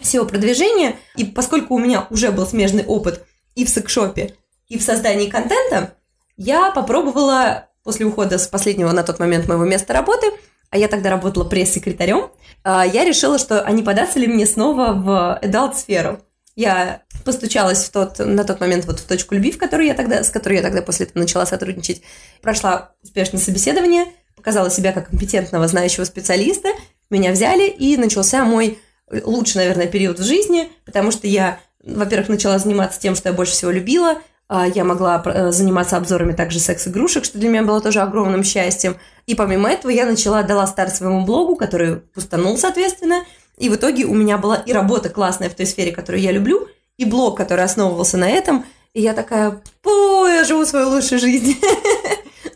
SEO-продвижения, 0.00 0.96
и 1.16 1.24
поскольку 1.24 1.74
у 1.74 1.78
меня 1.78 2.06
уже 2.10 2.30
был 2.32 2.46
смежный 2.46 2.84
опыт 2.84 3.24
и 3.54 3.64
в 3.64 3.68
секшопе, 3.68 4.34
и 4.68 4.78
в 4.78 4.82
создании 4.82 5.28
контента, 5.28 5.94
я 6.36 6.70
попробовала 6.72 7.68
после 7.84 8.06
ухода 8.06 8.38
с 8.38 8.46
последнего 8.46 8.90
на 8.92 9.02
тот 9.02 9.18
момент 9.18 9.46
моего 9.46 9.64
места 9.64 9.92
работы, 9.92 10.26
а 10.70 10.78
я 10.78 10.88
тогда 10.88 11.10
работала 11.10 11.44
пресс-секретарем, 11.44 12.30
а, 12.64 12.84
я 12.84 13.04
решила, 13.04 13.38
что 13.38 13.60
они 13.62 13.82
податься 13.82 14.18
ли 14.18 14.26
мне 14.26 14.46
снова 14.46 14.92
в 14.92 15.38
adult-сферу. 15.42 16.20
Я 16.56 17.02
постучалась 17.24 17.84
в 17.84 17.92
тот, 17.92 18.18
на 18.18 18.44
тот 18.44 18.60
момент 18.60 18.84
вот 18.86 19.00
в 19.00 19.04
точку 19.04 19.34
любви, 19.34 19.52
в 19.52 19.58
которой 19.58 19.86
я 19.86 19.94
тогда, 19.94 20.24
с 20.24 20.30
которой 20.30 20.54
я 20.56 20.62
тогда 20.62 20.82
после 20.82 21.06
этого 21.06 21.20
начала 21.20 21.46
сотрудничать. 21.46 22.02
Прошла 22.42 22.92
успешное 23.02 23.40
собеседование, 23.40 24.06
показала 24.36 24.70
себя 24.70 24.92
как 24.92 25.10
компетентного, 25.10 25.68
знающего 25.68 26.04
специалиста, 26.04 26.68
меня 27.10 27.32
взяли, 27.32 27.68
и 27.68 27.96
начался 27.96 28.44
мой 28.44 28.78
лучший, 29.10 29.58
наверное, 29.58 29.86
период 29.86 30.18
в 30.18 30.24
жизни, 30.24 30.70
потому 30.84 31.10
что 31.10 31.26
я, 31.26 31.60
во-первых, 31.82 32.28
начала 32.28 32.58
заниматься 32.58 33.00
тем, 33.00 33.14
что 33.14 33.28
я 33.28 33.34
больше 33.34 33.52
всего 33.52 33.70
любила, 33.70 34.18
а, 34.46 34.66
я 34.66 34.84
могла 34.84 35.22
э, 35.24 35.52
заниматься 35.52 35.96
обзорами 35.96 36.32
также 36.32 36.60
секс-игрушек, 36.60 37.24
что 37.24 37.38
для 37.38 37.48
меня 37.48 37.62
было 37.62 37.80
тоже 37.80 38.00
огромным 38.00 38.44
счастьем. 38.44 38.96
И 39.26 39.34
помимо 39.34 39.70
этого 39.70 39.90
я 39.90 40.04
начала, 40.04 40.42
дала 40.42 40.66
старт 40.66 40.94
своему 40.94 41.24
блогу, 41.24 41.56
который 41.56 41.96
пустанул, 41.96 42.58
соответственно. 42.58 43.24
И 43.56 43.68
в 43.70 43.76
итоге 43.76 44.04
у 44.04 44.14
меня 44.14 44.36
была 44.36 44.56
и 44.56 44.72
работа 44.72 45.08
классная 45.08 45.48
в 45.48 45.54
той 45.54 45.66
сфере, 45.66 45.92
которую 45.92 46.20
я 46.20 46.32
люблю, 46.32 46.68
и 46.98 47.04
блог, 47.04 47.36
который 47.36 47.64
основывался 47.64 48.18
на 48.18 48.28
этом. 48.28 48.66
И 48.92 49.00
я 49.00 49.14
такая, 49.14 49.62
о, 49.84 50.26
я 50.26 50.44
живу 50.44 50.64
свою 50.64 50.88
лучшую 50.90 51.20
жизнь. 51.20 51.56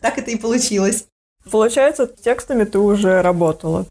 Так 0.00 0.16
это 0.16 0.30
и 0.30 0.36
получилось. 0.36 1.06
Получается, 1.50 2.06
текстами 2.06 2.62
ты 2.62 2.78
уже 2.78 3.20
работала. 3.20 3.86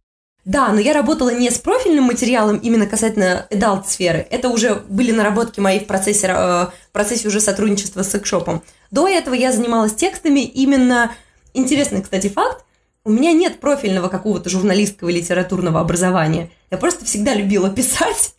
Да, 0.48 0.72
но 0.72 0.80
я 0.80 0.94
работала 0.94 1.30
не 1.30 1.52
с 1.52 1.58
профильным 1.58 2.06
материалом 2.06 2.56
именно 2.56 2.88
касательно 2.88 3.46
adult 3.52 3.86
сферы. 3.86 4.26
Это 4.30 4.48
уже 4.48 4.76
были 4.88 5.12
наработки 5.12 5.60
мои 5.60 5.82
в 5.82 5.88
процессе, 5.88 6.28
э, 6.28 6.32
в 6.32 6.72
процессе 6.94 7.28
уже 7.28 7.42
сотрудничества 7.42 8.02
с 8.02 8.12
секшопом. 8.12 8.64
До 8.90 9.10
этого 9.10 9.34
я 9.34 9.52
занималась 9.52 9.94
текстами 9.94 10.40
именно... 10.40 11.12
Интересный, 11.54 12.02
кстати, 12.02 12.30
факт. 12.30 12.64
У 13.04 13.10
меня 13.10 13.34
нет 13.34 13.60
профильного 13.60 14.08
какого-то 14.08 14.50
журналистского 14.50 15.10
литературного 15.10 15.82
образования. 15.82 16.50
Я 16.72 16.78
просто 16.78 17.04
всегда 17.04 17.34
любила 17.34 17.70
писать 17.76 18.36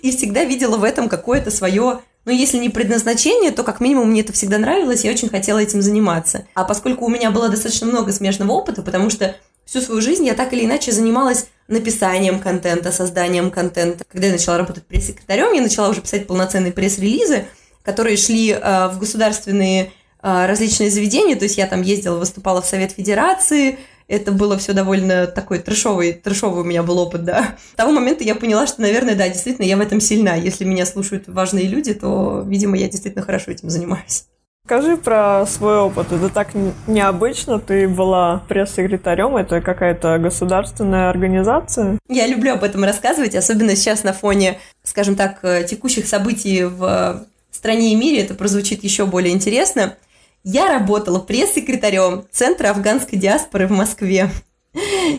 и 0.00 0.16
всегда 0.16 0.44
видела 0.44 0.78
в 0.78 0.84
этом 0.84 1.10
какое-то 1.10 1.50
свое 1.50 2.00
ну, 2.26 2.32
если 2.32 2.58
не 2.58 2.68
предназначение, 2.68 3.50
то 3.50 3.64
как 3.64 3.80
минимум 3.80 4.10
мне 4.10 4.20
это 4.20 4.32
всегда 4.34 4.58
нравилось, 4.58 5.04
я 5.04 5.10
очень 5.10 5.30
хотела 5.30 5.58
этим 5.58 5.80
заниматься. 5.80 6.46
А 6.54 6.64
поскольку 6.64 7.06
у 7.06 7.08
меня 7.08 7.30
было 7.30 7.48
достаточно 7.48 7.86
много 7.86 8.12
смежного 8.12 8.52
опыта, 8.52 8.82
потому 8.82 9.08
что 9.08 9.36
всю 9.70 9.80
свою 9.80 10.00
жизнь 10.00 10.26
я 10.26 10.34
так 10.34 10.52
или 10.52 10.64
иначе 10.64 10.90
занималась 10.90 11.46
написанием 11.68 12.40
контента, 12.40 12.90
созданием 12.90 13.52
контента. 13.52 14.04
Когда 14.08 14.26
я 14.26 14.32
начала 14.32 14.58
работать 14.58 14.84
пресс-секретарем, 14.84 15.52
я 15.52 15.62
начала 15.62 15.88
уже 15.88 16.00
писать 16.00 16.26
полноценные 16.26 16.72
пресс-релизы, 16.72 17.46
которые 17.84 18.16
шли 18.16 18.50
э, 18.50 18.88
в 18.88 18.98
государственные 18.98 19.92
э, 20.22 20.46
различные 20.46 20.90
заведения. 20.90 21.36
То 21.36 21.44
есть 21.44 21.56
я 21.56 21.68
там 21.68 21.82
ездила, 21.82 22.18
выступала 22.18 22.60
в 22.60 22.66
Совет 22.66 22.90
Федерации. 22.90 23.78
Это 24.08 24.32
было 24.32 24.58
все 24.58 24.72
довольно 24.72 25.28
такой 25.28 25.60
трешовый, 25.60 26.14
трешовый 26.14 26.62
у 26.62 26.64
меня 26.64 26.82
был 26.82 26.98
опыт, 26.98 27.22
да. 27.22 27.56
С 27.72 27.76
того 27.76 27.92
момента 27.92 28.24
я 28.24 28.34
поняла, 28.34 28.66
что, 28.66 28.80
наверное, 28.80 29.14
да, 29.14 29.28
действительно, 29.28 29.66
я 29.66 29.76
в 29.76 29.80
этом 29.80 30.00
сильна. 30.00 30.34
Если 30.34 30.64
меня 30.64 30.84
слушают 30.84 31.28
важные 31.28 31.68
люди, 31.68 31.94
то, 31.94 32.42
видимо, 32.44 32.76
я 32.76 32.88
действительно 32.88 33.24
хорошо 33.24 33.52
этим 33.52 33.70
занимаюсь. 33.70 34.24
Скажи 34.70 34.96
про 34.96 35.46
свой 35.46 35.78
опыт. 35.78 36.12
Это 36.12 36.28
так 36.28 36.50
необычно. 36.86 37.58
Ты 37.58 37.88
была 37.88 38.44
пресс-секретарем. 38.48 39.36
Это 39.36 39.60
какая-то 39.60 40.18
государственная 40.18 41.10
организация? 41.10 41.98
Я 42.08 42.28
люблю 42.28 42.52
об 42.52 42.62
этом 42.62 42.84
рассказывать, 42.84 43.34
особенно 43.34 43.74
сейчас 43.74 44.04
на 44.04 44.12
фоне, 44.12 44.58
скажем 44.84 45.16
так, 45.16 45.40
э, 45.42 45.64
текущих 45.64 46.06
событий 46.06 46.62
в 46.62 47.26
стране 47.50 47.92
и 47.92 47.96
мире. 47.96 48.22
Это 48.22 48.34
прозвучит 48.34 48.84
еще 48.84 49.06
более 49.06 49.34
интересно. 49.34 49.96
Я 50.44 50.68
работала 50.68 51.18
пресс-секретарем 51.18 52.26
Центра 52.30 52.70
афганской 52.70 53.18
диаспоры 53.18 53.66
в 53.66 53.72
Москве. 53.72 54.30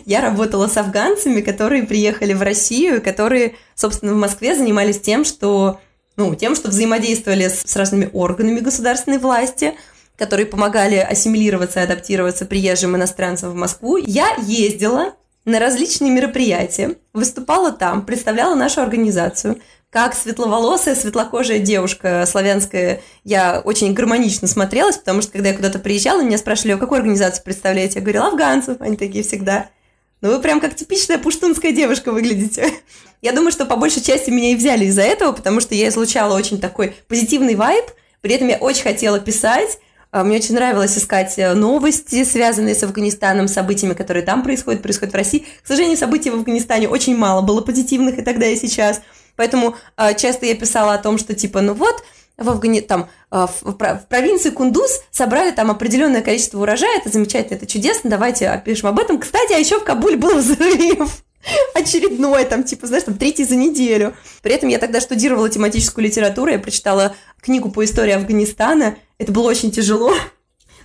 Я 0.06 0.22
работала 0.22 0.66
с 0.66 0.76
афганцами, 0.78 1.42
которые 1.42 1.82
приехали 1.82 2.32
в 2.32 2.40
Россию, 2.40 3.02
которые, 3.02 3.56
собственно, 3.74 4.14
в 4.14 4.16
Москве 4.16 4.56
занимались 4.56 4.98
тем, 4.98 5.26
что 5.26 5.78
ну, 6.16 6.34
тем, 6.34 6.54
что 6.54 6.68
взаимодействовали 6.68 7.48
с, 7.48 7.62
с 7.62 7.76
разными 7.76 8.10
органами 8.12 8.60
государственной 8.60 9.18
власти, 9.18 9.74
которые 10.16 10.46
помогали 10.46 10.96
ассимилироваться 10.96 11.80
и 11.80 11.84
адаптироваться 11.84 12.46
приезжим 12.46 12.96
иностранцам 12.96 13.50
в 13.50 13.54
Москву. 13.54 13.96
Я 13.96 14.36
ездила 14.42 15.14
на 15.44 15.58
различные 15.58 16.10
мероприятия, 16.10 16.96
выступала 17.12 17.72
там, 17.72 18.06
представляла 18.06 18.54
нашу 18.54 18.80
организацию. 18.82 19.60
Как 19.90 20.14
светловолосая, 20.14 20.94
светлокожая 20.94 21.58
девушка 21.58 22.24
славянская, 22.26 23.02
я 23.24 23.60
очень 23.62 23.92
гармонично 23.92 24.48
смотрелась, 24.48 24.96
потому 24.96 25.20
что 25.20 25.32
когда 25.32 25.50
я 25.50 25.54
куда-то 25.54 25.78
приезжала, 25.78 26.22
меня 26.22 26.38
спрашивали, 26.38 26.72
а 26.72 26.78
какую 26.78 26.98
организацию 26.98 27.44
представляете? 27.44 27.96
Я 27.96 28.00
говорила, 28.00 28.28
афганцев, 28.28 28.76
они 28.80 28.96
такие 28.96 29.22
всегда. 29.22 29.68
Ну, 30.22 30.30
вы 30.30 30.40
прям 30.40 30.60
как 30.60 30.74
типичная 30.76 31.18
пуштунская 31.18 31.72
девушка 31.72 32.12
выглядите. 32.12 32.72
Я 33.20 33.32
думаю, 33.32 33.52
что 33.52 33.66
по 33.66 33.76
большей 33.76 34.02
части 34.02 34.30
меня 34.30 34.52
и 34.52 34.56
взяли 34.56 34.86
из-за 34.86 35.02
этого, 35.02 35.32
потому 35.32 35.60
что 35.60 35.74
я 35.74 35.88
излучала 35.88 36.36
очень 36.36 36.60
такой 36.60 36.94
позитивный 37.08 37.56
вайб, 37.56 37.84
при 38.20 38.34
этом 38.34 38.48
я 38.48 38.56
очень 38.56 38.82
хотела 38.82 39.20
писать, 39.20 39.78
А, 40.14 40.24
мне 40.24 40.36
очень 40.36 40.54
нравилось 40.54 40.98
искать 40.98 41.38
э, 41.38 41.54
новости, 41.54 42.22
связанные 42.24 42.74
с 42.74 42.82
Афганистаном, 42.82 43.48
событиями, 43.48 43.94
которые 43.94 44.22
там 44.22 44.42
происходят, 44.42 44.82
происходят 44.82 45.14
в 45.14 45.16
России. 45.16 45.46
К 45.62 45.66
сожалению, 45.66 45.96
событий 45.96 46.28
в 46.28 46.34
Афганистане 46.34 46.86
очень 46.86 47.16
мало 47.16 47.40
было 47.40 47.62
позитивных 47.62 48.18
и 48.18 48.22
тогда, 48.22 48.46
и 48.46 48.56
сейчас. 48.56 49.00
Поэтому 49.36 49.74
а, 49.96 50.12
часто 50.12 50.44
я 50.44 50.54
писала 50.54 50.92
о 50.92 50.98
том, 50.98 51.16
что 51.16 51.34
типа, 51.34 51.62
ну 51.62 51.72
вот, 51.72 52.04
в, 52.38 52.48
Афгани... 52.48 52.80
там, 52.80 53.08
а, 53.30 53.46
в, 53.46 53.74
провинции 54.08 54.50
Кундуз 54.50 55.02
собрали 55.10 55.50
там 55.50 55.70
определенное 55.70 56.22
количество 56.22 56.60
урожая, 56.60 56.98
это 56.98 57.08
замечательно, 57.08 57.56
это 57.56 57.66
чудесно, 57.66 58.10
давайте 58.10 58.48
опишем 58.48 58.88
об 58.88 58.98
этом. 58.98 59.18
Кстати, 59.18 59.52
а 59.52 59.58
еще 59.58 59.78
в 59.78 59.84
Кабуле 59.84 60.16
был 60.16 60.38
взрыв 60.38 61.24
очередной, 61.74 62.44
там, 62.44 62.64
типа, 62.64 62.86
знаешь, 62.86 63.04
там, 63.04 63.14
третий 63.14 63.44
за 63.44 63.56
неделю. 63.56 64.14
При 64.42 64.52
этом 64.52 64.68
я 64.68 64.78
тогда 64.78 65.00
штудировала 65.00 65.48
тематическую 65.48 66.04
литературу, 66.04 66.50
я 66.50 66.58
прочитала 66.58 67.14
книгу 67.40 67.70
по 67.70 67.84
истории 67.84 68.12
Афганистана. 68.12 68.96
Это 69.18 69.32
было 69.32 69.48
очень 69.48 69.70
тяжело, 69.70 70.14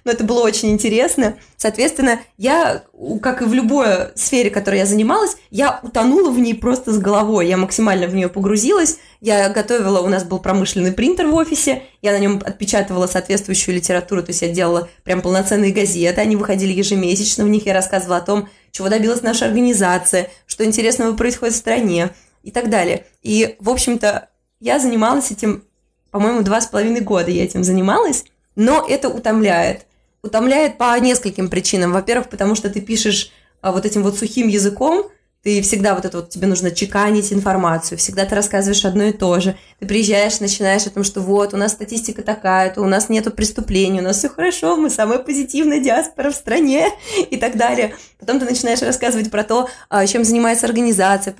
но 0.07 0.13
это 0.13 0.23
было 0.23 0.41
очень 0.41 0.69
интересно. 0.69 1.35
Соответственно, 1.57 2.21
я, 2.37 2.83
как 3.21 3.41
и 3.41 3.45
в 3.45 3.53
любой 3.53 4.15
сфере, 4.15 4.49
которой 4.49 4.77
я 4.77 4.85
занималась, 4.85 5.35
я 5.49 5.81
утонула 5.83 6.31
в 6.31 6.39
ней 6.39 6.55
просто 6.55 6.93
с 6.93 6.97
головой. 6.97 7.49
Я 7.49 7.57
максимально 7.57 8.07
в 8.07 8.15
нее 8.15 8.29
погрузилась. 8.29 8.99
Я 9.19 9.49
готовила, 9.49 9.99
у 9.99 10.07
нас 10.07 10.23
был 10.23 10.39
промышленный 10.39 10.93
принтер 10.93 11.27
в 11.27 11.35
офисе, 11.35 11.83
я 12.01 12.13
на 12.13 12.19
нем 12.19 12.41
отпечатывала 12.45 13.05
соответствующую 13.07 13.75
литературу, 13.75 14.23
то 14.23 14.29
есть 14.29 14.41
я 14.43 14.47
делала 14.47 14.87
прям 15.03 15.21
полноценные 15.21 15.73
газеты, 15.73 16.21
они 16.21 16.37
выходили 16.37 16.71
ежемесячно, 16.71 17.43
в 17.43 17.49
них 17.49 17.65
я 17.65 17.73
рассказывала 17.73 18.17
о 18.17 18.21
том, 18.21 18.47
чего 18.71 18.87
добилась 18.87 19.23
наша 19.23 19.45
организация, 19.45 20.29
что 20.45 20.63
интересного 20.63 21.17
происходит 21.17 21.55
в 21.55 21.57
стране 21.57 22.11
и 22.43 22.51
так 22.51 22.69
далее. 22.69 23.07
И, 23.23 23.57
в 23.59 23.69
общем-то, 23.69 24.29
я 24.61 24.79
занималась 24.79 25.31
этим, 25.31 25.65
по-моему, 26.11 26.43
два 26.43 26.61
с 26.61 26.67
половиной 26.67 27.01
года 27.01 27.29
я 27.29 27.43
этим 27.43 27.65
занималась, 27.65 28.23
но 28.55 28.85
это 28.87 29.09
утомляет. 29.09 29.86
Утомляет 30.23 30.77
по 30.77 30.97
нескольким 30.99 31.49
причинам. 31.49 31.91
Во-первых, 31.93 32.29
потому 32.29 32.55
что 32.55 32.69
ты 32.69 32.81
пишешь 32.81 33.31
а, 33.61 33.71
вот 33.71 33.85
этим 33.85 34.03
вот 34.03 34.17
сухим 34.17 34.47
языком, 34.47 35.09
ты 35.43 35.61
всегда 35.61 35.95
вот 35.95 36.03
это 36.03 36.17
вот, 36.17 36.29
тебе 36.29 36.45
нужно 36.45 36.71
чеканить 36.71 37.31
информацию, 37.31 37.97
всегда 37.97 38.25
ты 38.25 38.35
рассказываешь 38.35 38.83
одно 38.83 39.03
и 39.05 39.13
то 39.13 39.39
же. 39.39 39.55
Ты 39.79 39.85
приезжаешь, 39.85 40.41
начинаешь 40.41 40.85
о 40.87 40.89
том, 40.89 41.05
что 41.05 41.21
вот, 41.21 41.53
у 41.53 41.57
нас 41.57 41.71
статистика 41.71 42.21
такая, 42.21 42.73
то 42.73 42.81
у 42.81 42.85
нас 42.85 43.07
нету 43.07 43.31
преступлений, 43.31 43.99
у 43.99 44.03
нас 44.03 44.17
все 44.17 44.27
хорошо, 44.27 44.75
мы 44.75 44.89
самая 44.89 45.19
позитивная 45.19 45.79
диаспора 45.79 46.31
в 46.31 46.35
стране 46.35 46.89
и 47.29 47.37
так 47.37 47.55
далее. 47.55 47.95
Потом 48.19 48.39
ты 48.41 48.45
начинаешь 48.45 48.81
рассказывать 48.81 49.31
про 49.31 49.45
то, 49.45 49.69
а, 49.87 50.05
чем 50.05 50.25
занимается 50.25 50.65
организация. 50.65 51.33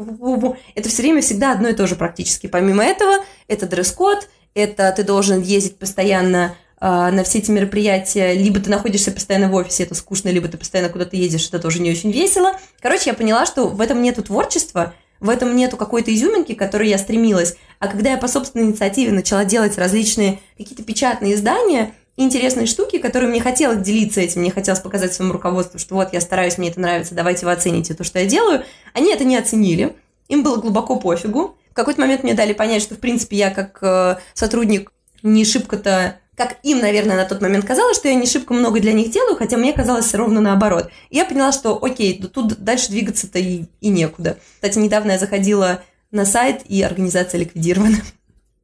Это 0.76 0.88
все 0.88 1.02
время 1.02 1.22
всегда 1.22 1.52
одно 1.52 1.68
и 1.68 1.74
то 1.74 1.86
же 1.86 1.96
практически. 1.96 2.48
Помимо 2.48 2.86
этого, 2.86 3.26
это 3.50 3.68
дресс-код, 3.68 4.30
это 4.54 4.94
ты 4.96 5.04
должен 5.04 5.42
ездить 5.42 5.78
постоянно 5.78 6.56
на 6.80 7.24
все 7.24 7.40
эти 7.40 7.50
мероприятия, 7.50 8.34
либо 8.34 8.60
ты 8.60 8.70
находишься 8.70 9.12
постоянно 9.12 9.50
в 9.50 9.56
офисе, 9.56 9.84
это 9.84 9.96
скучно, 9.96 10.30
либо 10.30 10.48
ты 10.48 10.58
постоянно 10.58 10.92
куда-то 10.92 11.16
едешь, 11.16 11.48
это 11.48 11.60
тоже 11.60 11.82
не 11.82 11.90
очень 11.90 12.12
весело. 12.12 12.54
Короче, 12.82 13.10
я 13.10 13.14
поняла, 13.16 13.46
что 13.46 13.68
в 13.68 13.82
этом 13.82 14.02
нету 14.02 14.22
творчества, 14.22 14.94
в 15.20 15.30
этом 15.30 15.56
нету 15.56 15.78
какой-то 15.78 16.14
изюминки, 16.14 16.54
к 16.54 16.60
которой 16.60 16.90
я 16.90 16.98
стремилась. 16.98 17.56
А 17.80 17.88
когда 17.88 18.12
я 18.12 18.18
по 18.18 18.28
собственной 18.28 18.66
инициативе 18.66 19.12
начала 19.12 19.46
делать 19.46 19.78
различные 19.78 20.40
какие-то 20.58 20.84
печатные 20.84 21.34
издания, 21.34 21.94
интересные 22.16 22.66
штуки, 22.66 22.98
которые 22.98 23.30
мне 23.30 23.42
хотелось 23.42 23.80
делиться 23.80 24.22
этим, 24.22 24.42
мне 24.42 24.52
хотелось 24.52 24.80
показать 24.80 25.14
своему 25.14 25.34
руководству, 25.34 25.80
что 25.80 25.96
вот 25.96 26.14
я 26.14 26.22
стараюсь, 26.22 26.58
мне 26.58 26.70
это 26.70 26.80
нравится, 26.80 27.16
давайте 27.16 27.46
вы 27.46 27.52
оцените 27.52 27.94
то, 27.94 28.04
что 28.04 28.20
я 28.20 28.26
делаю, 28.26 28.64
они 28.94 29.14
это 29.14 29.24
не 29.24 29.38
оценили, 29.38 29.96
им 30.28 30.44
было 30.44 30.58
глубоко 30.58 30.98
пофигу. 30.98 31.58
В 31.72 31.74
какой-то 31.74 32.02
момент 32.02 32.24
мне 32.24 32.34
дали 32.34 32.54
понять, 32.54 32.82
что, 32.82 32.96
в 32.96 33.00
принципе, 33.00 33.38
я 33.38 33.52
как 33.52 33.78
э, 33.82 34.18
сотрудник 34.34 34.92
не 35.22 35.46
шибко-то 35.46 36.20
как 36.38 36.58
им, 36.62 36.80
наверное, 36.80 37.18
на 37.18 37.26
тот 37.26 37.42
момент 37.42 37.66
казалось, 37.66 37.98
что 37.98 38.08
я 38.08 38.14
не 38.14 38.28
шибко 38.28 38.54
много 38.54 38.80
для 38.80 38.94
них 38.94 39.10
делаю, 39.12 39.36
хотя 39.36 39.58
мне 39.58 39.74
казалось 39.74 40.14
ровно 40.14 40.40
наоборот. 40.40 40.92
И 41.10 41.18
я 41.18 41.26
поняла, 41.26 41.52
что 41.52 41.84
окей, 41.84 42.22
тут 42.22 42.64
дальше 42.64 42.90
двигаться-то 42.90 43.40
и, 43.40 43.66
и 43.82 43.90
некуда. 43.90 44.38
Кстати, 44.56 44.78
недавно 44.78 45.14
я 45.14 45.18
заходила 45.18 45.82
на 46.12 46.26
сайт, 46.26 46.62
и 46.68 46.84
организация 46.84 47.40
ликвидирована. 47.40 47.98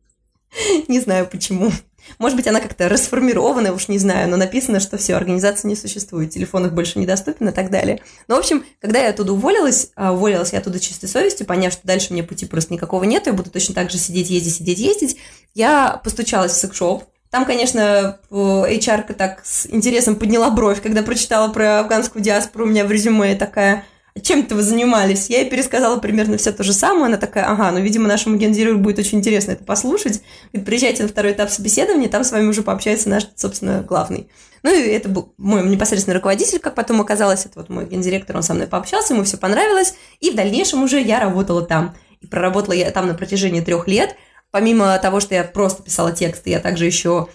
Не 0.88 1.00
знаю 1.00 1.28
почему. 1.28 1.72
Может 2.20 2.38
быть, 2.38 2.46
она 2.48 2.60
как-то 2.60 2.90
расформирована, 2.90 3.74
уж 3.74 3.88
не 3.88 3.98
знаю, 3.98 4.30
но 4.30 4.36
написано, 4.36 4.82
что 4.82 4.98
все, 4.98 5.16
организация 5.16 5.70
не 5.70 5.76
существует, 5.78 6.32
телефон 6.32 6.66
их 6.66 6.74
больше 6.74 7.00
недоступен 7.00 7.48
и 7.48 7.54
так 7.54 7.72
далее. 7.72 8.02
Но, 8.28 8.36
в 8.36 8.40
общем, 8.40 8.66
когда 8.82 9.00
я 9.00 9.12
оттуда 9.12 9.32
уволилась, 9.32 9.92
а 9.96 10.12
уволилась 10.12 10.52
я 10.52 10.60
оттуда 10.60 10.82
чистой 10.82 11.08
совестью, 11.08 11.48
поняв, 11.48 11.72
что 11.72 11.88
дальше 11.88 12.12
мне 12.12 12.22
пути 12.22 12.46
просто 12.46 12.74
никакого 12.74 13.06
нет, 13.06 13.28
я 13.28 13.32
буду 13.32 13.50
точно 13.50 13.74
так 13.74 13.90
же 13.90 13.98
сидеть, 13.98 14.30
ездить, 14.30 14.56
сидеть, 14.56 14.80
ездить, 14.80 15.18
я 15.54 16.02
постучалась 16.04 16.52
в 16.52 16.60
секшоп, 16.60 17.06
там, 17.34 17.46
конечно, 17.46 18.20
HR 18.30 19.12
так 19.14 19.42
с 19.44 19.66
интересом 19.66 20.18
подняла 20.18 20.52
бровь, 20.52 20.84
когда 20.84 21.02
прочитала 21.02 21.52
про 21.52 21.80
афганскую 21.80 22.24
диаспору 22.24 22.66
у 22.66 22.68
меня 22.68 22.86
в 22.86 22.92
резюме 22.92 23.34
такая, 23.34 23.86
чем-то 24.22 24.54
вы 24.54 24.62
занимались? 24.62 25.32
Я 25.32 25.40
ей 25.40 25.50
пересказала 25.50 25.98
примерно 25.98 26.38
все 26.38 26.52
то 26.52 26.62
же 26.62 26.74
самое. 26.74 27.08
Она 27.08 27.18
такая, 27.18 27.50
ага, 27.50 27.72
ну, 27.72 27.80
видимо, 27.80 28.08
нашему 28.08 28.38
гендиру 28.38 28.78
будет 28.78 29.00
очень 29.00 29.18
интересно 29.18 29.54
это 29.54 29.64
послушать. 29.64 30.22
Говорит, 30.52 30.68
приезжайте 30.68 31.02
на 31.02 31.10
второй 31.10 31.32
этап 31.32 31.50
собеседования, 31.50 32.08
там 32.08 32.24
с 32.24 32.32
вами 32.32 32.46
уже 32.46 32.62
пообщается 32.62 33.10
наш, 33.10 33.24
собственно, 33.36 33.82
главный. 33.82 34.30
Ну, 34.62 34.72
и 34.72 34.90
это 34.90 35.10
был 35.10 35.34
мой 35.38 35.68
непосредственный 35.68 36.18
руководитель, 36.18 36.60
как 36.60 36.76
потом 36.76 37.02
оказалось, 37.02 37.48
это 37.48 37.54
вот 37.56 37.70
мой 37.70 37.88
гендиректор, 37.88 38.38
он 38.38 38.44
со 38.44 38.54
мной 38.54 38.68
пообщался, 38.68 39.16
ему 39.16 39.24
все 39.24 39.38
понравилось, 39.38 39.96
и 40.20 40.30
в 40.30 40.36
дальнейшем 40.36 40.84
уже 40.84 41.02
я 41.02 41.20
работала 41.20 41.64
там. 41.64 41.96
И 42.22 42.28
проработала 42.28 42.74
я 42.74 42.92
там 42.92 43.08
на 43.08 43.16
протяжении 43.16 43.62
трех 43.62 43.88
лет– 43.88 44.16
помимо 44.54 44.96
того, 45.00 45.20
что 45.20 45.34
я 45.34 45.44
просто 45.44 45.82
писала 45.82 46.12
тексты, 46.12 46.52
я 46.52 46.60
также 46.60 46.86
еще 46.86 47.28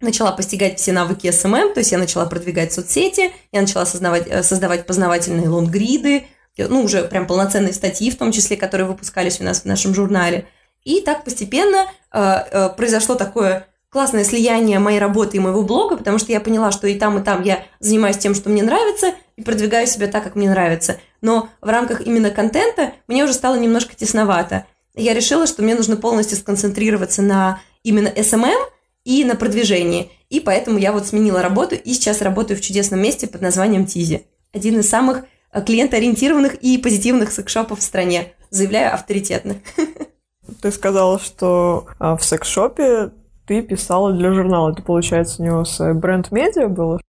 начала 0.00 0.30
постигать 0.30 0.78
все 0.78 0.92
навыки 0.92 1.26
SMM, 1.26 1.74
то 1.74 1.80
есть 1.80 1.90
я 1.90 1.98
начала 1.98 2.26
продвигать 2.26 2.72
соцсети, 2.72 3.32
я 3.50 3.60
начала 3.60 3.84
создавать, 3.84 4.28
э, 4.28 4.44
создавать 4.44 4.86
познавательные 4.86 5.48
лонгриды, 5.48 6.26
ну, 6.56 6.82
уже 6.82 7.02
прям 7.02 7.26
полноценные 7.26 7.72
статьи, 7.72 8.10
в 8.10 8.16
том 8.16 8.30
числе, 8.30 8.56
которые 8.56 8.86
выпускались 8.86 9.40
у 9.40 9.44
нас 9.44 9.62
в 9.62 9.64
нашем 9.64 9.94
журнале. 9.94 10.46
И 10.84 11.00
так 11.00 11.24
постепенно 11.24 11.86
э, 12.12 12.20
э, 12.20 12.68
произошло 12.76 13.16
такое 13.16 13.66
классное 13.90 14.22
слияние 14.22 14.78
моей 14.78 15.00
работы 15.00 15.38
и 15.38 15.40
моего 15.40 15.62
блога, 15.62 15.96
потому 15.96 16.18
что 16.18 16.30
я 16.30 16.40
поняла, 16.40 16.70
что 16.70 16.86
и 16.86 16.96
там, 16.96 17.18
и 17.18 17.24
там 17.24 17.42
я 17.42 17.64
занимаюсь 17.80 18.18
тем, 18.18 18.36
что 18.36 18.48
мне 18.48 18.62
нравится, 18.62 19.12
и 19.34 19.42
продвигаю 19.42 19.88
себя 19.88 20.06
так, 20.06 20.22
как 20.22 20.36
мне 20.36 20.48
нравится. 20.48 21.00
Но 21.20 21.48
в 21.60 21.68
рамках 21.68 22.00
именно 22.02 22.30
контента 22.30 22.92
мне 23.08 23.24
уже 23.24 23.34
стало 23.34 23.56
немножко 23.56 23.96
тесновато 23.96 24.66
я 24.94 25.14
решила, 25.14 25.46
что 25.46 25.62
мне 25.62 25.74
нужно 25.74 25.96
полностью 25.96 26.36
сконцентрироваться 26.38 27.22
на 27.22 27.60
именно 27.82 28.08
SMM 28.08 28.58
и 29.04 29.24
на 29.24 29.36
продвижении. 29.36 30.10
И 30.28 30.40
поэтому 30.40 30.78
я 30.78 30.92
вот 30.92 31.06
сменила 31.06 31.42
работу 31.42 31.74
и 31.74 31.92
сейчас 31.92 32.20
работаю 32.20 32.58
в 32.58 32.60
чудесном 32.60 33.00
месте 33.00 33.26
под 33.26 33.40
названием 33.40 33.86
Тизи. 33.86 34.26
Один 34.52 34.78
из 34.80 34.88
самых 34.88 35.24
э, 35.52 35.62
клиентоориентированных 35.62 36.56
и 36.56 36.78
позитивных 36.78 37.32
секс-шопов 37.32 37.78
в 37.78 37.82
стране. 37.82 38.32
Заявляю 38.50 38.94
авторитетно. 38.94 39.56
Ты 40.62 40.70
сказала, 40.72 41.18
что 41.18 41.86
а, 41.98 42.16
в 42.16 42.24
секс-шопе 42.24 43.10
ты 43.46 43.62
писала 43.62 44.12
для 44.12 44.32
журнала. 44.32 44.72
Это, 44.72 44.82
получается, 44.82 45.42
у 45.42 45.44
него 45.44 45.64
с 45.64 45.94
бренд-медиа 45.94 46.68
было? 46.68 47.00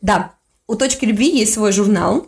Да. 0.00 0.32
У 0.66 0.76
«Точки 0.76 1.04
любви» 1.04 1.28
есть 1.28 1.54
свой 1.54 1.72
журнал, 1.72 2.26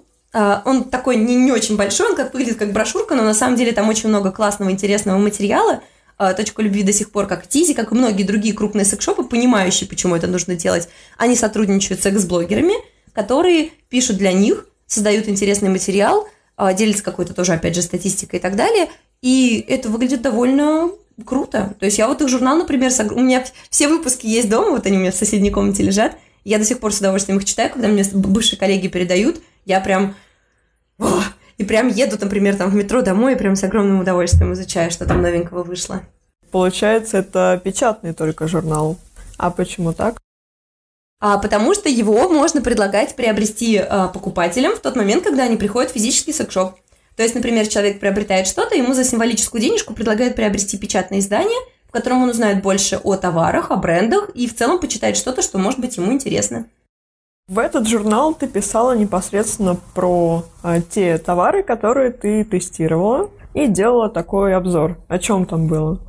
он 0.64 0.84
такой 0.84 1.16
не, 1.16 1.34
не 1.34 1.52
очень 1.52 1.76
большой, 1.76 2.10
он 2.10 2.16
как 2.16 2.34
выглядит 2.34 2.58
как 2.58 2.72
брошюрка, 2.72 3.14
но 3.14 3.22
на 3.22 3.32
самом 3.32 3.56
деле 3.56 3.72
там 3.72 3.88
очень 3.88 4.08
много 4.10 4.30
классного, 4.30 4.70
интересного 4.70 5.18
материала. 5.18 5.82
А, 6.18 6.34
Точка 6.34 6.62
любви 6.62 6.82
до 6.82 6.92
сих 6.92 7.10
пор, 7.10 7.26
как 7.26 7.46
Тизи, 7.46 7.74
как 7.74 7.92
и 7.92 7.94
многие 7.94 8.22
другие 8.22 8.54
крупные 8.54 8.84
секс-шопы, 8.84 9.24
понимающие, 9.24 9.88
почему 9.88 10.14
это 10.14 10.26
нужно 10.26 10.54
делать, 10.54 10.88
они 11.16 11.36
сотрудничают 11.36 12.00
с 12.00 12.04
секс-блогерами, 12.04 12.74
которые 13.12 13.70
пишут 13.88 14.16
для 14.16 14.32
них, 14.32 14.66
создают 14.86 15.28
интересный 15.28 15.68
материал, 15.68 16.28
а, 16.56 16.72
делятся 16.72 17.02
какой-то 17.02 17.34
тоже, 17.34 17.52
опять 17.52 17.74
же, 17.74 17.82
статистикой 17.82 18.38
и 18.38 18.42
так 18.42 18.56
далее. 18.56 18.88
И 19.22 19.64
это 19.68 19.88
выглядит 19.88 20.22
довольно 20.22 20.90
круто. 21.24 21.74
То 21.78 21.86
есть 21.86 21.98
я 21.98 22.08
вот 22.08 22.20
их 22.20 22.28
журнал, 22.28 22.56
например, 22.56 22.90
у 23.10 23.20
меня 23.20 23.44
все 23.70 23.88
выпуски 23.88 24.26
есть 24.26 24.48
дома, 24.48 24.70
вот 24.70 24.86
они 24.86 24.96
у 24.96 25.00
меня 25.00 25.12
в 25.12 25.16
соседней 25.16 25.50
комнате 25.50 25.82
лежат. 25.82 26.16
Я 26.44 26.58
до 26.58 26.64
сих 26.64 26.78
пор 26.78 26.92
с 26.92 26.98
удовольствием 26.98 27.38
их 27.38 27.44
читаю, 27.44 27.70
когда 27.70 27.88
мне 27.88 28.04
бывшие 28.12 28.58
коллеги 28.58 28.88
передают. 28.88 29.40
Я 29.64 29.80
прям 29.80 30.14
и 31.58 31.64
прям 31.64 31.88
еду, 31.88 32.16
например, 32.20 32.56
там 32.56 32.70
в 32.70 32.74
метро 32.74 33.02
домой 33.02 33.34
и 33.34 33.36
прям 33.36 33.56
с 33.56 33.64
огромным 33.64 34.00
удовольствием 34.00 34.52
изучаю, 34.52 34.90
что 34.90 35.06
там 35.06 35.22
новенького 35.22 35.62
вышло. 35.62 36.02
Получается, 36.50 37.18
это 37.18 37.60
печатный 37.62 38.14
только 38.14 38.48
журнал. 38.48 38.96
А 39.38 39.50
почему 39.50 39.92
так? 39.92 40.18
А, 41.20 41.38
потому 41.38 41.74
что 41.74 41.88
его 41.88 42.28
можно 42.28 42.60
предлагать 42.60 43.16
приобрести 43.16 43.78
а, 43.78 44.08
покупателям 44.08 44.76
в 44.76 44.80
тот 44.80 44.96
момент, 44.96 45.24
когда 45.24 45.44
они 45.44 45.56
приходят 45.56 45.90
в 45.90 45.94
физический 45.94 46.32
секшоп. 46.32 46.76
То 47.16 47.22
есть, 47.22 47.34
например, 47.34 47.66
человек 47.66 47.98
приобретает 47.98 48.46
что-то, 48.46 48.76
ему 48.76 48.92
за 48.92 49.02
символическую 49.02 49.60
денежку 49.60 49.94
предлагают 49.94 50.36
приобрести 50.36 50.76
печатное 50.76 51.20
издание, 51.20 51.58
в 51.88 51.92
котором 51.92 52.22
он 52.22 52.28
узнает 52.28 52.62
больше 52.62 53.00
о 53.02 53.16
товарах, 53.16 53.70
о 53.70 53.76
брендах 53.76 54.28
и 54.34 54.46
в 54.46 54.54
целом 54.54 54.78
почитает 54.78 55.16
что-то, 55.16 55.40
что 55.40 55.56
может 55.56 55.80
быть 55.80 55.96
ему 55.96 56.12
интересно. 56.12 56.66
В 57.48 57.60
этот 57.60 57.86
журнал 57.86 58.34
ты 58.34 58.48
писала 58.48 58.96
непосредственно 58.96 59.76
про 59.94 60.44
а, 60.64 60.80
те 60.80 61.16
товары, 61.16 61.62
которые 61.62 62.10
ты 62.10 62.42
тестировала, 62.42 63.30
и 63.54 63.68
делала 63.68 64.08
такой 64.08 64.56
обзор. 64.56 64.98
О 65.06 65.18
чем 65.20 65.46
там 65.46 65.68
было? 65.68 66.00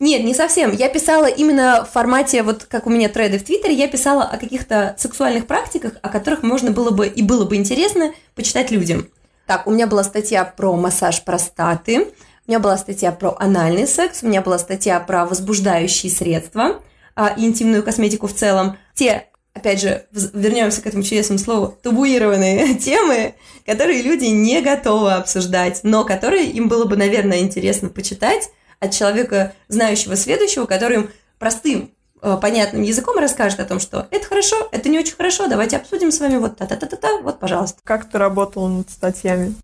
Нет, 0.00 0.24
не 0.24 0.32
совсем. 0.32 0.72
Я 0.72 0.88
писала 0.88 1.26
именно 1.26 1.84
в 1.84 1.92
формате, 1.92 2.42
вот 2.42 2.64
как 2.64 2.86
у 2.86 2.90
меня 2.90 3.10
треды 3.10 3.38
в 3.38 3.44
Твиттере, 3.44 3.74
я 3.74 3.86
писала 3.86 4.24
о 4.24 4.38
каких-то 4.38 4.94
сексуальных 4.96 5.46
практиках, 5.46 5.92
о 6.00 6.08
которых 6.08 6.42
можно 6.42 6.70
было 6.70 6.90
бы 6.90 7.06
и 7.06 7.22
было 7.22 7.44
бы 7.44 7.56
интересно 7.56 8.12
почитать 8.34 8.70
людям. 8.70 9.08
Так, 9.46 9.66
у 9.66 9.70
меня 9.70 9.86
была 9.86 10.04
статья 10.04 10.46
про 10.46 10.74
массаж 10.74 11.22
простаты, 11.22 12.04
у 12.46 12.50
меня 12.50 12.60
была 12.60 12.78
статья 12.78 13.12
про 13.12 13.36
анальный 13.38 13.86
секс, 13.86 14.22
у 14.22 14.26
меня 14.26 14.40
была 14.40 14.58
статья 14.58 15.00
про 15.00 15.26
возбуждающие 15.26 16.10
средства 16.10 16.80
а, 17.14 17.34
интимную 17.36 17.82
косметику 17.82 18.26
в 18.26 18.32
целом. 18.32 18.78
Те, 18.94 19.28
опять 19.56 19.80
же, 19.80 20.04
вернемся 20.12 20.82
к 20.82 20.86
этому 20.86 21.02
чудесному 21.02 21.38
слову, 21.38 21.78
табуированные 21.82 22.74
темы, 22.78 23.34
которые 23.64 24.02
люди 24.02 24.26
не 24.26 24.60
готовы 24.60 25.14
обсуждать, 25.14 25.80
но 25.82 26.04
которые 26.04 26.46
им 26.46 26.68
было 26.68 26.84
бы, 26.84 26.96
наверное, 26.96 27.38
интересно 27.38 27.88
почитать, 27.88 28.50
от 28.78 28.92
человека, 28.92 29.54
знающего, 29.68 30.16
следующего, 30.16 30.66
который 30.66 30.98
им 30.98 31.10
простым, 31.38 31.90
э, 32.20 32.36
понятным 32.40 32.82
языком 32.82 33.16
расскажет 33.16 33.58
о 33.58 33.64
том, 33.64 33.80
что 33.80 34.06
это 34.10 34.26
хорошо, 34.26 34.68
это 34.70 34.90
не 34.90 34.98
очень 34.98 35.16
хорошо, 35.16 35.48
давайте 35.48 35.78
обсудим 35.78 36.12
с 36.12 36.20
вами 36.20 36.36
вот 36.36 36.58
та-та-та-та-та, 36.58 37.22
вот, 37.22 37.38
пожалуйста. 37.40 37.78
Как 37.84 38.10
ты 38.10 38.18
работала 38.18 38.68
над 38.68 38.90
статьями? 38.90 39.54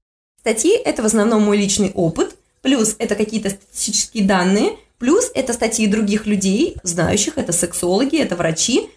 Статьи– 0.40 0.72
это 0.84 1.02
в 1.02 1.04
основном 1.04 1.42
мой 1.42 1.58
личный 1.58 1.92
опыт, 1.94 2.34
плюс 2.62 2.96
это 2.98 3.14
какие-то 3.14 3.50
статистические 3.50 4.24
данные, 4.24 4.78
плюс 4.98 5.30
это 5.34 5.52
статьи 5.52 5.86
других 5.86 6.26
людей, 6.26 6.76
знающих, 6.82 7.36
это 7.36 7.52
сексологи, 7.52 8.18
это 8.18 8.34
врачи, 8.34 8.88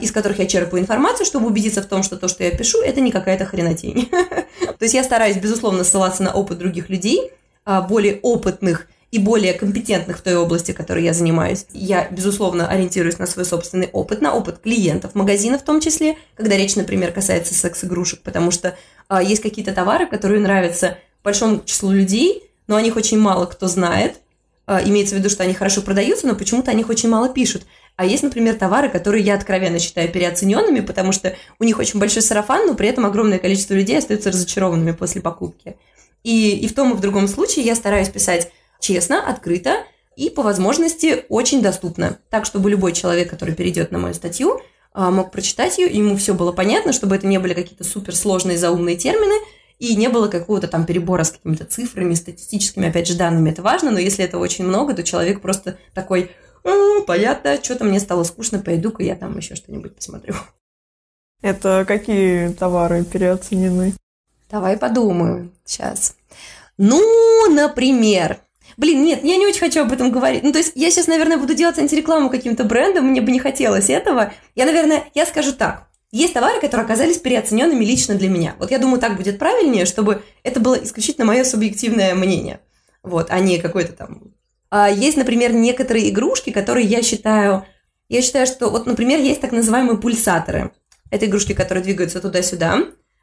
из 0.00 0.12
которых 0.12 0.38
я 0.38 0.46
черпаю 0.46 0.82
информацию, 0.82 1.26
чтобы 1.26 1.46
убедиться 1.46 1.82
в 1.82 1.86
том, 1.86 2.02
что 2.02 2.16
то, 2.16 2.28
что 2.28 2.42
я 2.42 2.50
пишу, 2.50 2.80
это 2.80 3.00
не 3.00 3.12
какая-то 3.12 3.44
хренотень. 3.44 4.08
То 4.60 4.82
есть 4.82 4.94
я 4.94 5.04
стараюсь, 5.04 5.36
безусловно, 5.36 5.84
ссылаться 5.84 6.22
на 6.22 6.32
опыт 6.32 6.58
других 6.58 6.88
людей, 6.88 7.32
а, 7.64 7.82
более 7.82 8.18
опытных 8.22 8.86
и 9.14 9.18
более 9.18 9.54
компетентных 9.54 10.18
в 10.18 10.22
той 10.22 10.36
области, 10.36 10.72
которой 10.72 11.04
я 11.04 11.12
занимаюсь. 11.12 11.66
Я, 11.72 12.08
безусловно, 12.10 12.68
ориентируюсь 12.68 13.18
на 13.18 13.26
свой 13.26 13.44
собственный 13.44 13.88
опыт, 13.92 14.20
на 14.20 14.34
опыт 14.34 14.58
клиентов 14.58 15.14
магазина 15.14 15.56
в 15.56 15.62
том 15.62 15.80
числе, 15.80 16.16
когда 16.34 16.56
речь, 16.56 16.74
например, 16.74 17.12
касается 17.12 17.54
секс-игрушек, 17.54 18.20
потому 18.22 18.50
что 18.50 18.76
а, 19.08 19.22
есть 19.22 19.40
какие-то 19.40 19.72
товары, 19.72 20.06
которые 20.06 20.40
нравятся 20.40 20.98
большому 21.22 21.62
числу 21.64 21.92
людей, 21.92 22.42
но 22.66 22.76
о 22.76 22.82
них 22.82 22.96
очень 22.96 23.18
мало 23.18 23.46
кто 23.46 23.68
знает. 23.68 24.16
А, 24.66 24.82
имеется 24.82 25.14
в 25.14 25.18
виду, 25.18 25.28
что 25.30 25.44
они 25.44 25.54
хорошо 25.54 25.82
продаются, 25.82 26.26
но 26.26 26.34
почему-то 26.34 26.70
о 26.70 26.74
них 26.74 26.88
очень 26.88 27.08
мало 27.08 27.28
пишут. 27.28 27.62
А 27.96 28.04
есть, 28.04 28.22
например, 28.22 28.56
товары, 28.56 28.88
которые 28.88 29.22
я 29.24 29.34
откровенно 29.34 29.78
считаю 29.78 30.10
переоцененными, 30.10 30.80
потому 30.80 31.12
что 31.12 31.36
у 31.60 31.64
них 31.64 31.78
очень 31.78 32.00
большой 32.00 32.22
сарафан, 32.22 32.66
но 32.66 32.74
при 32.74 32.88
этом 32.88 33.06
огромное 33.06 33.38
количество 33.38 33.74
людей 33.74 33.98
остаются 33.98 34.30
разочарованными 34.30 34.92
после 34.92 35.20
покупки. 35.20 35.76
И, 36.24 36.56
и 36.56 36.66
в 36.66 36.74
том 36.74 36.92
и 36.92 36.96
в 36.96 37.00
другом 37.00 37.28
случае 37.28 37.64
я 37.64 37.76
стараюсь 37.76 38.08
писать 38.08 38.50
честно, 38.80 39.24
открыто 39.24 39.84
и 40.16 40.30
по 40.30 40.42
возможности 40.42 41.24
очень 41.28 41.62
доступно. 41.62 42.18
Так, 42.30 42.46
чтобы 42.46 42.70
любой 42.70 42.92
человек, 42.92 43.30
который 43.30 43.54
перейдет 43.54 43.92
на 43.92 43.98
мою 43.98 44.14
статью, 44.14 44.60
а, 44.92 45.10
мог 45.10 45.30
прочитать 45.30 45.78
ее, 45.78 45.86
ему 45.86 46.16
все 46.16 46.34
было 46.34 46.52
понятно, 46.52 46.92
чтобы 46.92 47.16
это 47.16 47.26
не 47.26 47.38
были 47.38 47.54
какие-то 47.54 47.84
суперсложные 47.84 48.58
заумные 48.58 48.96
термины, 48.96 49.34
и 49.80 49.96
не 49.96 50.08
было 50.08 50.28
какого-то 50.28 50.68
там 50.68 50.86
перебора 50.86 51.24
с 51.24 51.32
какими-то 51.32 51.64
цифрами, 51.64 52.14
статистическими, 52.14 52.88
опять 52.88 53.08
же, 53.08 53.16
данными. 53.16 53.50
Это 53.50 53.60
важно, 53.60 53.90
но 53.90 53.98
если 53.98 54.24
это 54.24 54.38
очень 54.38 54.64
много, 54.64 54.94
то 54.94 55.02
человек 55.02 55.40
просто 55.40 55.78
такой, 55.94 56.30
понятно, 57.06 57.62
что-то 57.62 57.84
мне 57.84 58.00
стало 58.00 58.24
скучно, 58.24 58.58
пойду-ка 58.58 59.02
я 59.02 59.16
там 59.16 59.36
еще 59.36 59.54
что-нибудь 59.54 59.96
посмотрю. 59.96 60.34
Это 61.42 61.84
какие 61.86 62.48
товары 62.48 63.04
переоценены? 63.04 63.92
Давай 64.50 64.76
подумаю 64.76 65.50
сейчас. 65.64 66.16
Ну, 66.78 67.52
например, 67.52 68.38
Блин, 68.76 69.04
нет, 69.04 69.22
я 69.22 69.36
не 69.36 69.46
очень 69.46 69.60
хочу 69.60 69.82
об 69.82 69.92
этом 69.92 70.10
говорить. 70.10 70.42
Ну, 70.42 70.50
то 70.50 70.58
есть 70.58 70.72
я 70.74 70.90
сейчас, 70.90 71.06
наверное, 71.06 71.38
буду 71.38 71.54
делать 71.54 71.78
антирекламу 71.78 72.28
каким-то 72.28 72.64
брендом, 72.64 73.06
мне 73.06 73.20
бы 73.20 73.30
не 73.30 73.38
хотелось 73.38 73.88
этого. 73.88 74.32
Я, 74.54 74.66
наверное, 74.66 75.04
я 75.14 75.26
скажу 75.26 75.52
так. 75.52 75.88
Есть 76.10 76.34
товары, 76.34 76.60
которые 76.60 76.84
оказались 76.84 77.18
переоцененными 77.18 77.84
лично 77.84 78.14
для 78.14 78.28
меня. 78.28 78.54
Вот 78.58 78.70
я 78.70 78.78
думаю, 78.78 79.00
так 79.00 79.16
будет 79.16 79.38
правильнее, 79.38 79.84
чтобы 79.84 80.22
это 80.42 80.60
было 80.60 80.74
исключительно 80.74 81.24
мое 81.24 81.44
субъективное 81.44 82.14
мнение. 82.14 82.60
Вот, 83.02 83.30
а 83.30 83.40
не 83.40 83.58
какой-то 83.58 83.92
там... 83.92 84.32
А 84.74 84.90
есть, 84.90 85.16
например, 85.16 85.52
некоторые 85.52 86.10
игрушки, 86.10 86.50
которые 86.50 86.86
я 86.86 87.02
считаю... 87.02 87.64
Я 88.08 88.22
считаю, 88.22 88.46
что 88.46 88.70
вот, 88.70 88.86
например, 88.86 89.20
есть 89.20 89.40
так 89.40 89.52
называемые 89.52 89.98
пульсаторы. 89.98 90.72
Это 91.10 91.26
игрушки, 91.26 91.52
которые 91.52 91.84
двигаются 91.84 92.20
туда-сюда. 92.20 92.80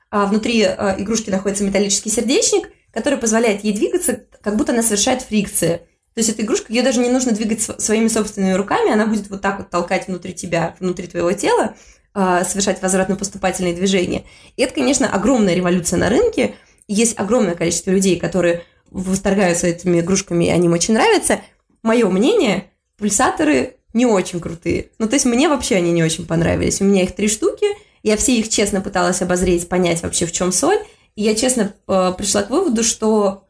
А 0.09 0.25
внутри 0.27 0.63
а, 0.63 0.95
игрушки 0.97 1.29
находится 1.29 1.63
металлический 1.63 2.09
сердечник– 2.09 2.69
который 2.91 3.17
позволяет 3.19 3.63
ей 3.63 3.73
двигаться, 3.73 4.25
как 4.41 4.55
будто 4.55 4.73
она 4.73 4.83
совершает 4.83 5.21
фрикции. 5.21 5.77
То 6.13 6.19
есть 6.19 6.29
эта 6.29 6.41
игрушка, 6.41 6.73
ее 6.73 6.83
даже 6.83 6.99
не 6.99 7.09
нужно 7.09 7.31
двигать 7.31 7.61
своими 7.61 8.09
собственными 8.09 8.53
руками, 8.53 8.91
она 8.91 9.07
будет 9.07 9.29
вот 9.29 9.41
так 9.41 9.59
вот 9.59 9.69
толкать 9.69 10.07
внутри 10.07 10.33
тебя, 10.33 10.75
внутри 10.79 11.07
твоего 11.07 11.31
тела, 11.31 11.75
совершать 12.13 12.81
возвратно-поступательные 12.81 13.73
движения. 13.73 14.25
И 14.57 14.63
это, 14.63 14.73
конечно, 14.73 15.09
огромная 15.09 15.55
революция 15.55 15.97
на 15.97 16.09
рынке. 16.09 16.55
Есть 16.87 17.17
огромное 17.17 17.55
количество 17.55 17.91
людей, 17.91 18.19
которые 18.19 18.63
восторгаются 18.91 19.67
этими 19.67 20.01
игрушками, 20.01 20.45
и 20.45 20.49
они 20.49 20.67
им 20.67 20.73
очень 20.73 20.93
нравятся. 20.93 21.41
Мое 21.81 22.07
мнение, 22.09 22.69
пульсаторы 22.97 23.77
не 23.93 24.05
очень 24.05 24.39
крутые. 24.39 24.89
Ну, 24.99 25.07
то 25.07 25.15
есть 25.15 25.25
мне 25.25 25.49
вообще 25.49 25.77
они 25.77 25.91
не 25.91 26.03
очень 26.03 26.27
понравились. 26.27 26.81
У 26.81 26.83
меня 26.83 27.03
их 27.03 27.15
три 27.15 27.27
штуки, 27.27 27.65
я 28.03 28.17
все 28.17 28.37
их 28.37 28.49
честно 28.49 28.81
пыталась 28.81 29.21
обозреть, 29.21 29.67
понять 29.67 30.03
вообще, 30.03 30.25
в 30.25 30.31
чем 30.31 30.51
соль. 30.51 30.79
И 31.15 31.23
я 31.23 31.35
честно 31.35 31.73
э, 31.87 32.13
пришла 32.17 32.43
к 32.43 32.49
выводу, 32.49 32.83
что 32.83 33.47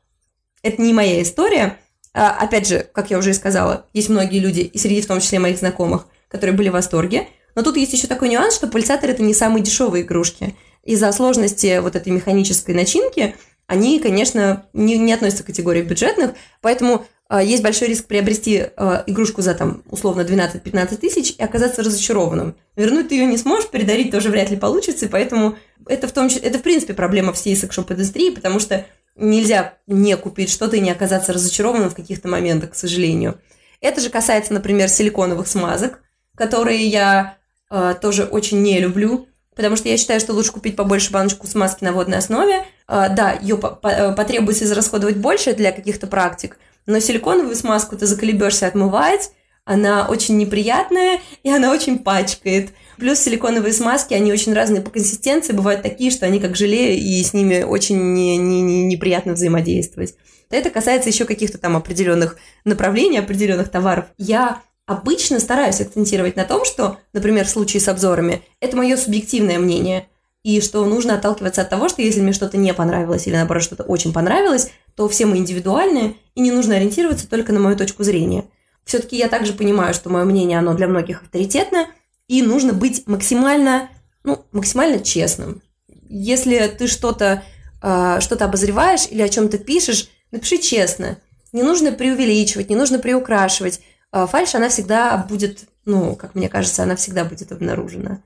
это 0.64 0.82
не 0.82 0.94
моя 0.94 1.22
история. 1.22 1.78
А, 2.14 2.32
опять 2.32 2.68
же, 2.68 2.88
как 2.92 3.12
я 3.12 3.18
уже 3.18 3.32
и 3.32 3.34
сказала, 3.34 3.86
есть 3.94 4.10
многие 4.10 4.40
люди, 4.40 4.62
и 4.62 4.78
среди 4.78 5.02
в 5.02 5.08
том 5.08 5.22
числе 5.22 5.40
моих 5.40 5.58
знакомых, 5.58 6.08
которые 6.28 6.56
были 6.56 6.70
в 6.70 6.74
восторге. 6.74 7.28
Но 7.56 7.64
тут 7.64 7.78
есть 7.78 7.94
еще 7.94 8.08
такой 8.08 8.30
нюанс, 8.30 8.56
что 8.56 8.68
пульсаторы 8.68 9.14
это 9.14 9.24
не 9.24 9.34
самые 9.34 9.64
дешевые 9.64 10.04
игрушки. 10.04 10.56
Из-за 10.84 11.12
сложности 11.12 11.80
вот 11.80 11.96
этой 11.96 12.12
механической 12.12 12.74
начинки 12.74 13.36
они, 13.72 14.02
конечно, 14.02 14.66
не, 14.74 14.98
не 14.98 15.14
относятся 15.14 15.44
к 15.44 15.46
категории 15.46 15.82
бюджетных, 15.82 16.32
поэтому 16.60 17.06
э, 17.30 17.40
есть 17.42 17.64
большой 17.64 17.88
риск 17.88 18.06
приобрести 18.06 18.66
э, 18.66 19.04
игрушку 19.08 19.42
за 19.42 19.54
там 19.54 19.82
условно 19.90 20.24
12-15 20.24 20.98
тысяч 20.98 21.36
и 21.38 21.42
оказаться 21.42 21.82
разочарованным. 21.82 22.58
Вернуть 22.76 23.08
ты 23.08 23.16
ее 23.16 23.26
не 23.26 23.38
сможешь, 23.38 23.70
передарить 23.70 24.12
тоже 24.12 24.28
вряд 24.28 24.50
ли 24.50 24.58
получится, 24.58 25.06
и 25.06 25.08
поэтому 25.08 25.56
это 25.88 26.10
в 26.10 26.12
том 26.12 26.28
числе, 26.28 26.42
это 26.50 26.60
в 26.60 26.64
принципе 26.64 26.94
проблема 26.94 27.32
всей 27.32 27.56
секшоп-индустрии, 27.56 28.32
потому 28.32 28.60
что 28.60 28.86
нельзя 29.16 29.76
не 29.88 30.18
купить 30.18 30.50
что-то 30.50 30.76
и 30.76 30.82
не 30.82 30.92
оказаться 30.92 31.32
разочарованным 31.32 31.92
в 31.92 31.96
каких-то 31.96 32.28
моментах, 32.28 32.72
к 32.72 32.76
сожалению. 32.76 33.40
Это 33.80 34.02
же 34.02 34.10
касается, 34.10 34.52
например, 34.54 34.90
силиконовых 34.90 35.48
смазок, 35.48 36.02
которые 36.36 36.86
я 36.88 37.38
э, 37.70 37.96
тоже 38.02 38.26
очень 38.26 38.62
не 38.62 38.82
люблю, 38.82 39.30
потому 39.56 39.76
что 39.76 39.90
я 39.90 39.98
считаю, 39.98 40.20
что 40.20 40.34
лучше 40.34 40.52
купить 40.52 40.76
побольше 40.76 41.12
баночку 41.12 41.48
смазки 41.48 41.84
на 41.84 41.94
водной 41.94 42.18
основе. 42.18 42.66
Э, 42.88 43.08
да, 43.10 43.34
ее 43.42 43.58
по 43.58 43.72
потребуется 43.72 44.66
израсходовать 44.66 45.18
больше 45.18 45.54
для 45.54 45.72
каких-то 45.72 46.08
практик, 46.08 46.58
но 46.86 47.00
силиконовую 47.00 47.56
смазку 47.56 47.98
ты 47.98 48.06
заколебешься 48.06 48.68
отмывать, 48.68 49.32
она 49.64 50.08
очень 50.08 50.38
неприятная 50.38 51.20
и 51.44 51.50
она 51.50 51.72
очень 51.72 52.00
пачкает. 52.00 52.72
Плюс 52.98 53.20
силиконовые 53.20 53.74
смазки, 53.74 54.14
они 54.14 54.32
очень 54.32 54.54
разные 54.54 54.82
по 54.82 54.90
консистенции, 54.90 55.54
бывают 55.54 55.84
такие, 55.84 56.12
что 56.12 56.26
они 56.26 56.40
как 56.40 56.56
желе, 56.56 56.98
и 56.98 57.24
с 57.24 57.34
ними 57.34 57.64
очень 57.64 58.14
не, 58.14 58.38
не, 58.38 58.62
не, 58.62 58.86
неприятно 58.86 59.34
взаимодействовать. 59.34 60.16
Это 60.50 60.70
касается 60.70 61.10
еще 61.10 61.26
каких-то 61.26 61.58
там 61.58 61.78
определенных 61.78 62.38
направлений, 62.66 63.20
определенных 63.20 63.70
товаров. 63.70 64.06
Я 64.18 64.62
обычно 64.92 65.40
стараюсь 65.40 65.82
акцентировать 65.82 66.36
на 66.36 66.46
том, 66.46 66.66
что, 66.66 66.98
например, 67.14 67.46
в 67.46 67.50
случае 67.50 67.82
с 67.82 67.88
обзорами, 67.88 68.42
это 68.60 68.78
мое 68.78 68.98
субъективное 68.98 69.60
мнение, 69.60 70.08
и 70.44 70.60
что 70.60 70.84
нужно 70.86 71.16
отталкиваться 71.16 71.62
от 71.62 71.70
того, 71.70 71.88
что 71.88 72.02
если 72.02 72.22
мне 72.22 72.34
что-то 72.34 72.58
не 72.58 72.74
понравилось 72.74 73.28
или, 73.28 73.36
наоборот, 73.36 73.64
что-то 73.64 73.84
очень 73.84 74.12
понравилось, 74.12 74.72
то 74.96 75.08
все 75.08 75.26
мы 75.26 75.38
индивидуальные, 75.38 76.16
и 76.36 76.42
не 76.42 76.52
нужно 76.52 76.76
ориентироваться 76.76 77.30
только 77.30 77.54
на 77.54 77.60
мою 77.60 77.78
точку 77.78 78.04
зрения. 78.04 78.46
Все-таки 78.84 79.16
я 79.18 79.28
также 79.28 79.54
понимаю, 79.54 79.94
что 79.94 80.10
мое 80.10 80.26
мнение, 80.26 80.58
оно 80.58 80.74
для 80.74 80.88
многих 80.88 81.22
авторитетное, 81.22 81.88
и 82.28 82.42
нужно 82.42 82.74
быть 82.74 83.06
максимально, 83.08 83.90
ну, 84.24 84.44
максимально 84.52 85.00
честным. 85.00 85.62
Если 86.10 86.58
ты 86.78 86.88
что-то 86.88 87.44
э, 87.82 88.20
что 88.20 88.44
обозреваешь 88.44 89.08
или 89.10 89.22
о 89.22 89.30
чем-то 89.30 89.58
пишешь, 89.58 90.10
напиши 90.32 90.58
честно. 90.58 91.18
Не 91.52 91.64
нужно 91.64 91.92
преувеличивать, 91.92 92.70
не 92.70 92.76
нужно 92.76 93.00
приукрашивать. 93.00 93.82
Э, 94.12 94.28
фальш, 94.30 94.56
она 94.56 94.70
всегда 94.70 95.18
будет, 95.18 95.66
ну, 95.86 96.16
как 96.16 96.36
мне 96.36 96.50
кажется, 96.50 96.84
она 96.84 96.96
всегда 96.96 97.26
будет 97.26 97.52
обнаружена. 97.52 98.20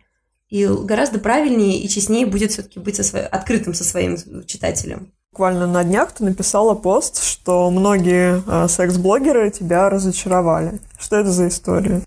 И 0.50 0.68
гораздо 0.68 1.20
правильнее 1.20 1.80
и 1.80 1.90
честнее 1.90 2.26
будет 2.26 2.52
все-таки 2.52 2.80
быть 2.80 2.96
со 2.96 3.04
своим, 3.04 3.28
открытым 3.32 3.74
со 3.74 3.84
своим 3.84 4.18
читателем. 4.46 5.12
Буквально 5.32 5.68
на 5.68 5.84
днях 5.84 6.14
ты 6.14 6.24
написала 6.24 6.76
пост, 6.76 7.22
что 7.22 7.70
многие 7.70 8.42
э, 8.48 8.68
секс-блогеры 8.70 9.52
тебя 9.52 9.90
разочаровали. 9.90 10.80
Что 10.98 11.18
это 11.18 11.32
за 11.32 11.50
история? 11.50 12.02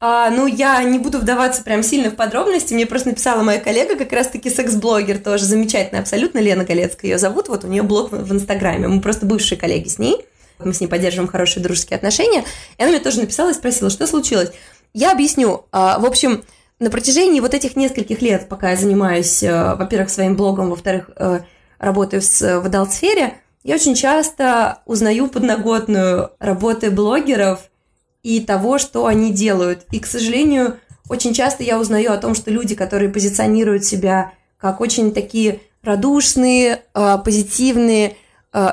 А, 0.00 0.30
ну, 0.30 0.46
я 0.46 0.80
не 0.84 1.00
буду 1.00 1.18
вдаваться 1.18 1.64
прям 1.64 1.82
сильно 1.82 2.10
в 2.10 2.14
подробности. 2.14 2.72
Мне 2.72 2.86
просто 2.86 3.08
написала 3.08 3.42
моя 3.42 3.58
коллега, 3.58 3.96
как 3.96 4.12
раз-таки 4.12 4.48
секс-блогер, 4.48 5.18
тоже 5.18 5.44
замечательная 5.44 6.02
абсолютно, 6.02 6.38
Лена 6.38 6.64
Галецкая 6.64 7.10
ее 7.10 7.18
зовут. 7.18 7.48
Вот 7.48 7.64
у 7.64 7.68
нее 7.68 7.82
блог 7.82 8.12
в 8.12 8.32
Инстаграме. 8.32 8.86
Мы 8.86 9.00
просто 9.00 9.26
бывшие 9.26 9.58
коллеги 9.58 9.88
с 9.88 9.98
ней. 9.98 10.24
Мы 10.58 10.74
с 10.74 10.80
ней 10.80 10.88
поддерживаем 10.88 11.30
хорошие 11.30 11.62
дружеские 11.62 11.96
отношения. 11.96 12.44
И 12.76 12.82
она 12.82 12.90
мне 12.90 13.00
тоже 13.00 13.20
написала 13.20 13.50
и 13.50 13.54
спросила, 13.54 13.90
что 13.90 14.06
случилось. 14.06 14.50
Я 14.92 15.12
объясню. 15.12 15.66
А, 15.70 15.98
в 15.98 16.06
общем, 16.06 16.44
на 16.78 16.90
протяжении 16.90 17.40
вот 17.40 17.54
этих 17.54 17.76
нескольких 17.76 18.22
лет, 18.22 18.48
пока 18.48 18.70
я 18.70 18.76
занимаюсь, 18.76 19.42
э, 19.42 19.74
во-первых, 19.74 20.10
своим 20.10 20.36
блогом, 20.36 20.70
во-вторых, 20.70 21.10
э, 21.16 21.40
работаю 21.78 22.22
в 22.22 22.66
adult-сфере, 22.66 23.34
я 23.64 23.74
очень 23.74 23.94
часто 23.94 24.80
узнаю 24.86 25.28
подноготную 25.28 26.30
работы 26.38 26.90
блогеров 26.90 27.70
и 28.22 28.40
того, 28.40 28.78
что 28.78 29.06
они 29.06 29.32
делают. 29.32 29.86
И, 29.90 29.98
к 29.98 30.06
сожалению, 30.06 30.78
очень 31.08 31.34
часто 31.34 31.64
я 31.64 31.78
узнаю 31.78 32.12
о 32.12 32.18
том, 32.18 32.34
что 32.34 32.50
люди, 32.50 32.74
которые 32.74 33.10
позиционируют 33.10 33.84
себя 33.84 34.32
как 34.56 34.80
очень 34.80 35.12
такие 35.12 35.60
радушные, 35.82 36.82
э, 36.94 37.18
позитивные, 37.24 38.16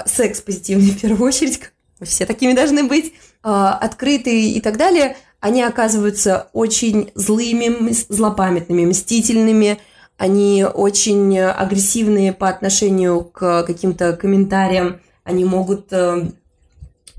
секс-позитивные 0.06 0.92
в 0.92 1.02
первую 1.02 1.28
очередь, 1.28 1.60
все 2.02 2.26
такими 2.26 2.54
должны 2.54 2.84
быть, 2.84 3.14
открытые 3.42 4.52
и 4.52 4.62
так 4.62 4.78
далее, 4.78 5.18
они 5.40 5.62
оказываются 5.62 6.50
очень 6.54 7.12
злыми, 7.14 7.92
злопамятными, 7.92 8.86
мстительными, 8.86 9.80
они 10.18 10.66
очень 10.66 11.38
агрессивные 11.38 12.34
по 12.34 12.50
отношению 12.50 13.24
к 13.24 13.64
каким-то 13.64 14.14
комментариям, 14.14 15.00
они 15.24 15.44
могут 15.44 15.92
э, 15.92 16.32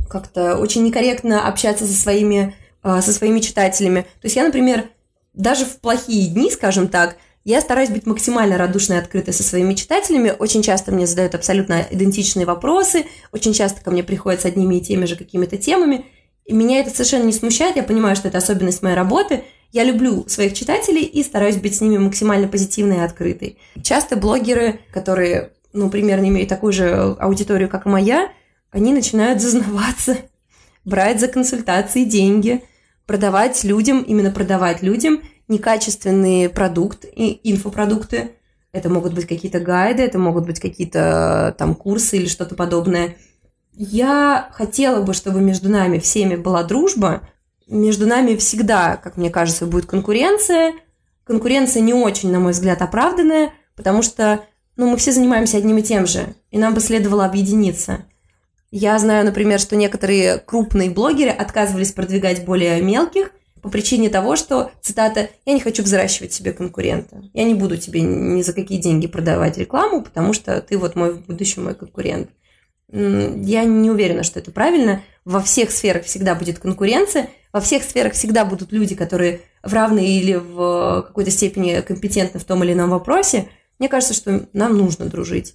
как-то 0.09 0.57
очень 0.57 0.85
некорректно 0.85 1.47
общаться 1.47 1.87
со 1.87 1.93
своими, 1.93 2.57
э, 2.83 3.01
со 3.03 3.13
своими 3.13 3.41
читателями. 3.41 4.03
То 4.21 4.25
есть 4.25 4.37
я, 4.37 4.45
например, 4.45 4.89
даже 5.35 5.65
в 5.67 5.79
плохие 5.81 6.29
дни, 6.29 6.51
скажем 6.51 6.89
так, 6.89 7.17
я 7.47 7.61
стараюсь 7.61 7.91
быть 7.91 8.07
максимально 8.07 8.59
радушной 8.59 8.97
и 8.97 8.99
открытой 8.99 9.33
со 9.33 9.45
своими 9.45 9.75
читателями. 9.75 10.35
Очень 10.37 10.63
часто 10.63 10.91
мне 10.91 11.07
задают 11.07 11.37
абсолютно 11.37 11.87
идентичные 11.89 12.45
вопросы, 12.45 13.07
очень 13.31 13.53
часто 13.53 13.85
ко 13.85 13.93
мне 13.93 14.03
приходят 14.03 14.41
с 14.41 14.45
одними 14.45 14.75
и 14.75 14.81
теми 14.81 15.05
же 15.05 15.15
какими-то 15.15 15.57
темами. 15.57 16.07
И 16.45 16.53
меня 16.53 16.81
это 16.81 16.91
совершенно 16.91 17.23
не 17.23 17.33
смущает, 17.33 17.77
я 17.77 17.85
понимаю, 17.85 18.17
что 18.17 18.27
это 18.27 18.39
особенность 18.39 18.83
моей 18.83 18.97
работы. 18.97 19.45
Я 19.71 19.85
люблю 19.85 20.29
своих 20.29 20.55
читателей 20.55 21.05
и 21.05 21.23
стараюсь 21.23 21.55
быть 21.55 21.77
с 21.77 21.81
ними 21.81 21.99
максимально 21.99 22.49
позитивной 22.49 22.97
и 22.97 23.01
открытой. 23.01 23.59
Часто 23.81 24.17
блогеры, 24.17 24.81
которые, 24.93 25.53
ну, 25.73 25.89
примерно 25.89 26.27
имеют 26.27 26.49
такую 26.49 26.73
же 26.73 27.17
аудиторию, 27.21 27.69
как 27.69 27.87
и 27.87 27.89
моя, 27.89 28.29
они 28.73 28.93
начинают 28.93 29.41
зазнаваться, 29.41 30.17
брать 30.85 31.21
за 31.21 31.29
консультации 31.29 32.03
деньги, 32.03 32.65
продавать 33.07 33.63
людям, 33.63 34.03
именно 34.03 34.33
продавать 34.33 34.83
людям 34.83 35.21
некачественный 35.49 36.49
продукт 36.49 37.05
и 37.05 37.41
инфопродукты. 37.45 38.33
Это 38.73 38.91
могут 38.91 39.15
быть 39.15 39.27
какие-то 39.27 39.61
гайды, 39.61 40.03
это 40.03 40.19
могут 40.19 40.47
быть 40.47 40.61
какие-то 40.61 41.55
там 41.59 41.75
курсы 41.75 42.17
или 42.17 42.27
что-то 42.27 42.55
подобное– 42.55 43.17
я 43.79 44.49
хотела 44.53 45.03
бы, 45.03 45.13
чтобы 45.13 45.43
между 45.43 45.69
нами 45.69 45.99
всеми 45.99 46.35
была 46.35 46.63
дружба. 46.63 47.29
Между 47.69 48.07
нами 48.07 48.35
всегда, 48.37 48.97
как 48.97 49.19
мне 49.19 49.29
кажется, 49.29 49.67
будет 49.67 49.85
конкуренция. 49.85 50.73
Конкуренция 51.25 51.83
не 51.83 51.93
очень, 51.93 52.33
на 52.33 52.41
мой 52.41 52.53
взгляд, 52.53 52.81
оправданная, 52.81 53.53
потому 53.75 54.01
что 54.01 54.41
ну, 54.77 54.89
мы 54.89 54.97
все 54.97 55.13
занимаемся 55.13 55.59
одним 55.59 55.77
и 55.79 55.83
тем 55.83 56.07
же, 56.07 56.35
и 56.51 56.59
нам 56.59 56.73
бы 56.73 56.81
следовало 56.81 57.27
объединиться. 57.27 58.07
Я 58.71 58.99
знаю, 58.99 59.27
например, 59.27 59.61
что 59.61 59.77
некоторые 59.77 60.39
крупные 60.39 60.91
блогеры 60.91 61.31
отказывались 61.31 61.93
продвигать 61.93 62.47
более 62.47 62.81
мелких 62.81 63.31
по 63.67 63.71
причине 63.73 64.11
того, 64.11 64.37
что, 64.37 64.71
цитата, 64.81 65.29
«я 65.45 65.53
не 65.53 65.59
хочу 65.59 65.83
взращивать 65.83 66.33
себе 66.33 66.53
конкурента. 66.53 67.21
Я 67.35 67.43
не 67.43 67.55
буду 67.55 67.77
тебе 67.77 68.01
ни 68.01 68.41
за 68.43 68.53
какие 68.53 68.79
деньги 68.79 69.09
продавать 69.09 69.59
рекламу, 69.59 70.03
потому 70.03 70.35
что 70.35 70.61
ты 70.61 70.79
вот 70.79 70.95
мой 70.95 71.15
в 71.15 71.27
будущем 71.27 71.65
мой 71.65 71.75
конкурент». 71.75 72.31
Я 72.93 73.65
не 73.65 73.91
уверена, 73.91 74.23
что 74.23 74.39
это 74.39 74.53
правильно. 74.53 75.03
Во 75.25 75.41
всех 75.41 75.73
сферах 75.73 76.05
всегда 76.05 76.37
будет 76.37 76.61
конкуренция, 76.61 77.29
во 77.53 77.61
всех 77.61 77.83
сферах 77.83 78.13
всегда 78.13 78.45
будут 78.45 78.71
люди, 78.71 78.95
которые 78.95 79.41
в 79.65 79.75
равной 79.75 80.07
или 80.07 80.35
в 80.35 81.03
какой-то 81.09 81.33
степени 81.33 81.81
компетентны 81.81 82.39
в 82.39 82.45
том 82.45 82.63
или 82.63 82.73
ином 82.73 82.91
вопросе. 82.91 83.49
Мне 83.81 83.89
кажется, 83.89 84.15
что 84.15 84.47
нам 84.53 84.79
нужно 84.79 85.07
дружить. 85.07 85.55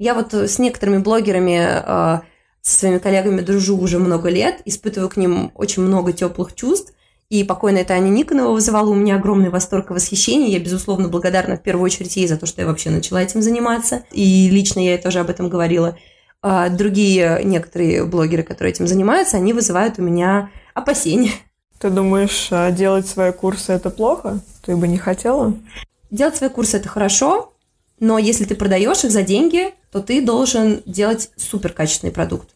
Я 0.00 0.14
вот 0.14 0.34
с 0.34 0.58
некоторыми 0.58 0.98
блогерами, 0.98 1.60
а, 1.60 2.22
со 2.60 2.80
своими 2.80 2.98
коллегами 2.98 3.40
дружу 3.40 3.78
уже 3.78 4.00
много 4.00 4.30
лет, 4.30 4.62
испытываю 4.64 5.08
к 5.08 5.16
ним 5.16 5.52
очень 5.54 5.84
много 5.84 6.12
теплых 6.12 6.56
чувств. 6.56 6.92
И 7.32 7.44
покойная 7.44 7.86
Таня 7.86 8.10
Никонова 8.10 8.52
вызывала 8.52 8.90
у 8.90 8.94
меня 8.94 9.16
огромный 9.16 9.48
восторг 9.48 9.90
и 9.90 9.94
восхищение. 9.94 10.52
Я, 10.52 10.58
безусловно, 10.58 11.08
благодарна 11.08 11.56
в 11.56 11.62
первую 11.62 11.86
очередь 11.86 12.14
ей 12.14 12.28
за 12.28 12.36
то, 12.36 12.44
что 12.44 12.60
я 12.60 12.66
вообще 12.66 12.90
начала 12.90 13.22
этим 13.22 13.40
заниматься. 13.40 14.02
И 14.12 14.50
лично 14.50 14.80
я 14.80 14.98
тоже 14.98 15.20
об 15.20 15.30
этом 15.30 15.48
говорила. 15.48 15.96
А 16.42 16.68
другие 16.68 17.40
некоторые 17.42 18.04
блогеры, 18.04 18.42
которые 18.42 18.74
этим 18.74 18.86
занимаются, 18.86 19.38
они 19.38 19.54
вызывают 19.54 19.98
у 19.98 20.02
меня 20.02 20.50
опасения. 20.74 21.30
Ты 21.78 21.88
думаешь, 21.88 22.48
а 22.50 22.70
делать 22.70 23.06
свои 23.06 23.32
курсы 23.32 23.72
это 23.72 23.88
плохо? 23.88 24.40
Ты 24.62 24.76
бы 24.76 24.86
не 24.86 24.98
хотела? 24.98 25.54
Делать 26.10 26.36
свои 26.36 26.50
курсы 26.50 26.76
это 26.76 26.90
хорошо, 26.90 27.54
но 27.98 28.18
если 28.18 28.44
ты 28.44 28.54
продаешь 28.54 29.04
их 29.04 29.10
за 29.10 29.22
деньги, 29.22 29.72
то 29.90 30.02
ты 30.02 30.20
должен 30.20 30.82
делать 30.84 31.30
супер 31.36 31.72
качественный 31.72 32.12
продукт. 32.12 32.50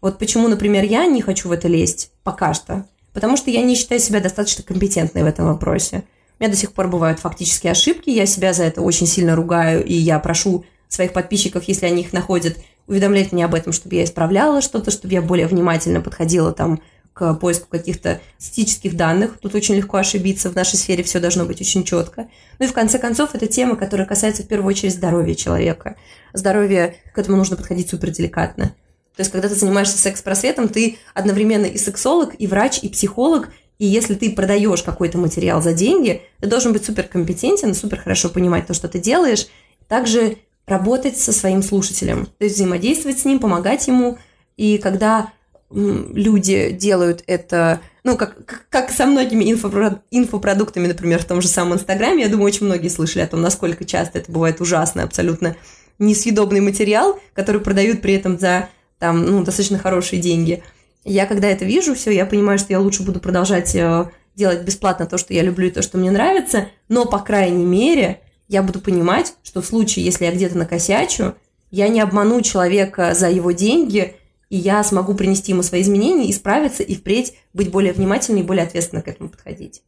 Вот 0.00 0.18
почему, 0.18 0.48
например, 0.48 0.84
я 0.84 1.04
не 1.04 1.20
хочу 1.20 1.50
в 1.50 1.52
это 1.52 1.68
лезть 1.68 2.12
пока 2.24 2.54
что. 2.54 2.86
Потому 3.12 3.36
что 3.36 3.50
я 3.50 3.62
не 3.62 3.74
считаю 3.74 4.00
себя 4.00 4.20
достаточно 4.20 4.62
компетентной 4.62 5.22
в 5.22 5.26
этом 5.26 5.46
вопросе. 5.46 6.04
У 6.38 6.42
меня 6.42 6.50
до 6.50 6.58
сих 6.58 6.72
пор 6.72 6.88
бывают 6.88 7.20
фактические 7.20 7.72
ошибки, 7.72 8.10
я 8.10 8.26
себя 8.26 8.52
за 8.52 8.64
это 8.64 8.80
очень 8.82 9.06
сильно 9.06 9.36
ругаю, 9.36 9.84
и 9.84 9.94
я 9.94 10.18
прошу 10.18 10.64
своих 10.88 11.12
подписчиков, 11.12 11.64
если 11.64 11.86
они 11.86 12.02
их 12.02 12.12
находят, 12.12 12.58
уведомлять 12.86 13.32
меня 13.32 13.46
об 13.46 13.54
этом, 13.54 13.72
чтобы 13.72 13.94
я 13.94 14.04
исправляла 14.04 14.60
что-то, 14.60 14.90
чтобы 14.90 15.14
я 15.14 15.22
более 15.22 15.46
внимательно 15.46 16.00
подходила 16.00 16.52
там 16.52 16.80
к 17.14 17.34
поиску 17.34 17.66
каких-то 17.68 18.20
статистических 18.38 18.96
данных. 18.96 19.38
Тут 19.40 19.54
очень 19.54 19.74
легко 19.74 19.98
ошибиться, 19.98 20.50
в 20.50 20.54
нашей 20.54 20.76
сфере 20.76 21.02
все 21.04 21.20
должно 21.20 21.44
быть 21.44 21.60
очень 21.60 21.84
четко. 21.84 22.28
Ну 22.58 22.64
и 22.64 22.68
в 22.68 22.72
конце 22.72 22.98
концов, 22.98 23.34
это 23.34 23.46
тема, 23.46 23.76
которая 23.76 24.06
касается 24.06 24.42
в 24.42 24.48
первую 24.48 24.68
очередь 24.68 24.94
здоровья 24.94 25.34
человека. 25.34 25.96
Здоровье, 26.32 26.96
к 27.14 27.18
этому 27.18 27.36
нужно 27.36 27.56
подходить 27.56 27.90
супер 27.90 28.10
деликатно. 28.10 28.74
То 29.16 29.20
есть, 29.20 29.30
когда 29.30 29.48
ты 29.48 29.54
занимаешься 29.54 29.98
секс-просветом, 29.98 30.68
ты 30.68 30.98
одновременно 31.14 31.66
и 31.66 31.76
сексолог, 31.76 32.34
и 32.38 32.46
врач, 32.46 32.80
и 32.82 32.88
психолог, 32.88 33.50
и 33.78 33.86
если 33.86 34.14
ты 34.14 34.30
продаешь 34.30 34.82
какой-то 34.82 35.18
материал 35.18 35.60
за 35.60 35.72
деньги, 35.72 36.22
ты 36.40 36.46
должен 36.46 36.72
быть 36.72 36.84
супер 36.84 37.04
компетентен, 37.04 37.74
супер 37.74 37.98
хорошо 37.98 38.28
понимать 38.28 38.66
то, 38.66 38.74
что 38.74 38.88
ты 38.88 38.98
делаешь. 38.98 39.48
Также 39.88 40.38
работать 40.66 41.18
со 41.18 41.32
своим 41.32 41.62
слушателем, 41.62 42.26
то 42.26 42.44
есть 42.44 42.54
взаимодействовать 42.56 43.18
с 43.18 43.24
ним, 43.24 43.40
помогать 43.40 43.88
ему. 43.88 44.18
И 44.56 44.78
когда 44.78 45.32
люди 45.70 46.70
делают 46.70 47.24
это, 47.26 47.80
ну, 48.04 48.16
как, 48.16 48.44
как, 48.44 48.66
как 48.68 48.90
со 48.90 49.06
многими 49.06 49.44
инфопро- 49.44 50.00
инфопродуктами, 50.10 50.86
например, 50.86 51.20
в 51.20 51.24
том 51.24 51.40
же 51.40 51.48
самом 51.48 51.74
Инстаграме, 51.74 52.24
я 52.24 52.28
думаю, 52.28 52.46
очень 52.46 52.66
многие 52.66 52.88
слышали 52.88 53.22
о 53.22 53.26
том, 53.26 53.40
насколько 53.40 53.84
часто 53.84 54.18
это 54.18 54.30
бывает 54.30 54.60
ужасно, 54.60 55.02
абсолютно 55.02 55.56
несъедобный 55.98 56.60
материал, 56.60 57.18
который 57.32 57.60
продают 57.60 58.02
при 58.02 58.14
этом 58.14 58.38
за 58.38 58.68
там, 59.02 59.26
ну, 59.26 59.42
достаточно 59.42 59.78
хорошие 59.78 60.22
деньги. 60.22 60.62
Я 61.02 61.26
когда 61.26 61.48
это 61.48 61.64
вижу, 61.64 61.96
все, 61.96 62.12
я 62.12 62.24
понимаю, 62.24 62.56
что 62.60 62.72
я 62.72 62.78
лучше 62.78 63.02
буду 63.02 63.18
продолжать 63.18 63.74
э, 63.74 64.08
делать 64.36 64.62
бесплатно 64.62 65.06
то, 65.06 65.18
что 65.18 65.34
я 65.34 65.42
люблю 65.42 65.66
и 65.66 65.70
то, 65.72 65.82
что 65.82 65.98
мне 65.98 66.12
нравится, 66.12 66.68
но, 66.88 67.04
по 67.04 67.18
крайней 67.18 67.64
мере, 67.64 68.20
я 68.46 68.62
буду 68.62 68.80
понимать, 68.80 69.34
что 69.42 69.60
в 69.60 69.66
случае, 69.66 70.04
если 70.04 70.24
я 70.24 70.30
где-то 70.30 70.56
накосячу, 70.56 71.34
я 71.72 71.88
не 71.88 72.00
обману 72.00 72.42
человека 72.42 73.12
за 73.12 73.28
его 73.28 73.50
деньги, 73.50 74.14
и 74.50 74.56
я 74.56 74.84
смогу 74.84 75.14
принести 75.14 75.50
ему 75.50 75.64
свои 75.64 75.82
изменения, 75.82 76.30
исправиться 76.30 76.84
и 76.84 76.94
впредь 76.94 77.34
быть 77.52 77.72
более 77.72 77.92
внимательной 77.92 78.42
и 78.42 78.44
более 78.44 78.64
ответственно 78.64 79.02
к 79.02 79.08
этому 79.08 79.30
подходить. 79.30 79.82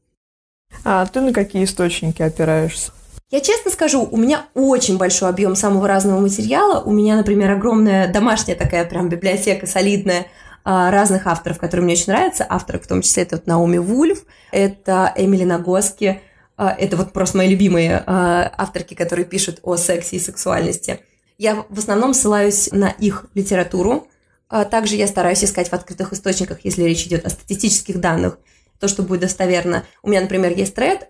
А 0.82 1.06
ты 1.06 1.20
на 1.20 1.32
какие 1.32 1.62
источники 1.62 2.20
опираешься? 2.20 2.90
Я 3.34 3.40
честно 3.40 3.72
скажу, 3.72 4.06
у 4.08 4.16
меня 4.16 4.46
очень 4.54 4.96
большой 4.96 5.28
объем 5.28 5.56
самого 5.56 5.88
разного 5.88 6.20
материала. 6.20 6.80
У 6.84 6.92
меня, 6.92 7.16
например, 7.16 7.50
огромная 7.50 8.06
домашняя 8.06 8.54
такая 8.54 8.84
прям 8.84 9.08
библиотека 9.08 9.66
солидная 9.66 10.28
а, 10.62 10.92
разных 10.92 11.26
авторов, 11.26 11.58
которые 11.58 11.82
мне 11.82 11.94
очень 11.94 12.12
нравятся. 12.12 12.46
Авторы, 12.48 12.78
в 12.78 12.86
том 12.86 13.02
числе, 13.02 13.24
это 13.24 13.34
вот 13.34 13.48
Наоми 13.48 13.78
Вульф, 13.78 14.22
это 14.52 15.12
Эмили 15.16 15.42
Нагоски, 15.42 16.20
а, 16.56 16.76
это 16.78 16.96
вот 16.96 17.12
просто 17.12 17.38
мои 17.38 17.48
любимые 17.48 18.04
а, 18.06 18.52
авторки, 18.56 18.94
которые 18.94 19.24
пишут 19.24 19.58
о 19.64 19.76
сексе 19.76 20.14
и 20.14 20.20
сексуальности. 20.20 21.00
Я 21.36 21.66
в 21.68 21.78
основном 21.80 22.14
ссылаюсь 22.14 22.70
на 22.70 22.90
их 22.90 23.26
литературу. 23.34 24.06
Также 24.70 24.94
я 24.94 25.08
стараюсь 25.08 25.42
искать 25.42 25.70
в 25.70 25.72
открытых 25.72 26.12
источниках, 26.12 26.58
если 26.62 26.84
речь 26.84 27.04
идет 27.04 27.26
о 27.26 27.30
статистических 27.30 27.98
данных, 27.98 28.38
то, 28.78 28.86
что 28.86 29.02
будет 29.02 29.22
достоверно. 29.22 29.82
У 30.04 30.10
меня, 30.10 30.20
например, 30.20 30.52
есть 30.52 30.76
тред 30.76 31.08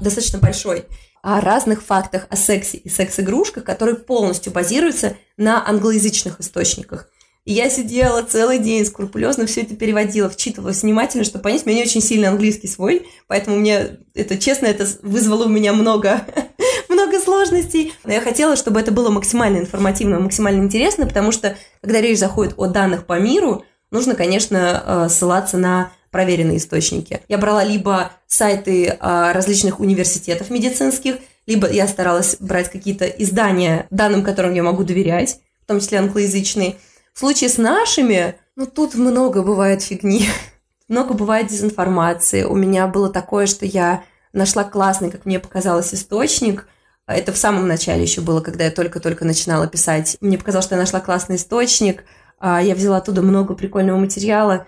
достаточно 0.00 0.38
большой 0.38 0.84
о 1.26 1.40
разных 1.40 1.82
фактах 1.82 2.28
о 2.30 2.36
сексе 2.36 2.76
и 2.76 2.88
секс-игрушках, 2.88 3.64
которые 3.64 3.96
полностью 3.96 4.52
базируются 4.52 5.16
на 5.36 5.68
англоязычных 5.68 6.38
источниках. 6.38 7.10
И 7.44 7.52
я 7.52 7.68
сидела 7.68 8.22
целый 8.22 8.60
день, 8.60 8.86
скрупулезно 8.86 9.46
все 9.46 9.62
это 9.62 9.74
переводила, 9.74 10.30
вчитывалась 10.30 10.84
внимательно, 10.84 11.24
чтобы 11.24 11.42
понять, 11.42 11.66
у 11.66 11.68
меня 11.68 11.80
не 11.80 11.84
очень 11.84 12.00
сильный 12.00 12.28
английский 12.28 12.68
свой, 12.68 13.08
поэтому 13.26 13.56
мне, 13.56 13.98
это 14.14 14.38
честно, 14.38 14.66
это 14.66 14.86
вызвало 15.02 15.46
у 15.46 15.48
меня 15.48 15.72
много, 15.72 16.24
много 16.88 17.18
сложностей. 17.18 17.92
Но 18.04 18.12
я 18.12 18.20
хотела, 18.20 18.54
чтобы 18.54 18.78
это 18.78 18.92
было 18.92 19.10
максимально 19.10 19.58
информативно, 19.58 20.20
максимально 20.20 20.62
интересно, 20.62 21.08
потому 21.08 21.32
что, 21.32 21.56
когда 21.80 22.00
речь 22.00 22.20
заходит 22.20 22.54
о 22.56 22.66
данных 22.68 23.04
по 23.04 23.18
миру, 23.18 23.64
нужно, 23.90 24.14
конечно, 24.14 24.84
э, 24.86 25.08
ссылаться 25.08 25.58
на 25.58 25.90
проверенные 26.16 26.56
источники. 26.56 27.20
Я 27.28 27.36
брала 27.36 27.62
либо 27.62 28.10
сайты 28.26 28.86
э, 28.86 29.32
различных 29.32 29.80
университетов 29.80 30.48
медицинских, 30.48 31.16
либо 31.46 31.70
я 31.70 31.86
старалась 31.86 32.38
брать 32.40 32.70
какие-то 32.70 33.04
издания, 33.04 33.86
данным 33.90 34.24
которым 34.24 34.54
я 34.54 34.62
могу 34.62 34.82
доверять, 34.82 35.40
в 35.62 35.66
том 35.66 35.78
числе 35.78 35.98
англоязычные. 35.98 36.76
В 37.12 37.18
случае 37.18 37.50
с 37.50 37.58
нашими, 37.58 38.36
ну 38.56 38.64
тут 38.64 38.94
много 38.94 39.42
бывает 39.42 39.82
фигни, 39.82 40.26
много 40.88 41.12
бывает 41.12 41.48
дезинформации. 41.48 42.44
У 42.44 42.54
меня 42.54 42.86
было 42.86 43.10
такое, 43.10 43.44
что 43.44 43.66
я 43.66 44.02
нашла 44.32 44.64
классный, 44.64 45.10
как 45.10 45.26
мне 45.26 45.38
показалось, 45.38 45.92
источник. 45.92 46.66
Это 47.06 47.30
в 47.30 47.36
самом 47.36 47.68
начале 47.68 48.00
еще 48.00 48.22
было, 48.22 48.40
когда 48.40 48.64
я 48.64 48.70
только-только 48.70 49.26
начинала 49.26 49.66
писать. 49.66 50.16
Мне 50.22 50.38
показалось, 50.38 50.64
что 50.64 50.76
я 50.76 50.80
нашла 50.80 51.00
классный 51.00 51.36
источник. 51.36 52.04
А, 52.38 52.62
я 52.62 52.74
взяла 52.74 52.96
оттуда 52.96 53.20
много 53.20 53.52
прикольного 53.52 53.98
материала, 53.98 54.66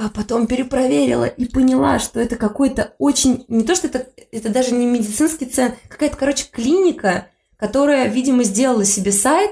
а 0.00 0.10
потом 0.10 0.46
перепроверила 0.46 1.24
и 1.24 1.46
поняла, 1.46 1.98
что 1.98 2.20
это 2.20 2.36
какой-то 2.36 2.94
очень... 2.98 3.44
Не 3.48 3.64
то, 3.64 3.74
что 3.74 3.88
это, 3.88 4.06
это 4.30 4.48
даже 4.48 4.72
не 4.72 4.86
медицинский 4.86 5.46
центр, 5.46 5.76
какая-то, 5.88 6.16
короче, 6.16 6.46
клиника, 6.48 7.26
которая, 7.56 8.06
видимо, 8.06 8.44
сделала 8.44 8.84
себе 8.84 9.10
сайт 9.10 9.50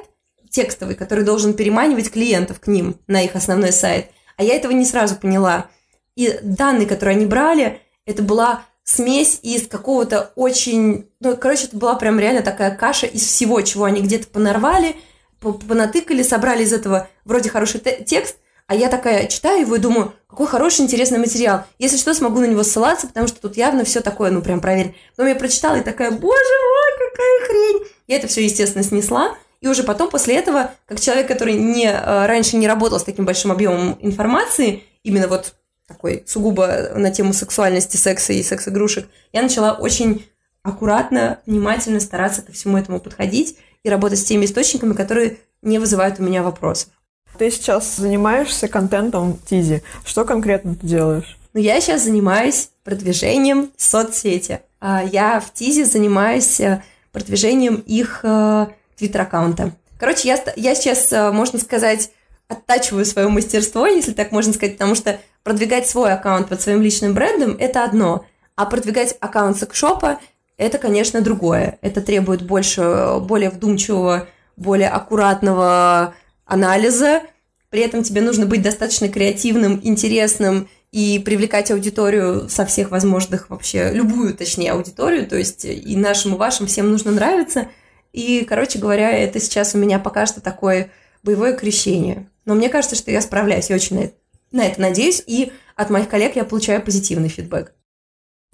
текстовый, 0.48 0.94
который 0.94 1.24
должен 1.24 1.54
переманивать 1.54 2.12
клиентов 2.12 2.60
к 2.60 2.68
ним 2.68 2.94
на 3.08 3.22
их 3.22 3.34
основной 3.34 3.72
сайт. 3.72 4.10
А 4.36 4.44
я 4.44 4.54
этого 4.54 4.70
не 4.70 4.84
сразу 4.84 5.16
поняла. 5.16 5.66
И 6.14 6.38
данные, 6.40 6.86
которые 6.86 7.16
они 7.16 7.26
брали, 7.26 7.80
это 8.04 8.22
была 8.22 8.62
смесь 8.84 9.40
из 9.42 9.66
какого-то 9.66 10.30
очень... 10.36 11.10
Ну, 11.18 11.36
короче, 11.36 11.66
это 11.66 11.76
была 11.76 11.96
прям 11.96 12.20
реально 12.20 12.42
такая 12.42 12.70
каша 12.70 13.08
из 13.08 13.22
всего, 13.22 13.60
чего 13.62 13.82
они 13.82 14.00
где-то 14.00 14.28
понарвали, 14.28 14.94
понатыкали, 15.40 16.22
собрали 16.22 16.62
из 16.62 16.72
этого 16.72 17.08
вроде 17.24 17.50
хороший 17.50 17.80
текст, 17.80 18.36
а 18.66 18.74
я 18.74 18.88
такая 18.88 19.26
читаю 19.28 19.60
его 19.60 19.76
и 19.76 19.80
думаю, 19.80 20.12
какой 20.36 20.48
хороший, 20.48 20.82
интересный 20.82 21.18
материал. 21.18 21.64
Если 21.78 21.96
что, 21.96 22.12
смогу 22.12 22.40
на 22.40 22.44
него 22.44 22.62
ссылаться, 22.62 23.06
потому 23.06 23.26
что 23.26 23.40
тут 23.40 23.56
явно 23.56 23.86
все 23.86 24.02
такое, 24.02 24.30
ну, 24.30 24.42
прям 24.42 24.60
проверь. 24.60 24.94
Потом 25.16 25.30
я 25.30 25.34
прочитала 25.34 25.76
и 25.76 25.82
такая, 25.82 26.10
боже 26.10 26.20
мой, 26.20 27.08
какая 27.08 27.46
хрень. 27.46 27.88
Я 28.06 28.16
это 28.16 28.26
все, 28.26 28.44
естественно, 28.44 28.84
снесла. 28.84 29.34
И 29.62 29.66
уже 29.66 29.82
потом, 29.82 30.10
после 30.10 30.36
этого, 30.36 30.72
как 30.84 31.00
человек, 31.00 31.26
который 31.26 31.54
не, 31.54 31.86
э, 31.86 32.26
раньше 32.26 32.58
не 32.58 32.68
работал 32.68 33.00
с 33.00 33.04
таким 33.04 33.24
большим 33.24 33.50
объемом 33.50 33.96
информации, 34.02 34.82
именно 35.02 35.26
вот 35.26 35.54
такой 35.88 36.22
сугубо 36.26 36.90
на 36.94 37.10
тему 37.10 37.32
сексуальности, 37.32 37.96
секса 37.96 38.34
и 38.34 38.42
секс-игрушек, 38.42 39.06
я 39.32 39.40
начала 39.40 39.72
очень 39.72 40.26
аккуратно, 40.62 41.40
внимательно 41.46 41.98
стараться 41.98 42.42
ко 42.42 42.52
всему 42.52 42.76
этому 42.76 43.00
подходить 43.00 43.56
и 43.82 43.88
работать 43.88 44.18
с 44.18 44.24
теми 44.24 44.44
источниками, 44.44 44.92
которые 44.92 45.38
не 45.62 45.78
вызывают 45.78 46.20
у 46.20 46.22
меня 46.22 46.42
вопросов. 46.42 46.90
Ты 47.38 47.50
сейчас 47.50 47.96
занимаешься 47.96 48.68
контентом 48.68 49.34
в 49.34 49.44
Тизи. 49.44 49.82
Что 50.04 50.24
конкретно 50.24 50.74
ты 50.74 50.86
делаешь? 50.86 51.36
Ну, 51.52 51.60
я 51.60 51.80
сейчас 51.80 52.04
занимаюсь 52.04 52.70
продвижением 52.84 53.70
соцсети. 53.76 54.60
А, 54.80 55.02
я 55.02 55.40
в 55.40 55.52
Тизи 55.52 55.84
занимаюсь 55.84 56.60
э, 56.60 56.82
продвижением 57.12 57.76
их 57.86 58.20
э, 58.22 58.66
твиттер-аккаунта. 58.98 59.72
Короче, 59.98 60.28
я, 60.28 60.38
я 60.56 60.74
сейчас, 60.74 61.12
э, 61.12 61.32
можно 61.32 61.58
сказать, 61.58 62.10
оттачиваю 62.48 63.04
свое 63.04 63.28
мастерство, 63.28 63.86
если 63.86 64.12
так 64.12 64.32
можно 64.32 64.52
сказать, 64.52 64.74
потому 64.74 64.94
что 64.94 65.18
продвигать 65.42 65.88
свой 65.88 66.12
аккаунт 66.12 66.48
под 66.48 66.60
своим 66.60 66.82
личным 66.82 67.14
брендом– 67.14 67.56
это 67.58 67.84
одно, 67.84 68.24
а 68.54 68.66
продвигать 68.66 69.16
аккаунт 69.20 69.58
секшопа– 69.58 70.20
это, 70.58 70.78
конечно, 70.78 71.20
другое. 71.20 71.78
Это 71.82 72.00
требует 72.00 72.42
больше, 72.42 73.18
более 73.20 73.50
вдумчивого, 73.50 74.26
более 74.56 74.88
аккуратного 74.88 76.14
анализа. 76.46 77.22
При 77.70 77.82
этом 77.82 78.02
тебе 78.02 78.22
нужно 78.22 78.46
быть 78.46 78.62
достаточно 78.62 79.08
креативным, 79.08 79.80
интересным 79.82 80.68
и 80.92 81.18
привлекать 81.18 81.70
аудиторию 81.70 82.48
со 82.48 82.64
всех 82.64 82.90
возможных 82.90 83.50
вообще, 83.50 83.90
любую, 83.92 84.34
точнее, 84.34 84.72
аудиторию, 84.72 85.26
то 85.26 85.36
есть 85.36 85.64
и 85.64 85.96
нашим, 85.96 86.34
и 86.34 86.38
вашим 86.38 86.66
всем 86.66 86.90
нужно 86.90 87.10
нравиться. 87.10 87.68
И, 88.12 88.46
короче 88.48 88.78
говоря, 88.78 89.10
это 89.10 89.40
сейчас 89.40 89.74
у 89.74 89.78
меня 89.78 89.98
пока 89.98 90.24
что 90.24 90.40
такое 90.40 90.90
боевое 91.22 91.54
крещение. 91.54 92.30
Но 92.46 92.54
мне 92.54 92.70
кажется, 92.70 92.96
что 92.96 93.10
я 93.10 93.20
справляюсь, 93.20 93.68
я 93.68 93.76
очень 93.76 93.96
на 93.96 94.04
это, 94.04 94.14
на 94.52 94.64
это 94.64 94.80
надеюсь, 94.80 95.22
и 95.26 95.52
от 95.74 95.90
моих 95.90 96.08
коллег 96.08 96.36
я 96.36 96.44
получаю 96.44 96.80
позитивный 96.80 97.28
фидбэк. 97.28 97.74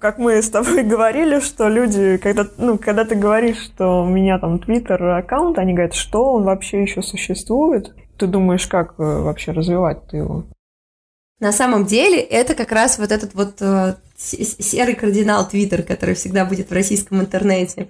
Как 0.03 0.17
мы 0.17 0.41
с 0.41 0.49
тобой 0.49 0.83
говорили, 0.83 1.39
что 1.39 1.69
люди, 1.69 2.17
когда, 2.17 2.45
ну, 2.57 2.77
когда 2.77 3.05
ты 3.05 3.15
говоришь, 3.15 3.63
что 3.63 4.03
у 4.03 4.05
меня 4.05 4.37
там 4.37 4.59
твиттер 4.59 5.01
аккаунт, 5.01 5.57
они 5.57 5.71
говорят, 5.71 5.93
что 5.93 6.33
он 6.33 6.43
вообще 6.43 6.81
еще 6.81 7.01
существует. 7.01 7.95
Ты 8.17 8.27
думаешь, 8.27 8.67
как 8.67 8.95
э, 8.99 9.01
вообще 9.01 9.53
развивать 9.53 10.11
его? 10.11 10.43
На 11.39 11.53
самом 11.53 11.85
деле 11.85 12.19
это 12.19 12.53
как 12.53 12.73
раз 12.73 12.99
вот 12.99 13.13
этот 13.13 13.33
вот 13.33 13.61
э, 13.61 13.95
серый 14.17 14.95
кардинал 14.95 15.47
Твиттер, 15.47 15.83
который 15.83 16.15
всегда 16.15 16.43
будет 16.43 16.69
в 16.69 16.73
российском 16.73 17.21
интернете. 17.21 17.87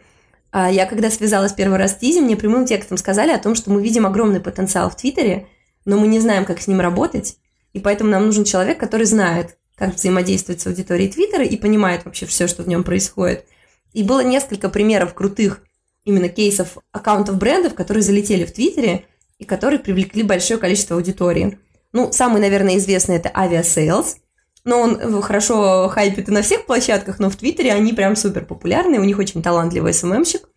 А 0.51 0.69
я 0.71 0.85
когда 0.85 1.09
связалась 1.09 1.53
первый 1.53 1.79
раз 1.79 1.93
с 1.93 1.95
Тизи, 1.95 2.19
мне 2.19 2.37
прямым 2.37 2.67
текстом 2.67 2.97
сказали 2.97 3.31
о 3.31 3.39
том, 3.39 3.55
что 3.55 3.71
мы 3.71 3.81
видим 3.81 4.05
огромный 4.05 4.39
потенциал 4.39 4.91
в 4.91 4.95
Твиттере, 4.95 5.47
но 5.83 5.97
мы 5.97 6.05
не 6.05 6.19
знаем, 6.19 6.45
как 6.45 6.61
с 6.61 6.67
ним 6.67 6.79
работать, 6.79 7.37
и 7.73 7.79
поэтому 7.79 8.11
нам 8.11 8.27
нужен 8.27 8.43
человек, 8.43 8.79
который 8.79 9.07
знает, 9.07 9.57
как 9.75 9.95
взаимодействовать 9.95 10.61
с 10.61 10.67
аудиторией 10.67 11.11
Твиттера 11.11 11.43
и 11.43 11.57
понимает 11.57 12.05
вообще 12.05 12.25
все, 12.25 12.47
что 12.47 12.63
в 12.63 12.67
нем 12.67 12.83
происходит. 12.83 13.45
И 13.93 14.03
было 14.03 14.23
несколько 14.23 14.69
примеров 14.69 15.13
крутых 15.13 15.61
именно 16.03 16.29
кейсов 16.29 16.77
аккаунтов 16.91 17.37
брендов, 17.37 17.73
которые 17.73 18.03
залетели 18.03 18.45
в 18.45 18.53
Твиттере 18.53 19.05
и 19.39 19.45
которые 19.45 19.79
привлекли 19.79 20.23
большое 20.23 20.59
количество 20.59 20.95
аудитории. 20.95 21.59
Ну, 21.91 22.11
самый, 22.11 22.41
наверное, 22.41 22.77
известный 22.77 23.17
это 23.17 23.29
Aviasales, 23.29 24.17
но 24.65 24.79
он 24.79 24.99
э, 24.99 25.21
хорошо 25.21 25.89
хайпит 25.89 26.29
и 26.29 26.31
на 26.31 26.41
всех 26.41 26.65
площадках, 26.65 27.19
но 27.19 27.29
в 27.29 27.35
Твиттере 27.35 27.71
они 27.73 27.93
прям 27.93 28.15
супер 28.15 28.45
популярны, 28.45 28.99
у 28.99 29.03
них 29.03 29.19
очень 29.19 29.43
талантливый 29.43 29.93
СММщик. 29.93 30.49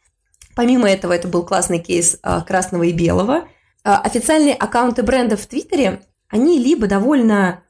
Помимо 0.55 0.89
этого, 0.89 1.12
это 1.12 1.29
был 1.29 1.45
классный 1.45 1.79
кейс 1.79 2.19
а, 2.23 2.41
красного 2.41 2.85
и 2.85 2.93
белого. 2.93 3.47
А, 3.85 4.01
официальные 4.01 4.55
аккаунты 4.55 5.03
брендов 5.03 5.43
в 5.43 5.47
Твиттере, 5.47 6.01
они 6.29 6.59
либо 6.59 6.87
довольно 6.87 7.62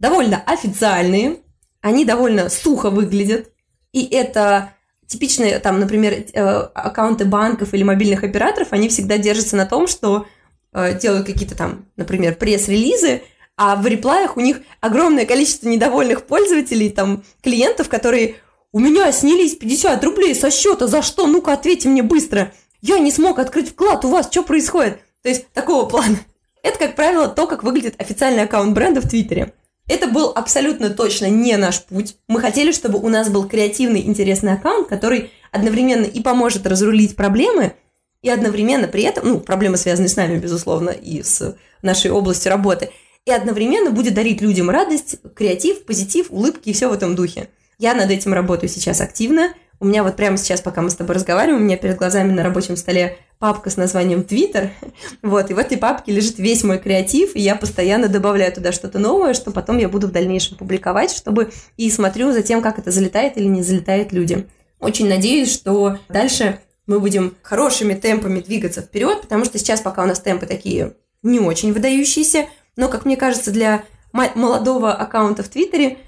довольно 0.00 0.42
официальные, 0.44 1.36
они 1.80 2.04
довольно 2.04 2.48
сухо 2.48 2.90
выглядят, 2.90 3.50
и 3.92 4.04
это 4.06 4.72
типичные, 5.06 5.58
там, 5.58 5.80
например, 5.80 6.12
э, 6.12 6.40
аккаунты 6.40 7.24
банков 7.24 7.74
или 7.74 7.82
мобильных 7.82 8.24
операторов, 8.24 8.68
они 8.72 8.88
всегда 8.88 9.18
держатся 9.18 9.56
на 9.56 9.66
том, 9.66 9.86
что 9.86 10.26
э, 10.72 10.98
делают 10.98 11.26
какие-то 11.26 11.56
там, 11.56 11.86
например, 11.96 12.34
пресс-релизы, 12.36 13.22
а 13.56 13.76
в 13.76 13.86
реплаях 13.86 14.36
у 14.36 14.40
них 14.40 14.60
огромное 14.80 15.26
количество 15.26 15.68
недовольных 15.68 16.26
пользователей, 16.26 16.90
там, 16.90 17.24
клиентов, 17.42 17.88
которые 17.88 18.36
«У 18.72 18.78
меня 18.78 19.10
снялись 19.10 19.56
50 19.56 20.02
рублей 20.04 20.34
со 20.34 20.50
счета, 20.50 20.86
за 20.86 21.02
что? 21.02 21.26
Ну-ка, 21.26 21.52
ответьте 21.52 21.88
мне 21.88 22.02
быстро! 22.02 22.52
Я 22.80 23.00
не 23.00 23.10
смог 23.10 23.38
открыть 23.38 23.70
вклад, 23.70 24.04
у 24.04 24.08
вас 24.08 24.28
что 24.30 24.44
происходит?» 24.44 25.00
То 25.22 25.28
есть, 25.28 25.48
такого 25.52 25.86
плана. 25.86 26.20
Это, 26.62 26.78
как 26.78 26.96
правило, 26.96 27.28
то, 27.28 27.46
как 27.46 27.64
выглядит 27.64 28.00
официальный 28.00 28.44
аккаунт 28.44 28.72
бренда 28.72 29.00
в 29.00 29.08
Твиттере. 29.08 29.52
Это 29.90 30.06
был 30.06 30.30
абсолютно 30.32 30.90
точно 30.90 31.28
не 31.28 31.56
наш 31.56 31.82
путь. 31.82 32.14
Мы 32.28 32.40
хотели, 32.40 32.70
чтобы 32.70 33.00
у 33.00 33.08
нас 33.08 33.28
был 33.28 33.48
креативный, 33.48 34.06
интересный 34.06 34.52
аккаунт, 34.52 34.86
который 34.86 35.32
одновременно 35.50 36.04
и 36.04 36.20
поможет 36.20 36.64
разрулить 36.64 37.16
проблемы, 37.16 37.74
и 38.22 38.30
одновременно 38.30 38.86
при 38.86 39.02
этом, 39.02 39.28
ну, 39.28 39.40
проблемы 39.40 39.76
связаны 39.76 40.06
с 40.06 40.14
нами, 40.14 40.38
безусловно, 40.38 40.90
и 40.90 41.24
с 41.24 41.56
нашей 41.82 42.12
областью 42.12 42.50
работы, 42.50 42.90
и 43.26 43.32
одновременно 43.32 43.90
будет 43.90 44.14
дарить 44.14 44.40
людям 44.40 44.70
радость, 44.70 45.16
креатив, 45.34 45.84
позитив, 45.84 46.28
улыбки 46.30 46.68
и 46.68 46.72
все 46.72 46.88
в 46.88 46.92
этом 46.92 47.16
духе. 47.16 47.48
Я 47.80 47.92
над 47.94 48.12
этим 48.12 48.32
работаю 48.32 48.70
сейчас 48.70 49.00
активно. 49.00 49.54
У 49.80 49.86
меня 49.86 50.04
вот 50.04 50.14
прямо 50.14 50.36
сейчас, 50.36 50.60
пока 50.60 50.82
мы 50.82 50.90
с 50.90 50.94
тобой 50.94 51.16
разговариваем, 51.16 51.62
у 51.62 51.64
меня 51.64 51.76
перед 51.76 51.96
глазами 51.96 52.30
на 52.30 52.44
рабочем 52.44 52.76
столе 52.76 53.18
папка 53.40 53.70
с 53.70 53.76
названием 53.76 54.20
Twitter. 54.20 54.70
Вот, 55.22 55.50
и 55.50 55.54
в 55.54 55.58
этой 55.58 55.76
папке 55.76 56.12
лежит 56.12 56.38
весь 56.38 56.62
мой 56.62 56.78
креатив, 56.78 57.34
и 57.34 57.40
я 57.40 57.56
постоянно 57.56 58.08
добавляю 58.08 58.52
туда 58.52 58.70
что-то 58.70 58.98
новое, 58.98 59.34
что 59.34 59.50
потом 59.50 59.78
я 59.78 59.88
буду 59.88 60.06
в 60.06 60.12
дальнейшем 60.12 60.56
публиковать, 60.56 61.10
чтобы 61.10 61.50
и 61.76 61.90
смотрю 61.90 62.32
за 62.32 62.42
тем, 62.42 62.62
как 62.62 62.78
это 62.78 62.90
залетает 62.90 63.36
или 63.36 63.46
не 63.46 63.62
залетает 63.62 64.12
людям. 64.12 64.46
Очень 64.78 65.08
надеюсь, 65.08 65.52
что 65.52 65.98
дальше 66.08 66.60
мы 66.86 67.00
будем 67.00 67.34
хорошими 67.42 67.94
темпами 67.94 68.40
двигаться 68.40 68.82
вперед, 68.82 69.22
потому 69.22 69.44
что 69.44 69.58
сейчас 69.58 69.80
пока 69.80 70.04
у 70.04 70.06
нас 70.06 70.20
темпы 70.20 70.46
такие 70.46 70.94
не 71.22 71.40
очень 71.40 71.72
выдающиеся, 71.72 72.46
но, 72.76 72.88
как 72.88 73.04
мне 73.04 73.16
кажется, 73.16 73.50
для 73.50 73.84
молодого 74.12 74.92
аккаунта 74.92 75.42
в 75.42 75.48
Твиттере 75.48 75.98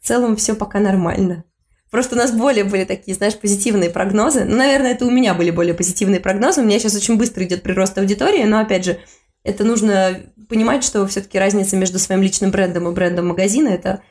в 0.00 0.06
целом 0.06 0.36
все 0.36 0.54
пока 0.54 0.78
нормально. 0.78 1.44
Просто 1.90 2.14
у 2.16 2.18
нас 2.18 2.32
более 2.32 2.64
были 2.64 2.84
такие, 2.84 3.14
знаешь, 3.14 3.38
позитивные 3.38 3.90
прогнозы. 3.90 4.44
Ну, 4.44 4.56
наверное, 4.56 4.92
это 4.92 5.06
у 5.06 5.10
меня 5.10 5.34
были 5.34 5.50
более 5.50 5.74
позитивные 5.74 6.20
прогнозы. 6.20 6.60
У 6.60 6.64
меня 6.64 6.78
сейчас 6.78 6.96
очень 6.96 7.16
быстро 7.16 7.44
идет 7.44 7.62
прирост 7.62 7.96
аудитории, 7.98 8.42
но, 8.44 8.58
опять 8.58 8.84
же, 8.84 8.98
это 9.44 9.64
нужно 9.64 10.20
понимать, 10.48 10.82
что 10.84 11.06
все-таки 11.06 11.38
разница 11.38 11.76
между 11.76 11.98
своим 11.98 12.22
личным 12.22 12.50
брендом 12.50 12.88
и 12.88 12.92
брендом 12.92 13.28
магазина 13.28 13.68
это, 13.68 14.02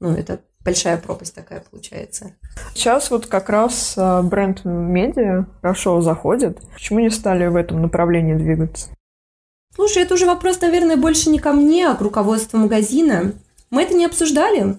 ну, 0.00 0.14
это 0.14 0.40
большая 0.64 0.96
пропасть 0.96 1.34
такая 1.34 1.64
получается. 1.68 2.34
Сейчас 2.74 3.10
вот 3.10 3.26
как 3.26 3.48
раз 3.50 3.94
а, 3.96 4.22
бренд 4.22 4.64
медиа 4.64 5.46
хорошо 5.60 6.00
заходит. 6.00 6.58
Почему 6.72 7.00
не 7.00 7.10
стали 7.10 7.46
в 7.46 7.56
этом 7.56 7.82
направлении 7.82 8.34
двигаться? 8.34 8.88
Слушай, 9.74 10.04
это 10.04 10.14
уже 10.14 10.26
вопрос, 10.26 10.60
наверное, 10.60 10.96
больше 10.96 11.30
не 11.30 11.38
ко 11.38 11.52
мне, 11.52 11.88
а 11.88 11.94
к 11.96 12.00
руководству 12.00 12.58
магазина. 12.58 13.32
Мы 13.70 13.82
это 13.82 13.94
не 13.94 14.06
обсуждали. 14.06 14.78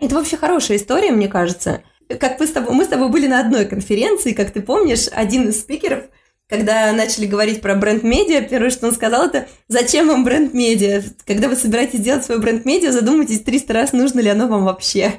Это 0.00 0.14
вообще 0.14 0.36
хорошая 0.36 0.76
история, 0.76 1.10
мне 1.10 1.28
кажется. 1.28 1.82
Как 2.20 2.40
мы 2.40 2.46
с 2.46 2.52
тобой, 2.52 2.74
мы 2.74 2.84
с 2.84 2.88
тобой 2.88 3.08
были 3.10 3.26
на 3.26 3.40
одной 3.40 3.66
конференции, 3.66 4.32
как 4.32 4.52
ты 4.52 4.62
помнишь, 4.62 5.08
один 5.12 5.48
из 5.48 5.60
спикеров, 5.60 6.04
когда 6.48 6.90
начали 6.92 7.26
говорить 7.26 7.60
про 7.60 7.74
бренд-медиа, 7.74 8.40
первое, 8.42 8.70
что 8.70 8.86
он 8.86 8.94
сказал, 8.94 9.26
это 9.26 9.48
«Зачем 9.68 10.08
вам 10.08 10.24
бренд-медиа? 10.24 11.02
Когда 11.26 11.48
вы 11.48 11.56
собираетесь 11.56 12.00
делать 12.00 12.24
свой 12.24 12.38
бренд-медиа, 12.38 12.90
задумайтесь 12.90 13.40
300 13.40 13.72
раз, 13.74 13.92
нужно 13.92 14.20
ли 14.20 14.30
оно 14.30 14.48
вам 14.48 14.64
вообще». 14.64 15.12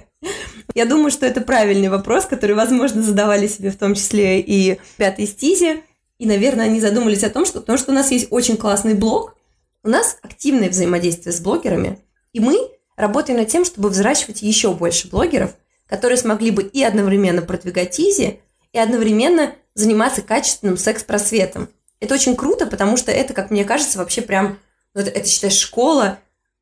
Я 0.74 0.86
думаю, 0.86 1.12
что 1.12 1.26
это 1.26 1.42
правильный 1.42 1.90
вопрос, 1.90 2.26
который, 2.26 2.56
возможно, 2.56 3.02
задавали 3.04 3.48
себе 3.48 3.70
в 3.70 3.78
том 3.78 3.94
числе 3.94 4.40
и 4.42 4.80
пятый 4.98 5.28
стизи. 5.28 5.84
И, 6.18 6.26
наверное, 6.26 6.66
они 6.66 6.82
задумались 6.82 7.24
о 7.24 7.30
том, 7.30 7.46
что 7.46 7.62
потому 7.62 7.78
что 7.78 7.92
у 7.92 7.96
нас 7.96 8.12
есть 8.12 8.28
очень 8.32 8.58
классный 8.58 8.94
блог, 8.94 9.36
у 9.84 9.90
нас 9.90 10.18
активное 10.22 10.70
взаимодействие 10.70 11.32
с 11.32 11.40
блогерами, 11.40 12.00
и 12.34 12.40
мы 12.40 12.58
работаем 13.00 13.40
над 13.40 13.48
тем, 13.48 13.64
чтобы 13.64 13.90
взращивать 13.90 14.42
еще 14.42 14.74
больше 14.74 15.08
блогеров, 15.08 15.56
которые 15.88 16.18
смогли 16.18 16.52
бы 16.52 16.64
и 16.64 16.84
одновременно 16.84 17.42
продвигать 17.42 18.00
Изи, 18.00 18.42
и 18.74 18.78
одновременно 18.78 19.56
заниматься 19.74 20.22
качественным 20.22 20.78
секс-просветом. 20.78 21.70
Это 22.02 22.14
очень 22.14 22.36
круто, 22.36 22.68
потому 22.68 22.98
что 22.98 23.12
это, 23.12 23.34
как 23.34 23.52
мне 23.52 23.64
кажется, 23.64 23.98
вообще 23.98 24.22
прям, 24.22 24.60
ну, 24.94 25.02
это, 25.02 25.12
это 25.12 25.28
считай, 25.28 25.50
школа, 25.50 26.20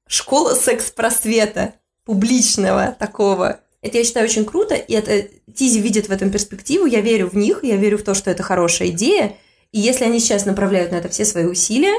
школа 0.08 0.54
секс-просвета, 0.54 1.74
публичного 2.06 2.96
такого. 2.98 3.60
Это 3.82 3.98
я 3.98 4.04
считаю 4.04 4.26
очень 4.26 4.46
круто, 4.46 4.76
и 4.76 4.94
это 4.94 5.28
Тизи 5.54 5.80
видит 5.80 6.08
в 6.08 6.12
этом 6.12 6.30
перспективу, 6.30 6.86
я 6.86 7.02
верю 7.02 7.30
в 7.30 7.36
них, 7.36 7.64
я 7.64 7.76
верю 7.76 7.98
в 7.98 8.04
то, 8.04 8.14
что 8.14 8.30
это 8.30 8.44
хорошая 8.44 8.90
идея, 8.90 9.36
и 9.72 9.80
если 9.80 10.06
они 10.06 10.20
сейчас 10.20 10.46
направляют 10.46 10.92
на 10.92 10.98
это 10.98 11.10
все 11.10 11.26
свои 11.26 11.46
усилия, 11.46 11.96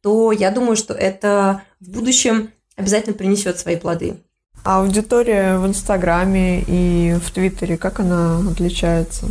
то 0.00 0.32
я 0.32 0.50
думаю, 0.50 0.76
что 0.76 0.94
это 0.94 1.62
в 1.80 1.90
будущем 1.90 2.52
обязательно 2.80 3.14
принесет 3.14 3.58
свои 3.58 3.76
плоды. 3.76 4.16
А 4.64 4.80
аудитория 4.80 5.56
в 5.56 5.66
Инстаграме 5.66 6.62
и 6.66 7.14
в 7.14 7.30
Твиттере, 7.30 7.78
как 7.78 8.00
она 8.00 8.40
отличается? 8.50 9.26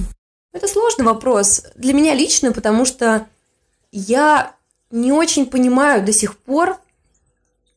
Это 0.54 0.68
сложный 0.68 1.06
вопрос. 1.06 1.64
Для 1.76 1.94
меня 1.94 2.16
лично, 2.16 2.52
потому 2.52 2.86
что 2.86 3.28
я 3.92 4.54
не 4.92 5.12
очень 5.12 5.46
понимаю 5.46 6.04
до 6.04 6.12
сих 6.12 6.38
пор, 6.38 6.78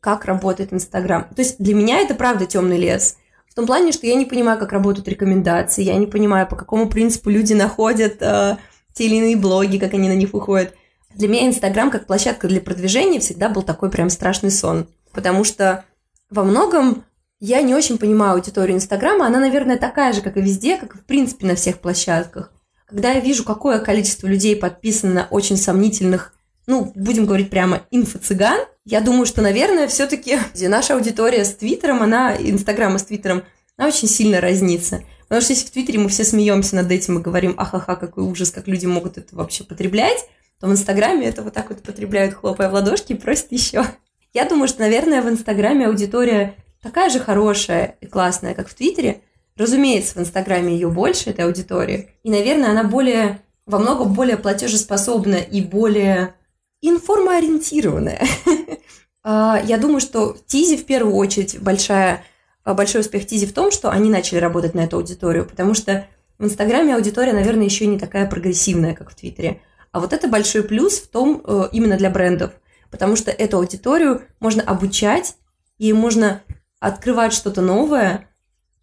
как 0.00 0.24
работает 0.24 0.72
Инстаграм. 0.72 1.24
То 1.24 1.42
есть 1.42 1.56
для 1.58 1.74
меня 1.74 2.00
это 2.00 2.14
правда 2.14 2.46
темный 2.46 2.78
лес. 2.78 3.16
В 3.48 3.54
том 3.54 3.66
плане, 3.66 3.92
что 3.92 4.06
я 4.06 4.14
не 4.14 4.24
понимаю, 4.24 4.58
как 4.58 4.72
работают 4.72 5.08
рекомендации, 5.08 5.82
я 5.82 5.96
не 5.96 6.06
понимаю, 6.06 6.48
по 6.48 6.56
какому 6.56 6.88
принципу 6.88 7.28
люди 7.28 7.52
находят 7.52 8.16
э, 8.20 8.56
те 8.94 9.04
или 9.04 9.16
иные 9.16 9.36
блоги, 9.36 9.76
как 9.76 9.92
они 9.92 10.08
на 10.08 10.14
них 10.14 10.32
выходят. 10.32 10.74
Для 11.14 11.28
меня 11.28 11.46
Инстаграм 11.46 11.90
как 11.90 12.06
площадка 12.06 12.48
для 12.48 12.62
продвижения 12.62 13.20
всегда 13.20 13.50
был 13.50 13.62
такой 13.62 13.90
прям 13.90 14.08
страшный 14.08 14.50
сон. 14.50 14.86
Потому 15.12 15.44
что 15.44 15.84
во 16.30 16.44
многом 16.44 17.04
я 17.40 17.60
не 17.60 17.74
очень 17.74 17.98
понимаю 17.98 18.34
аудиторию 18.34 18.76
Инстаграма. 18.76 19.26
Она, 19.26 19.40
наверное, 19.40 19.76
такая 19.76 20.12
же, 20.12 20.20
как 20.20 20.36
и 20.36 20.40
везде, 20.40 20.76
как 20.76 20.94
и 20.94 20.98
в 20.98 21.04
принципе 21.04 21.46
на 21.46 21.56
всех 21.56 21.80
площадках. 21.80 22.52
Когда 22.86 23.12
я 23.12 23.20
вижу, 23.20 23.44
какое 23.44 23.78
количество 23.80 24.26
людей 24.26 24.54
подписано 24.54 25.12
на 25.12 25.26
очень 25.30 25.56
сомнительных, 25.56 26.34
ну, 26.66 26.92
будем 26.94 27.26
говорить 27.26 27.50
прямо, 27.50 27.82
инфо-цыган, 27.90 28.60
я 28.84 29.00
думаю, 29.00 29.26
что, 29.26 29.42
наверное, 29.42 29.88
все-таки 29.88 30.38
наша 30.54 30.94
аудитория 30.94 31.44
с 31.44 31.54
Твиттером, 31.54 32.02
она, 32.02 32.36
Инстаграма 32.36 32.98
с 32.98 33.04
Твиттером, 33.04 33.42
она 33.76 33.88
очень 33.88 34.08
сильно 34.08 34.40
разнится. 34.40 35.02
Потому 35.22 35.40
что 35.40 35.52
если 35.54 35.66
в 35.66 35.70
Твиттере 35.70 35.98
мы 35.98 36.10
все 36.10 36.24
смеемся 36.24 36.76
над 36.76 36.90
этим 36.92 37.18
и 37.18 37.22
говорим, 37.22 37.54
ахаха, 37.56 37.96
какой 37.96 38.22
ужас, 38.22 38.50
как 38.50 38.68
люди 38.68 38.86
могут 38.86 39.18
это 39.18 39.34
вообще 39.34 39.64
потреблять, 39.64 40.26
то 40.60 40.66
в 40.68 40.72
Инстаграме 40.72 41.26
это 41.26 41.42
вот 41.42 41.54
так 41.54 41.70
вот 41.70 41.82
потребляют, 41.82 42.34
хлопая 42.34 42.68
в 42.68 42.74
ладошки, 42.74 43.12
и 43.12 43.16
просят 43.16 43.50
еще. 43.50 43.84
Я 44.32 44.46
думаю, 44.46 44.68
что, 44.68 44.80
наверное, 44.80 45.20
в 45.20 45.28
Инстаграме 45.28 45.86
аудитория 45.86 46.54
такая 46.82 47.10
же 47.10 47.20
хорошая 47.20 47.96
и 48.00 48.06
классная, 48.06 48.54
как 48.54 48.68
в 48.68 48.74
Твиттере. 48.74 49.20
Разумеется, 49.56 50.14
в 50.14 50.22
Инстаграме 50.22 50.72
ее 50.72 50.88
больше, 50.88 51.30
этой 51.30 51.44
аудитории. 51.44 52.10
И, 52.22 52.30
наверное, 52.30 52.70
она 52.70 52.84
более, 52.84 53.40
во 53.66 53.78
многом 53.78 54.14
более 54.14 54.38
платежеспособна 54.38 55.36
и 55.36 55.60
более 55.60 56.34
информоориентированная. 56.80 58.22
А, 59.24 59.62
я 59.64 59.78
думаю, 59.78 60.00
что 60.00 60.36
Тизи 60.48 60.76
в 60.76 60.84
первую 60.84 61.14
очередь 61.14 61.60
большая 61.60 62.24
большой 62.64 63.02
успех 63.02 63.24
Тизи 63.24 63.46
в 63.46 63.52
том, 63.52 63.70
что 63.70 63.88
они 63.88 64.10
начали 64.10 64.40
работать 64.40 64.74
на 64.74 64.80
эту 64.80 64.96
аудиторию, 64.96 65.46
потому 65.46 65.74
что 65.74 66.08
в 66.38 66.44
Инстаграме 66.44 66.96
аудитория, 66.96 67.32
наверное, 67.32 67.64
еще 67.64 67.86
не 67.86 68.00
такая 68.00 68.28
прогрессивная, 68.28 68.94
как 68.94 69.12
в 69.12 69.14
Твиттере. 69.14 69.60
А 69.92 70.00
вот 70.00 70.12
это 70.12 70.26
большой 70.26 70.64
плюс 70.64 70.98
в 70.98 71.06
том, 71.06 71.40
э, 71.46 71.68
именно 71.70 71.96
для 71.96 72.10
брендов, 72.10 72.50
потому 72.92 73.16
что 73.16 73.32
эту 73.32 73.56
аудиторию 73.56 74.22
можно 74.38 74.62
обучать, 74.62 75.34
и 75.78 75.92
можно 75.92 76.42
открывать 76.78 77.32
что-то 77.32 77.60
новое, 77.60 78.28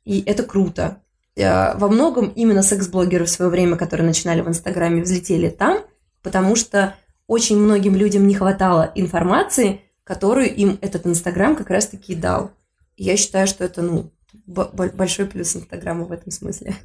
и 0.03 0.21
это 0.25 0.43
круто. 0.43 1.01
Э, 1.37 1.77
во 1.77 1.87
многом 1.87 2.27
именно 2.35 2.61
секс-блогеры 2.61 3.23
в 3.23 3.29
свое 3.29 3.49
время, 3.49 3.77
которые 3.77 4.05
начинали 4.05 4.41
в 4.41 4.49
Инстаграме, 4.49 5.03
взлетели 5.03 5.47
там, 5.47 5.79
потому 6.21 6.57
что 6.57 6.95
очень 7.27 7.57
многим 7.57 7.95
людям 7.95 8.27
не 8.27 8.35
хватало 8.35 8.91
информации, 8.95 9.79
которую 10.03 10.53
им 10.53 10.77
этот 10.81 11.07
Инстаграм 11.07 11.55
как 11.55 11.69
раз-таки 11.69 12.15
дал 12.15 12.51
я 12.99 13.17
считаю, 13.17 13.47
что 13.47 13.63
это, 13.63 13.81
ну, 13.81 14.11
большой 14.45 15.25
плюс 15.25 15.55
Инстаграма 15.55 16.05
в 16.05 16.11
этом 16.11 16.31
смысле. 16.31 16.75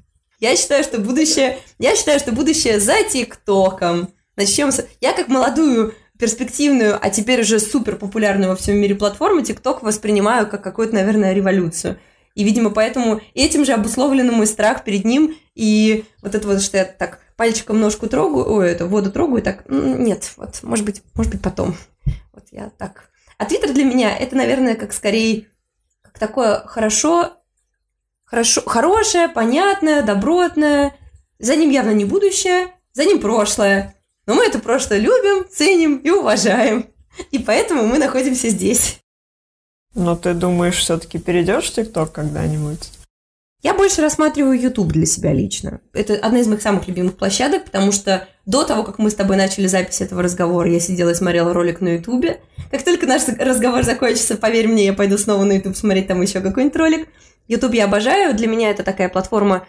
Я 0.41 0.57
считаю, 0.57 0.85
что 0.85 1.01
будущее, 1.01 1.59
я 1.79 1.97
считаю, 1.97 2.19
что 2.21 2.33
будущее 2.33 2.81
за 2.81 3.03
ТикТоком. 3.03 4.11
Начнем 4.37 4.73
с... 4.73 4.87
Я 5.01 5.13
как 5.13 5.29
молодую, 5.29 5.95
перспективную, 6.25 6.99
а 6.99 7.11
теперь 7.11 7.43
уже 7.43 7.61
супер 7.61 7.97
популярную 7.97 8.49
во 8.49 8.57
всем 8.57 8.77
мире 8.79 8.95
платформу, 8.95 9.43
ТикТок 9.43 9.83
воспринимаю 9.83 10.47
как 10.47 10.65
какую-то, 10.65 10.95
наверное, 10.95 11.35
революцию. 11.35 11.99
И, 12.35 12.45
видимо, 12.45 12.71
поэтому 12.71 13.21
этим 13.35 13.67
же 13.67 13.75
обусловлен 13.75 14.33
мой 14.33 14.47
страх 14.47 14.85
перед 14.85 15.05
ним. 15.05 15.37
И 15.55 16.07
вот 16.23 16.35
это 16.35 16.49
вот, 16.49 16.63
что 16.63 16.79
я 16.79 16.87
так 16.87 17.21
пальчиком 17.37 17.79
ножку 17.79 18.07
трогаю, 18.07 18.51
ой, 18.51 18.71
это 18.71 18.87
воду 18.87 19.13
трогаю, 19.13 19.43
так, 19.43 19.65
нет, 19.69 20.33
вот, 20.39 20.63
может 20.63 20.87
быть, 20.87 21.03
может 21.15 21.31
быть, 21.31 21.43
потом. 21.43 21.77
Вот 22.33 22.45
я 22.53 22.71
так. 22.79 23.11
А 23.37 23.45
Твиттер 23.45 23.75
для 23.75 23.85
меня 23.85 24.17
это, 24.17 24.35
наверное, 24.35 24.77
как 24.77 24.95
скорее 24.95 25.49
такое 26.19 26.63
хорошо, 26.65 27.35
хорошо, 28.25 28.63
хорошее, 28.65 29.29
понятное, 29.29 30.01
добротное. 30.01 30.97
За 31.39 31.55
ним 31.55 31.69
явно 31.69 31.91
не 31.91 32.07
будущее, 32.07 32.69
за 32.95 33.05
ним 33.05 33.21
прошлое. 33.21 33.95
Но 34.27 34.35
мы 34.35 34.47
это 34.47 34.59
прошлое 34.59 34.99
любим, 34.99 35.47
ценим 35.51 35.97
и 35.97 36.11
уважаем. 36.11 36.87
И 37.31 37.39
поэтому 37.39 37.87
мы 37.87 37.99
находимся 37.99 38.49
здесь. 38.49 38.99
Но 39.95 40.17
ты 40.17 40.35
думаешь, 40.35 40.79
все-таки 40.79 41.19
перейдешь 41.19 41.71
в 41.71 41.75
ТикТок 41.75 42.13
когда-нибудь? 42.13 42.91
Я 43.63 43.73
больше 43.73 44.03
рассматриваю 44.03 44.61
YouTube 44.61 44.93
для 44.93 45.07
себя 45.07 45.33
лично. 45.33 45.81
Это 45.95 46.15
одна 46.15 46.41
из 46.41 46.47
моих 46.47 46.61
самых 46.61 46.87
любимых 46.87 47.17
площадок, 47.17 47.65
потому 47.65 47.93
что 47.93 48.29
до 48.45 48.65
того, 48.65 48.83
как 48.83 48.99
мы 48.99 49.09
с 49.09 49.15
тобой 49.15 49.37
начали 49.37 49.67
запись 49.69 50.03
этого 50.03 50.23
разговора, 50.23 50.71
я 50.71 50.81
сидела 50.81 51.11
и 51.11 51.15
смотрела 51.15 51.55
ролик 51.55 51.81
на 51.81 51.95
YouTube. 51.95 52.27
Как 52.71 52.85
только 52.85 53.07
наш 53.07 53.27
разговор 53.27 53.83
закончится, 53.83 54.37
поверь 54.37 54.69
мне, 54.69 54.85
я 54.85 54.93
пойду 54.93 55.17
снова 55.17 55.45
на 55.45 55.53
YouTube 55.53 55.77
смотреть 55.77 56.09
там 56.09 56.21
еще 56.21 56.41
какой-нибудь 56.41 56.77
ролик. 56.77 57.09
YouTube 57.49 57.73
я 57.73 57.85
обожаю. 57.85 58.35
Для 58.35 58.49
меня 58.49 58.71
это 58.71 58.83
такая 58.83 59.09
платформа, 59.09 59.67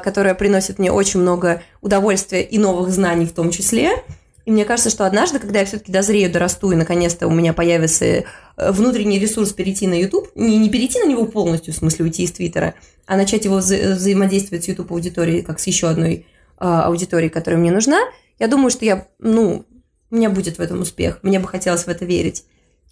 которая 0.00 0.34
приносит 0.34 0.78
мне 0.78 0.92
очень 0.92 1.20
много 1.20 1.62
удовольствия 1.80 2.42
и 2.42 2.58
новых 2.58 2.90
знаний 2.90 3.26
в 3.26 3.32
том 3.32 3.50
числе. 3.50 4.02
И 4.44 4.50
мне 4.50 4.64
кажется, 4.64 4.90
что 4.90 5.06
однажды, 5.06 5.38
когда 5.38 5.60
я 5.60 5.64
все-таки 5.64 5.92
дозрею, 5.92 6.30
дорасту, 6.30 6.72
и 6.72 6.76
наконец-то 6.76 7.28
у 7.28 7.30
меня 7.30 7.52
появится 7.52 8.04
э, 8.04 8.24
внутренний 8.56 9.18
ресурс 9.18 9.52
перейти 9.52 9.86
на 9.86 9.94
YouTube, 9.94 10.30
не, 10.34 10.58
не 10.58 10.68
перейти 10.68 10.98
на 10.98 11.06
него 11.06 11.26
полностью, 11.26 11.72
в 11.72 11.76
смысле 11.76 12.06
уйти 12.06 12.24
из 12.24 12.32
Твиттера, 12.32 12.74
а 13.06 13.16
начать 13.16 13.44
его 13.44 13.58
вза- 13.58 13.94
взаимодействовать 13.94 14.64
с 14.64 14.68
YouTube 14.68 14.90
аудиторией, 14.92 15.42
как 15.42 15.60
с 15.60 15.66
еще 15.66 15.88
одной 15.88 16.26
э, 16.58 16.64
аудиторией, 16.64 17.30
которая 17.30 17.60
мне 17.60 17.70
нужна, 17.70 18.00
я 18.38 18.48
думаю, 18.48 18.70
что 18.70 18.84
я, 18.84 19.06
ну, 19.20 19.64
у 20.10 20.14
меня 20.16 20.28
будет 20.28 20.58
в 20.58 20.60
этом 20.60 20.80
успех. 20.80 21.20
Мне 21.22 21.38
бы 21.38 21.46
хотелось 21.46 21.84
в 21.84 21.88
это 21.88 22.04
верить. 22.04 22.44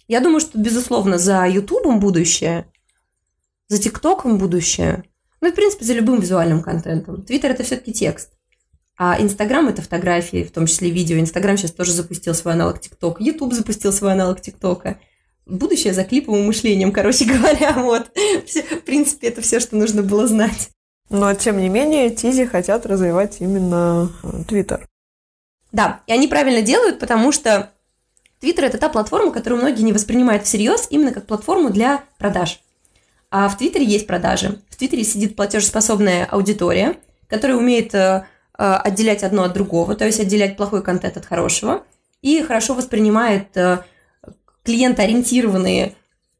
Я 0.07 0.21
думаю, 0.21 0.39
что, 0.39 0.57
безусловно, 0.57 1.17
за 1.17 1.45
Ютубом 1.47 1.99
будущее, 1.99 2.65
за 3.67 3.77
ТикТоком 3.77 4.37
будущее, 4.37 5.03
ну 5.41 5.51
в 5.51 5.55
принципе, 5.55 5.85
за 5.85 5.93
любым 5.93 6.19
визуальным 6.19 6.61
контентом. 6.61 7.23
Твиттер– 7.23 7.51
это 7.51 7.63
все-таки 7.63 7.91
текст. 7.91 8.29
А 8.97 9.19
Инстаграм 9.19 9.67
это 9.67 9.81
фотографии, 9.81 10.43
в 10.43 10.51
том 10.51 10.67
числе 10.67 10.91
видео. 10.91 11.17
Инстаграм 11.17 11.57
сейчас 11.57 11.71
тоже 11.71 11.91
запустил 11.91 12.35
свой 12.35 12.53
аналог 12.53 12.79
ТикТока. 12.79 13.23
Ютуб 13.23 13.53
запустил 13.53 13.91
свой 13.91 14.11
аналог 14.11 14.41
ТикТока. 14.41 14.99
Будущее 15.47 15.93
за 15.93 16.03
клиповым 16.03 16.45
мышлением, 16.45 16.91
короче 16.91 17.25
говоря, 17.33 17.73
вот. 17.81 18.11
В 18.13 18.81
принципе, 18.85 19.29
это 19.29 19.41
все, 19.41 19.59
что 19.59 19.75
нужно 19.75 20.03
было 20.03 20.27
знать. 20.27 20.69
Но, 21.09 21.33
тем 21.33 21.57
не 21.57 21.67
менее, 21.67 22.11
Тизи 22.11 22.45
хотят 22.45 22.85
развивать 22.85 23.37
именно 23.41 24.11
э, 24.23 24.43
Твиттер. 24.47 24.87
Да, 25.71 26.01
и 26.05 26.13
они 26.13 26.27
правильно 26.27 26.61
делают, 26.61 26.99
потому 26.99 27.31
что 27.31 27.71
Твиттер– 28.39 28.65
это 28.65 28.77
та 28.77 28.87
платформа, 28.87 29.31
которую 29.31 29.61
многие 29.61 29.81
не 29.81 29.93
воспринимают 29.93 30.45
всерьез 30.45 30.87
именно 30.89 31.11
как 31.11 31.25
платформу 31.25 31.69
для 31.69 32.03
продаж. 32.17 32.61
А 33.31 33.49
в 33.49 33.57
Твиттере 33.57 33.85
есть 33.85 34.05
продажи. 34.05 34.59
В 34.69 34.75
Твиттере 34.75 35.03
сидит 35.03 35.35
платежеспособная 35.35 36.25
аудитория, 36.25 36.97
которая 37.27 37.57
умеет 37.57 37.95
э, 37.95 38.25
Э, 38.61 38.75
отделять 38.75 39.23
одно 39.23 39.41
от 39.41 39.53
другого, 39.53 39.95
то 39.95 40.05
есть 40.05 40.19
отделять 40.19 40.55
плохой 40.55 40.83
контент 40.83 41.17
от 41.17 41.25
хорошего, 41.25 41.83
и 42.21 42.43
хорошо 42.43 42.75
воспринимает 42.75 43.57
э, 43.57 43.79
клиентоориентированные, 44.63 45.95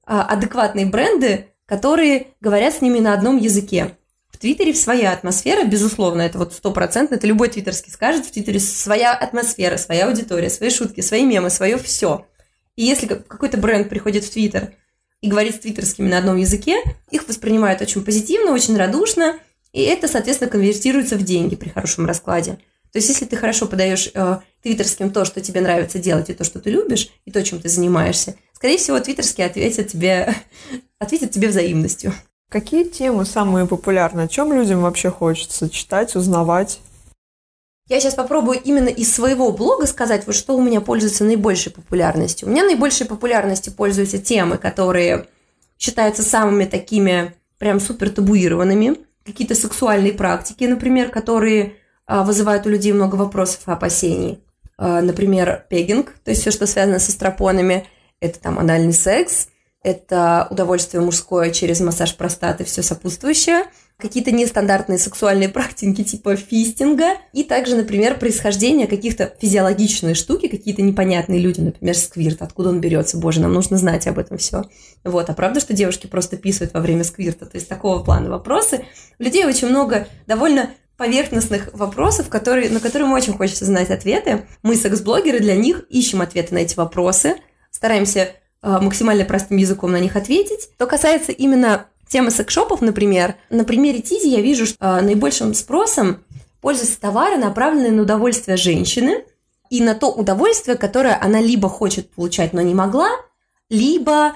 адекватные 0.05 0.85
бренды, 0.85 1.47
которые 1.65 2.27
говорят 2.39 2.75
с 2.75 2.81
ними 2.81 2.99
на 2.99 3.15
одном 3.15 3.37
языке. 3.37 3.97
В 4.29 4.37
Твиттере 4.37 4.75
своя 4.75 5.13
атмосфера, 5.13 5.63
безусловно, 5.63 6.21
это 6.21 6.37
вот 6.37 6.53
стопроцентно, 6.53 7.15
это 7.15 7.25
любой 7.25 7.49
твиттерский 7.49 7.91
скажет, 7.91 8.23
в 8.23 8.31
Твиттере 8.31 8.59
своя 8.59 9.13
атмосфера, 9.13 9.77
своя 9.77 10.05
аудитория, 10.05 10.51
свои 10.51 10.69
шутки, 10.69 11.01
свои 11.01 11.25
мемы, 11.25 11.49
свое 11.49 11.79
все. 11.79 12.27
И 12.75 12.83
если 12.83 13.07
какой-то 13.07 13.57
бренд 13.57 13.89
приходит 13.89 14.25
в 14.25 14.29
Твиттер 14.31 14.73
и 15.21 15.27
говорит 15.27 15.55
с 15.55 15.59
твиттерскими 15.59 16.09
на 16.09 16.17
одном 16.17 16.37
языке, 16.37 16.81
их 17.09 17.27
воспринимают 17.27 17.81
очень 17.81 18.03
позитивно, 18.03 18.51
очень 18.51 18.75
радушно, 18.75 19.37
и 19.71 19.81
это, 19.83 20.07
соответственно, 20.07 20.49
конвертируется 20.49 21.15
в 21.15 21.23
деньги 21.23 21.55
при 21.55 21.69
хорошем 21.69 22.05
раскладе. 22.05 22.57
То 22.91 22.97
есть, 22.97 23.07
если 23.07 23.25
ты 23.25 23.37
хорошо 23.37 23.67
подаешь 23.67 24.09
э, 24.13 24.39
твиттерским 24.63 25.11
то, 25.11 25.23
что 25.23 25.39
тебе 25.39 25.61
нравится 25.61 25.97
делать, 25.97 26.29
и 26.29 26.33
то, 26.33 26.43
что 26.43 26.59
ты 26.59 26.71
любишь, 26.71 27.09
и 27.25 27.31
то, 27.31 27.41
чем 27.41 27.61
ты 27.61 27.69
занимаешься, 27.69 28.35
скорее 28.53 28.77
всего, 28.77 28.99
твиттерские 28.99 29.47
ответят 29.47 29.87
тебе, 29.87 30.35
ответят 30.99 31.31
тебе 31.31 31.47
взаимностью. 31.47 32.13
Какие 32.49 32.83
темы 32.83 33.25
самые 33.25 33.65
популярные? 33.65 34.25
О 34.25 34.27
чем 34.27 34.51
людям 34.51 34.81
вообще 34.81 35.09
хочется 35.09 35.69
читать, 35.69 36.17
узнавать? 36.17 36.79
Я 37.91 37.99
сейчас 37.99 38.13
попробую 38.15 38.57
именно 38.57 38.87
из 38.87 39.13
своего 39.13 39.51
блога 39.51 39.85
сказать, 39.85 40.25
вот 40.25 40.33
что 40.33 40.55
у 40.55 40.61
меня 40.61 40.79
пользуется 40.79 41.25
наибольшей 41.25 41.73
популярностью. 41.73 42.47
У 42.47 42.51
меня 42.51 42.63
наибольшей 42.63 43.05
популярностью 43.05 43.73
пользуются 43.73 44.17
темы, 44.17 44.57
которые 44.57 45.25
считаются 45.77 46.23
самыми 46.23 46.63
такими 46.63 47.33
прям 47.57 47.81
супер 47.81 48.09
табуированными. 48.09 48.95
Какие-то 49.25 49.55
сексуальные 49.55 50.13
практики, 50.13 50.63
например, 50.63 51.09
которые 51.09 51.73
а, 52.07 52.23
вызывают 52.23 52.65
у 52.65 52.69
людей 52.69 52.93
много 52.93 53.15
вопросов 53.15 53.67
и 53.67 53.71
опасений. 53.71 54.41
А, 54.77 55.01
например, 55.01 55.65
пегинг, 55.67 56.13
то 56.23 56.31
есть 56.31 56.39
все, 56.39 56.51
что 56.51 56.67
связано 56.67 56.97
с 56.97 57.09
эстропонами, 57.09 57.87
это 58.21 58.39
там 58.39 58.57
анальный 58.57 58.93
секс, 58.93 59.49
это 59.83 60.47
удовольствие 60.49 61.01
мужское 61.01 61.49
через 61.49 61.81
массаж 61.81 62.15
простаты, 62.15 62.63
все 62.63 62.83
сопутствующее, 62.83 63.65
какие-то 64.01 64.31
нестандартные 64.31 64.97
сексуальные 64.97 65.49
практики 65.49 66.03
типа 66.03 66.35
фистинга, 66.35 67.13
и 67.33 67.43
также, 67.43 67.75
например, 67.75 68.17
происхождение 68.17 68.87
каких-то 68.87 69.33
физиологичные 69.39 70.15
штуки, 70.15 70.47
какие-то 70.47 70.81
непонятные 70.81 71.39
люди, 71.39 71.61
например, 71.61 71.95
сквирт, 71.95 72.41
откуда 72.41 72.69
он 72.69 72.81
берется, 72.81 73.17
боже, 73.17 73.39
нам 73.41 73.53
нужно 73.53 73.77
знать 73.77 74.07
об 74.07 74.19
этом 74.19 74.37
все. 74.37 74.63
Вот, 75.03 75.29
а 75.29 75.33
правда, 75.33 75.59
что 75.59 75.73
девушки 75.73 76.07
просто 76.07 76.37
писают 76.37 76.73
во 76.73 76.81
время 76.81 77.03
сквирта, 77.03 77.45
то 77.45 77.55
есть 77.55 77.69
такого 77.69 78.03
плана 78.03 78.29
вопросы. 78.29 78.85
У 79.19 79.23
людей 79.23 79.45
очень 79.45 79.69
много 79.69 80.07
довольно 80.27 80.71
поверхностных 80.97 81.69
вопросов, 81.73 82.29
которые, 82.29 82.69
на 82.69 82.79
которые 82.79 83.07
мы 83.07 83.15
очень 83.15 83.33
хочется 83.33 83.65
знать 83.65 83.89
ответы. 83.89 84.45
Мы, 84.61 84.75
секс-блогеры, 84.75 85.39
для 85.39 85.55
них 85.55 85.85
ищем 85.89 86.21
ответы 86.21 86.53
на 86.53 86.59
эти 86.59 86.75
вопросы, 86.75 87.35
стараемся 87.71 88.29
Э, 88.63 88.77
максимально 88.79 89.25
простым 89.25 89.57
языком 89.57 89.91
на 89.91 89.99
них 89.99 90.15
ответить. 90.15 90.69
Что 90.75 90.85
касается 90.85 91.31
именно 91.31 91.87
темы 92.11 92.29
секшопов, 92.29 92.81
например, 92.81 93.35
на 93.49 93.63
примере 93.63 94.01
Тизи 94.01 94.27
я 94.27 94.41
вижу, 94.41 94.65
что 94.65 94.77
э, 94.79 95.01
наибольшим 95.01 95.53
спросом 95.53 96.23
пользуются 96.59 96.99
товары, 96.99 97.37
направленные 97.37 97.91
на 97.91 98.01
удовольствие 98.03 98.57
женщины 98.57 99.23
и 99.69 99.81
на 99.81 99.95
то 99.95 100.11
удовольствие, 100.11 100.77
которое 100.77 101.17
она 101.19 101.39
либо 101.39 101.69
хочет 101.69 102.11
получать, 102.11 102.51
но 102.53 102.61
не 102.61 102.75
могла, 102.75 103.09
либо 103.69 104.33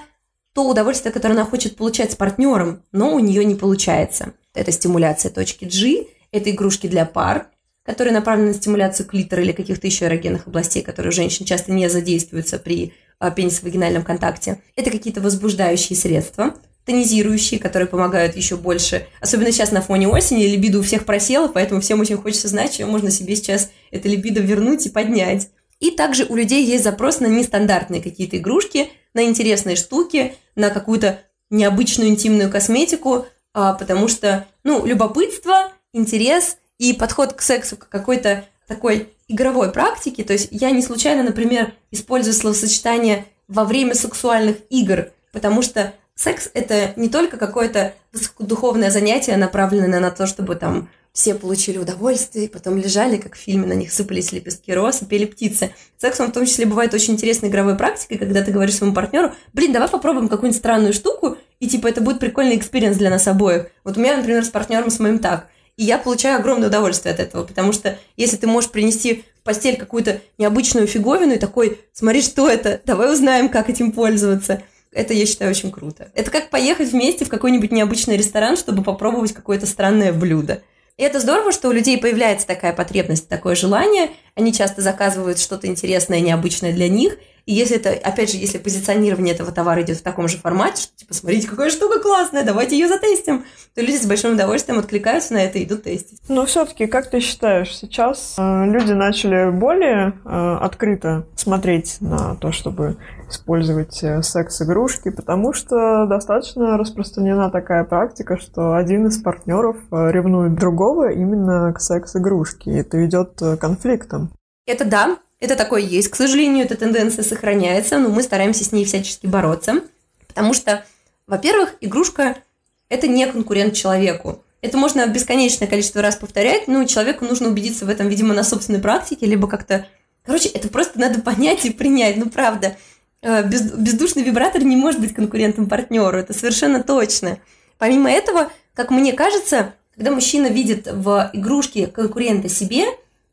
то 0.54 0.66
удовольствие, 0.66 1.12
которое 1.12 1.34
она 1.34 1.44
хочет 1.44 1.76
получать 1.76 2.12
с 2.12 2.16
партнером, 2.16 2.82
но 2.92 3.14
у 3.14 3.18
нее 3.18 3.44
не 3.44 3.54
получается. 3.54 4.32
Это 4.54 4.72
стимуляция 4.72 5.30
точки 5.30 5.66
G, 5.66 6.06
это 6.32 6.50
игрушки 6.50 6.86
для 6.86 7.04
пар, 7.04 7.48
которые 7.84 8.14
направлены 8.14 8.48
на 8.48 8.54
стимуляцию 8.54 9.06
клитора 9.06 9.42
или 9.42 9.52
каких-то 9.52 9.86
еще 9.86 10.06
эрогенных 10.06 10.46
областей, 10.46 10.82
которые 10.82 11.10
у 11.10 11.14
женщин 11.14 11.44
часто 11.44 11.72
не 11.72 11.90
задействуются 11.90 12.58
при 12.58 12.94
а, 13.18 13.30
пенис-вагинальном 13.30 14.02
контакте. 14.02 14.62
Это 14.76 14.90
какие-то 14.90 15.20
возбуждающие 15.20 15.96
средства, 15.96 16.54
тонизирующие, 16.86 17.60
которые 17.60 17.88
помогают 17.88 18.36
еще 18.36 18.56
больше. 18.56 19.06
Особенно 19.20 19.52
сейчас 19.52 19.72
на 19.72 19.82
фоне 19.82 20.08
осени 20.08 20.44
либидо 20.44 20.78
у 20.78 20.82
всех 20.82 21.04
просело, 21.04 21.48
поэтому 21.48 21.80
всем 21.80 22.00
очень 22.00 22.16
хочется 22.16 22.48
знать, 22.48 22.76
чем 22.76 22.88
можно 22.88 23.10
себе 23.10 23.36
сейчас 23.36 23.70
это 23.90 24.08
либидо 24.08 24.40
вернуть 24.40 24.86
и 24.86 24.90
поднять. 24.90 25.50
И 25.80 25.90
также 25.90 26.24
у 26.24 26.36
людей 26.36 26.64
есть 26.64 26.84
запрос 26.84 27.20
на 27.20 27.26
нестандартные 27.26 28.00
какие-то 28.00 28.38
игрушки, 28.38 28.88
на 29.12 29.24
интересные 29.24 29.76
штуки, 29.76 30.34
на 30.54 30.70
какую-то 30.70 31.20
необычную 31.50 32.08
интимную 32.08 32.50
косметику, 32.50 33.26
а, 33.52 33.74
потому 33.74 34.08
что, 34.08 34.46
ну, 34.64 34.86
любопытство, 34.86 35.72
интерес 35.92 36.56
и 36.78 36.92
подход 36.92 37.32
к 37.32 37.42
сексу 37.42 37.76
как 37.76 37.88
какой-то 37.88 38.44
такой 38.68 39.08
игровой 39.28 39.72
практики, 39.72 40.22
то 40.22 40.32
есть 40.32 40.48
я 40.50 40.70
не 40.70 40.82
случайно, 40.82 41.22
например, 41.22 41.72
использую 41.90 42.34
словосочетание 42.34 43.26
во 43.48 43.64
время 43.64 43.94
сексуальных 43.94 44.58
игр, 44.70 45.10
потому 45.32 45.62
что 45.62 45.94
секс 46.16 46.50
это 46.54 46.92
не 46.96 47.08
только 47.08 47.36
какое-то 47.36 47.94
духовное 48.38 48.90
занятие, 48.90 49.36
направленное 49.36 50.00
на 50.00 50.10
то, 50.10 50.26
чтобы 50.26 50.56
там 50.56 50.88
все 51.12 51.34
получили 51.34 51.78
удовольствие, 51.78 52.44
и 52.44 52.48
потом 52.48 52.76
лежали, 52.76 53.16
как 53.16 53.36
в 53.36 53.38
фильме, 53.38 53.66
на 53.66 53.72
них 53.72 53.90
сыпались 53.90 54.32
лепестки 54.32 54.70
роз 54.70 55.00
и 55.00 55.06
пели 55.06 55.24
птицы. 55.24 55.70
Секс, 55.96 56.20
он 56.20 56.28
в 56.28 56.32
том 56.32 56.44
числе 56.44 56.66
бывает 56.66 56.92
очень 56.92 57.14
интересной 57.14 57.48
игровой 57.48 57.74
практикой, 57.74 58.18
когда 58.18 58.42
ты 58.42 58.52
говоришь 58.52 58.76
своему 58.76 58.94
партнеру, 58.94 59.32
блин, 59.54 59.72
давай 59.72 59.88
попробуем 59.88 60.28
какую-нибудь 60.28 60.58
странную 60.58 60.92
штуку, 60.92 61.38
и 61.58 61.68
типа 61.68 61.86
это 61.86 62.02
будет 62.02 62.18
прикольный 62.18 62.56
experience 62.56 62.98
для 62.98 63.08
нас 63.08 63.26
обоих. 63.26 63.68
Вот 63.82 63.96
у 63.96 64.00
меня, 64.00 64.18
например, 64.18 64.44
с 64.44 64.50
партнером 64.50 64.90
с 64.90 64.98
моим 64.98 65.18
так. 65.18 65.46
И 65.78 65.84
я 65.84 65.96
получаю 65.96 66.38
огромное 66.38 66.68
удовольствие 66.68 67.14
от 67.14 67.20
этого, 67.20 67.44
потому 67.44 67.72
что 67.72 67.98
если 68.16 68.36
ты 68.36 68.46
можешь 68.46 68.70
принести 68.70 69.24
в 69.40 69.42
постель 69.42 69.78
какую-то 69.78 70.20
необычную 70.36 70.86
фиговину 70.86 71.34
и 71.34 71.38
такой, 71.38 71.80
смотри, 71.94 72.20
что 72.20 72.46
это, 72.46 72.80
давай 72.84 73.10
узнаем, 73.10 73.48
как 73.48 73.70
этим 73.70 73.92
пользоваться. 73.92 74.62
Это, 74.96 75.12
я 75.12 75.26
считаю, 75.26 75.50
очень 75.50 75.70
круто. 75.70 76.10
Это 76.14 76.30
как 76.30 76.48
поехать 76.48 76.90
вместе 76.90 77.26
в 77.26 77.28
какой-нибудь 77.28 77.70
необычный 77.70 78.16
ресторан, 78.16 78.56
чтобы 78.56 78.82
попробовать 78.82 79.34
какое-то 79.34 79.66
странное 79.66 80.10
блюдо. 80.10 80.62
И 80.96 81.02
это 81.02 81.20
здорово, 81.20 81.52
что 81.52 81.68
у 81.68 81.72
людей 81.72 81.98
появляется 81.98 82.46
такая 82.46 82.72
потребность, 82.72 83.28
такое 83.28 83.54
желание. 83.54 84.08
Они 84.34 84.54
часто 84.54 84.80
заказывают 84.80 85.38
что-то 85.38 85.66
интересное, 85.66 86.20
необычное 86.20 86.72
для 86.72 86.88
них– 86.88 87.18
и 87.46 87.52
если 87.52 87.76
это, 87.76 87.90
опять 87.90 88.32
же, 88.32 88.38
если 88.38 88.58
позиционирование 88.58 89.32
этого 89.32 89.52
товара 89.52 89.80
идет 89.82 89.98
в 89.98 90.02
таком 90.02 90.26
же 90.26 90.36
формате, 90.36 90.82
что 90.82 90.96
типа, 90.96 91.14
смотрите, 91.14 91.46
какая 91.46 91.70
штука 91.70 92.00
классная, 92.00 92.42
давайте 92.42 92.76
ее 92.76 92.88
затестим, 92.88 93.44
то 93.76 93.82
люди 93.82 93.98
с 93.98 94.06
большим 94.06 94.32
удовольствием 94.32 94.80
откликаются 94.80 95.32
на 95.32 95.38
это 95.38 95.58
и 95.58 95.64
идут 95.64 95.84
тестить. 95.84 96.20
Но 96.28 96.44
все-таки, 96.44 96.86
как 96.86 97.08
ты 97.08 97.20
считаешь, 97.20 97.72
сейчас 97.76 98.34
э, 98.36 98.64
люди 98.66 98.90
начали 98.92 99.50
более 99.52 100.14
э, 100.24 100.56
открыто 100.60 101.24
смотреть 101.36 101.98
на 102.00 102.34
то, 102.34 102.50
чтобы 102.50 102.96
использовать 103.30 104.02
э, 104.02 104.22
секс-игрушки, 104.22 105.10
потому 105.10 105.52
что 105.52 106.06
достаточно 106.06 106.76
распространена 106.76 107.50
такая 107.50 107.84
практика, 107.84 108.38
что 108.38 108.74
один 108.74 109.06
из 109.06 109.22
партнеров 109.22 109.76
э, 109.92 110.10
ревнует 110.10 110.56
другого 110.56 111.12
именно 111.12 111.72
к 111.72 111.80
секс-игрушке, 111.80 112.72
и 112.72 112.78
это 112.78 112.96
ведет 112.96 113.38
к 113.38 113.56
конфликтам. 113.56 114.32
Это 114.66 114.84
да, 114.84 115.18
это 115.46 115.56
такое 115.56 115.80
есть. 115.80 116.08
К 116.08 116.16
сожалению, 116.16 116.64
эта 116.64 116.76
тенденция 116.76 117.24
сохраняется, 117.24 117.98
но 117.98 118.08
мы 118.08 118.22
стараемся 118.22 118.64
с 118.64 118.72
ней 118.72 118.84
всячески 118.84 119.26
бороться. 119.26 119.82
Потому 120.26 120.52
что, 120.52 120.84
во-первых, 121.26 121.74
игрушка– 121.80 122.36
это 122.88 123.08
не 123.08 123.26
конкурент 123.26 123.74
человеку. 123.74 124.42
Это 124.60 124.76
можно 124.76 125.06
бесконечное 125.06 125.68
количество 125.68 126.02
раз 126.02 126.16
повторять, 126.16 126.66
но 126.66 126.84
человеку 126.84 127.24
нужно 127.24 127.48
убедиться 127.48 127.86
в 127.86 127.88
этом, 127.88 128.08
видимо, 128.08 128.34
на 128.34 128.42
собственной 128.42 128.80
практике, 128.80 129.26
либо 129.26 129.48
как-то... 129.48 129.86
Короче, 130.24 130.48
это 130.48 130.68
просто 130.68 130.98
надо 130.98 131.20
понять 131.20 131.64
и 131.64 131.70
принять, 131.70 132.16
ну 132.16 132.28
правда. 132.28 132.76
Э, 133.22 133.46
без, 133.46 133.70
бездушный 133.72 134.24
вибратор 134.24 134.62
не 134.64 134.76
может 134.76 135.00
быть 135.00 135.14
конкурентом 135.14 135.68
партнеру, 135.68 136.18
это 136.18 136.32
совершенно 136.32 136.82
точно. 136.82 137.38
Помимо 137.78 138.10
этого, 138.10 138.50
как 138.74 138.90
мне 138.90 139.12
кажется, 139.12 139.74
когда 139.94 140.10
мужчина 140.10 140.48
видит 140.48 140.88
в 140.90 141.30
игрушке 141.32 141.86
конкурента 141.86 142.48
себе 142.48 142.86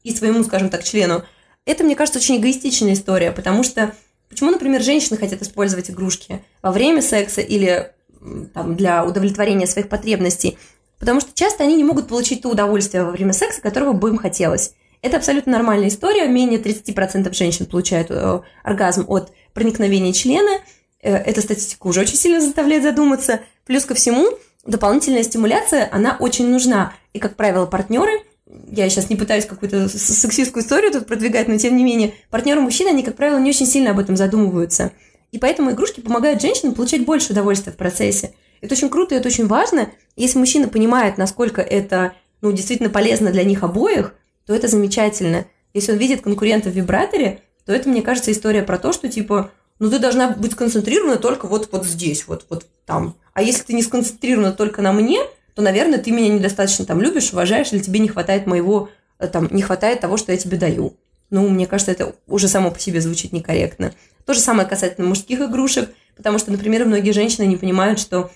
и 0.03 0.13
своему, 0.13 0.43
скажем 0.43 0.69
так, 0.69 0.83
члену, 0.83 1.23
это, 1.65 1.83
мне 1.83 1.95
кажется, 1.95 2.19
очень 2.19 2.37
эгоистичная 2.37 2.93
история, 2.93 3.31
потому 3.31 3.63
что 3.63 3.93
почему, 4.29 4.51
например, 4.51 4.81
женщины 4.81 5.17
хотят 5.17 5.41
использовать 5.41 5.89
игрушки 5.89 6.43
во 6.61 6.71
время 6.71 7.01
секса 7.01 7.41
или 7.41 7.91
там, 8.53 8.75
для 8.75 9.05
удовлетворения 9.05 9.67
своих 9.67 9.89
потребностей? 9.89 10.57
Потому 10.99 11.19
что 11.19 11.31
часто 11.33 11.63
они 11.63 11.75
не 11.75 11.83
могут 11.83 12.07
получить 12.07 12.41
то 12.41 12.49
удовольствие 12.49 13.03
во 13.03 13.11
время 13.11 13.33
секса, 13.33 13.61
которого 13.61 13.93
бы 13.93 14.09
им 14.09 14.17
хотелось. 14.17 14.73
Это 15.01 15.17
абсолютно 15.17 15.51
нормальная 15.51 15.89
история. 15.89 16.27
Менее 16.27 16.59
30% 16.59 17.33
женщин 17.33 17.65
получают 17.65 18.09
э, 18.09 18.41
оргазм 18.63 19.05
от 19.09 19.33
проникновения 19.53 20.13
члена. 20.13 20.61
Э, 21.01 21.15
эта 21.15 21.41
статистика 21.41 21.87
уже 21.87 22.01
очень 22.01 22.15
сильно 22.15 22.39
заставляет 22.39 22.83
задуматься. 22.83 23.41
Плюс 23.65 23.83
ко 23.83 23.95
всему, 23.95 24.29
дополнительная 24.65 25.23
стимуляция, 25.23 25.89
она 25.91 26.15
очень 26.19 26.47
нужна. 26.49 26.93
И, 27.11 27.19
как 27.19 27.35
правило, 27.35 27.65
партнеры– 27.65 28.21
я 28.45 28.89
сейчас 28.89 29.09
не 29.09 29.15
пытаюсь 29.15 29.45
какую-то 29.45 29.87
сексистскую 29.87 30.63
историю 30.63 30.91
тут 30.91 31.07
продвигать, 31.07 31.47
но 31.47 31.57
тем 31.57 31.75
не 31.77 31.83
менее, 31.83 32.13
партнеры 32.29 32.61
мужчины, 32.61 32.89
они, 32.89 33.03
как 33.03 33.15
правило, 33.15 33.39
не 33.39 33.49
очень 33.49 33.65
сильно 33.65 33.91
об 33.91 33.99
этом 33.99 34.17
задумываются. 34.17 34.91
И 35.31 35.39
поэтому 35.39 35.71
игрушки 35.71 36.01
помогают 36.01 36.41
женщинам 36.41 36.75
получать 36.75 37.05
больше 37.05 37.31
удовольствия 37.31 37.71
в 37.71 37.77
процессе. 37.77 38.33
Это 38.61 38.75
очень 38.75 38.89
круто 38.89 39.15
и 39.15 39.17
это 39.17 39.27
очень 39.27 39.47
важно. 39.47 39.89
Если 40.15 40.37
мужчина 40.37 40.67
понимает, 40.67 41.17
насколько 41.17 41.61
это 41.61 42.13
ну, 42.41 42.51
действительно 42.51 42.89
полезно 42.89 43.31
для 43.31 43.43
них 43.43 43.63
обоих, 43.63 44.13
то 44.45 44.53
это 44.53 44.67
замечательно. 44.67 45.45
Если 45.73 45.91
он 45.91 45.97
видит 45.97 46.21
конкурента 46.21 46.69
в 46.69 46.73
вибраторе, 46.73 47.41
то 47.65 47.73
это, 47.73 47.89
мне 47.89 48.01
кажется, 48.01 48.31
история 48.31 48.61
про 48.61 48.77
то, 48.77 48.91
что, 48.91 49.09
типа, 49.09 49.51
ну, 49.79 49.89
ты 49.89 49.99
должна 49.99 50.29
быть 50.29 50.51
сконцентрирована 50.51 51.15
только 51.15 51.47
вот, 51.47 51.69
вот 51.71 51.85
здесь, 51.85 52.27
вот, 52.27 52.45
вот 52.49 52.65
там. 52.85 53.15
А 53.33 53.41
если 53.41 53.63
ты 53.63 53.73
не 53.73 53.81
сконцентрирована 53.81 54.51
только 54.51 54.81
на 54.81 54.91
мне, 54.91 55.19
то, 55.55 55.61
наверное, 55.61 55.99
ты 55.99 56.11
меня 56.11 56.29
недостаточно 56.29 56.85
там 56.85 57.01
любишь, 57.01 57.31
уважаешь, 57.31 57.71
или 57.71 57.79
тебе 57.79 57.99
не 57.99 58.09
хватает 58.09 58.47
моего, 58.47 58.89
э, 59.19 59.27
там, 59.27 59.47
не 59.51 59.61
хватает 59.61 59.99
того, 59.99 60.17
что 60.17 60.31
я 60.31 60.37
тебе 60.37 60.57
даю. 60.57 60.95
Ну, 61.29 61.47
мне 61.49 61.67
кажется, 61.67 61.91
это 61.91 62.15
уже 62.27 62.47
само 62.47 62.71
по 62.71 62.79
себе 62.79 63.01
звучит 63.01 63.33
некорректно. 63.33 63.93
То 64.25 64.33
же 64.33 64.39
самое 64.39 64.67
касательно 64.67 65.07
мужских 65.07 65.41
игрушек, 65.41 65.89
потому 66.15 66.37
что, 66.37 66.51
например, 66.51 66.85
многие 66.85 67.11
женщины 67.11 67.45
не 67.45 67.57
понимают, 67.57 67.99
что 67.99 68.31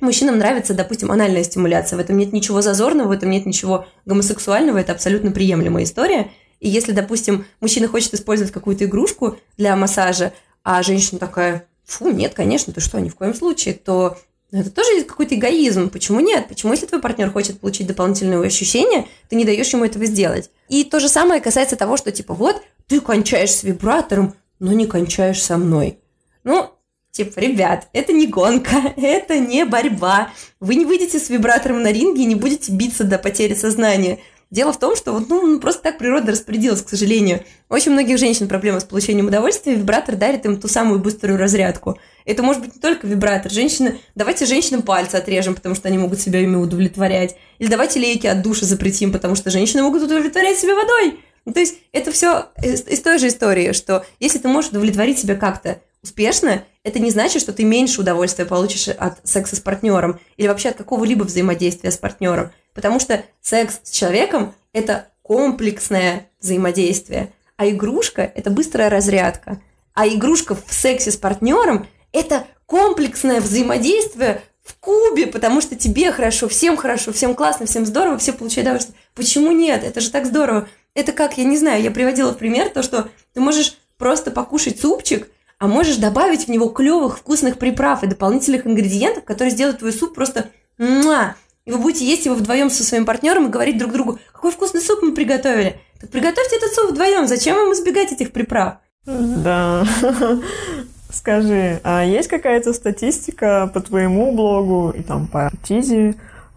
мужчинам 0.00 0.38
нравится, 0.38 0.74
допустим, 0.74 1.10
анальная 1.10 1.44
стимуляция. 1.44 1.96
В 1.96 2.00
этом 2.00 2.16
нет 2.16 2.32
ничего 2.32 2.62
зазорного, 2.62 3.08
в 3.08 3.12
этом 3.12 3.30
нет 3.30 3.46
ничего 3.46 3.86
гомосексуального, 4.04 4.78
это 4.78 4.92
абсолютно 4.92 5.30
приемлемая 5.30 5.84
история. 5.84 6.30
И 6.60 6.68
если, 6.68 6.92
допустим, 6.92 7.46
мужчина 7.60 7.88
хочет 7.88 8.14
использовать 8.14 8.52
какую-то 8.52 8.84
игрушку 8.84 9.38
для 9.56 9.76
массажа, 9.76 10.32
а 10.64 10.82
женщина 10.82 11.18
такая, 11.18 11.66
фу, 11.84 12.10
нет, 12.10 12.34
конечно, 12.34 12.72
ты 12.72 12.80
что, 12.80 12.98
ни 12.98 13.08
в 13.08 13.14
коем 13.14 13.34
случае, 13.34 13.74
то 13.74 14.18
это 14.52 14.70
тоже 14.70 15.02
какой-то 15.04 15.34
эгоизм. 15.34 15.90
Почему 15.90 16.20
нет? 16.20 16.48
Почему, 16.48 16.72
если 16.72 16.86
твой 16.86 17.00
партнер 17.00 17.30
хочет 17.30 17.60
получить 17.60 17.86
дополнительные 17.86 18.40
ощущения, 18.40 19.06
ты 19.28 19.36
не 19.36 19.44
даешь 19.44 19.72
ему 19.72 19.84
этого 19.84 20.06
сделать? 20.06 20.50
И 20.68 20.84
то 20.84 21.00
же 21.00 21.08
самое 21.08 21.40
касается 21.40 21.76
того, 21.76 21.96
что 21.96 22.12
типа 22.12 22.34
вот 22.34 22.62
ты 22.86 23.00
кончаешь 23.00 23.50
с 23.50 23.64
вибратором, 23.64 24.34
но 24.58 24.72
не 24.72 24.86
кончаешь 24.86 25.42
со 25.42 25.56
мной. 25.58 25.98
Ну, 26.44 26.70
типа, 27.10 27.40
ребят, 27.40 27.88
это 27.92 28.12
не 28.12 28.26
гонка, 28.28 28.76
это 28.96 29.38
не 29.38 29.64
борьба. 29.64 30.30
Вы 30.60 30.76
не 30.76 30.84
выйдете 30.84 31.18
с 31.18 31.28
вибратором 31.28 31.82
на 31.82 31.90
ринге 31.90 32.22
и 32.22 32.26
не 32.26 32.36
будете 32.36 32.72
биться 32.72 33.04
до 33.04 33.18
потери 33.18 33.54
сознания. 33.54 34.20
Дело 34.50 34.72
в 34.72 34.78
том, 34.78 34.94
что 34.94 35.12
вот, 35.12 35.28
ну, 35.28 35.44
ну, 35.44 35.60
просто 35.60 35.82
так 35.82 35.98
природа 35.98 36.30
распорядилась, 36.30 36.80
к 36.80 36.88
сожалению. 36.88 37.42
Очень 37.68 37.92
многих 37.92 38.16
женщин 38.16 38.46
проблема 38.46 38.78
с 38.78 38.84
получением 38.84 39.26
удовольствия, 39.26 39.74
вибратор 39.74 40.14
дарит 40.14 40.46
им 40.46 40.60
ту 40.60 40.68
самую 40.68 41.00
быструю 41.00 41.36
разрядку. 41.36 41.98
Это 42.24 42.44
может 42.44 42.62
быть 42.62 42.76
не 42.76 42.80
только 42.80 43.08
вибратор. 43.08 43.50
Женщины, 43.50 43.98
давайте 44.14 44.46
женщинам 44.46 44.82
пальцы 44.82 45.16
отрежем, 45.16 45.56
потому 45.56 45.74
что 45.74 45.88
они 45.88 45.98
могут 45.98 46.20
себя 46.20 46.40
ими 46.40 46.54
удовлетворять. 46.54 47.36
Или 47.58 47.68
давайте 47.68 47.98
лейки 47.98 48.28
от 48.28 48.42
души 48.42 48.64
запретим, 48.64 49.10
потому 49.10 49.34
что 49.34 49.50
женщины 49.50 49.82
могут 49.82 50.04
удовлетворять 50.04 50.58
себя 50.58 50.76
водой. 50.76 51.18
Ну, 51.44 51.52
то 51.52 51.58
есть 51.58 51.76
это 51.90 52.12
все 52.12 52.46
из, 52.62 52.86
из 52.86 53.00
той 53.00 53.18
же 53.18 53.28
истории, 53.28 53.72
что 53.72 54.06
если 54.20 54.38
ты 54.38 54.46
можешь 54.46 54.70
удовлетворить 54.70 55.18
себя 55.18 55.34
как-то 55.34 55.80
успешно, 56.02 56.62
это 56.84 57.00
не 57.00 57.10
значит, 57.10 57.42
что 57.42 57.52
ты 57.52 57.64
меньше 57.64 58.00
удовольствия 58.00 58.44
получишь 58.44 58.88
от 58.88 59.18
секса 59.26 59.56
с 59.56 59.60
партнером 59.60 60.20
или 60.36 60.46
вообще 60.46 60.68
от 60.68 60.76
какого-либо 60.76 61.24
взаимодействия 61.24 61.90
с 61.90 61.96
партнером. 61.96 62.52
Потому 62.76 63.00
что 63.00 63.24
секс 63.40 63.80
с 63.82 63.90
человеком– 63.90 64.54
это 64.72 65.08
комплексное 65.22 66.28
взаимодействие, 66.38 67.32
а 67.56 67.68
игрушка– 67.68 68.30
это 68.34 68.50
быстрая 68.50 68.90
разрядка. 68.90 69.60
А 69.94 70.06
игрушка 70.06 70.54
в 70.54 70.72
сексе 70.72 71.10
с 71.10 71.16
партнером– 71.16 71.88
это 72.12 72.46
комплексное 72.66 73.40
взаимодействие 73.40 74.42
в 74.62 74.74
кубе, 74.74 75.26
потому 75.26 75.62
что 75.62 75.74
тебе 75.74 76.12
хорошо, 76.12 76.48
всем 76.48 76.76
хорошо, 76.76 77.12
всем 77.12 77.34
классно, 77.34 77.64
всем 77.64 77.86
здорово, 77.86 78.18
все 78.18 78.34
получают 78.34 78.66
удовольствие. 78.66 78.98
Почему 79.14 79.52
нет? 79.52 79.82
Это 79.82 80.00
же 80.02 80.10
так 80.10 80.26
здорово. 80.26 80.68
Это 80.92 81.12
как, 81.12 81.38
я 81.38 81.44
не 81.44 81.56
знаю, 81.56 81.82
я 81.82 81.90
приводила 81.90 82.32
в 82.32 82.38
пример 82.38 82.68
то, 82.68 82.82
что 82.82 83.08
ты 83.32 83.40
можешь 83.40 83.78
просто 83.96 84.30
покушать 84.30 84.78
супчик, 84.78 85.28
а 85.58 85.66
можешь 85.66 85.96
добавить 85.96 86.46
в 86.46 86.48
него 86.48 86.68
клевых 86.68 87.18
вкусных 87.18 87.58
приправ 87.58 88.04
и 88.04 88.06
дополнительных 88.06 88.66
ингредиентов, 88.66 89.24
которые 89.24 89.52
сделают 89.52 89.78
твой 89.78 89.94
суп 89.94 90.14
просто 90.14 90.50
муа, 90.76 91.36
и 91.66 91.72
вы 91.72 91.78
будете 91.78 92.06
есть 92.06 92.24
его 92.24 92.36
вдвоем 92.36 92.70
со 92.70 92.84
своим 92.84 93.04
партнером 93.04 93.46
и 93.46 93.50
говорить 93.50 93.76
друг 93.76 93.92
другу, 93.92 94.18
какой 94.32 94.52
вкусный 94.52 94.80
суп 94.80 95.02
мы 95.02 95.12
приготовили. 95.12 95.80
Так 96.00 96.10
приготовьте 96.10 96.56
этот 96.56 96.72
суп 96.72 96.92
вдвоем, 96.92 97.26
зачем 97.26 97.56
вам 97.56 97.72
избегать 97.72 98.12
этих 98.12 98.32
приправ? 98.32 98.76
Да. 99.04 99.84
Скажи, 101.10 101.80
а 101.82 102.04
есть 102.04 102.28
какая-то 102.28 102.72
статистика 102.72 103.70
по 103.72 103.80
твоему 103.80 104.32
блогу 104.32 104.92
и 104.96 105.02
там 105.02 105.26
по 105.26 105.50
Тизи, 105.64 106.14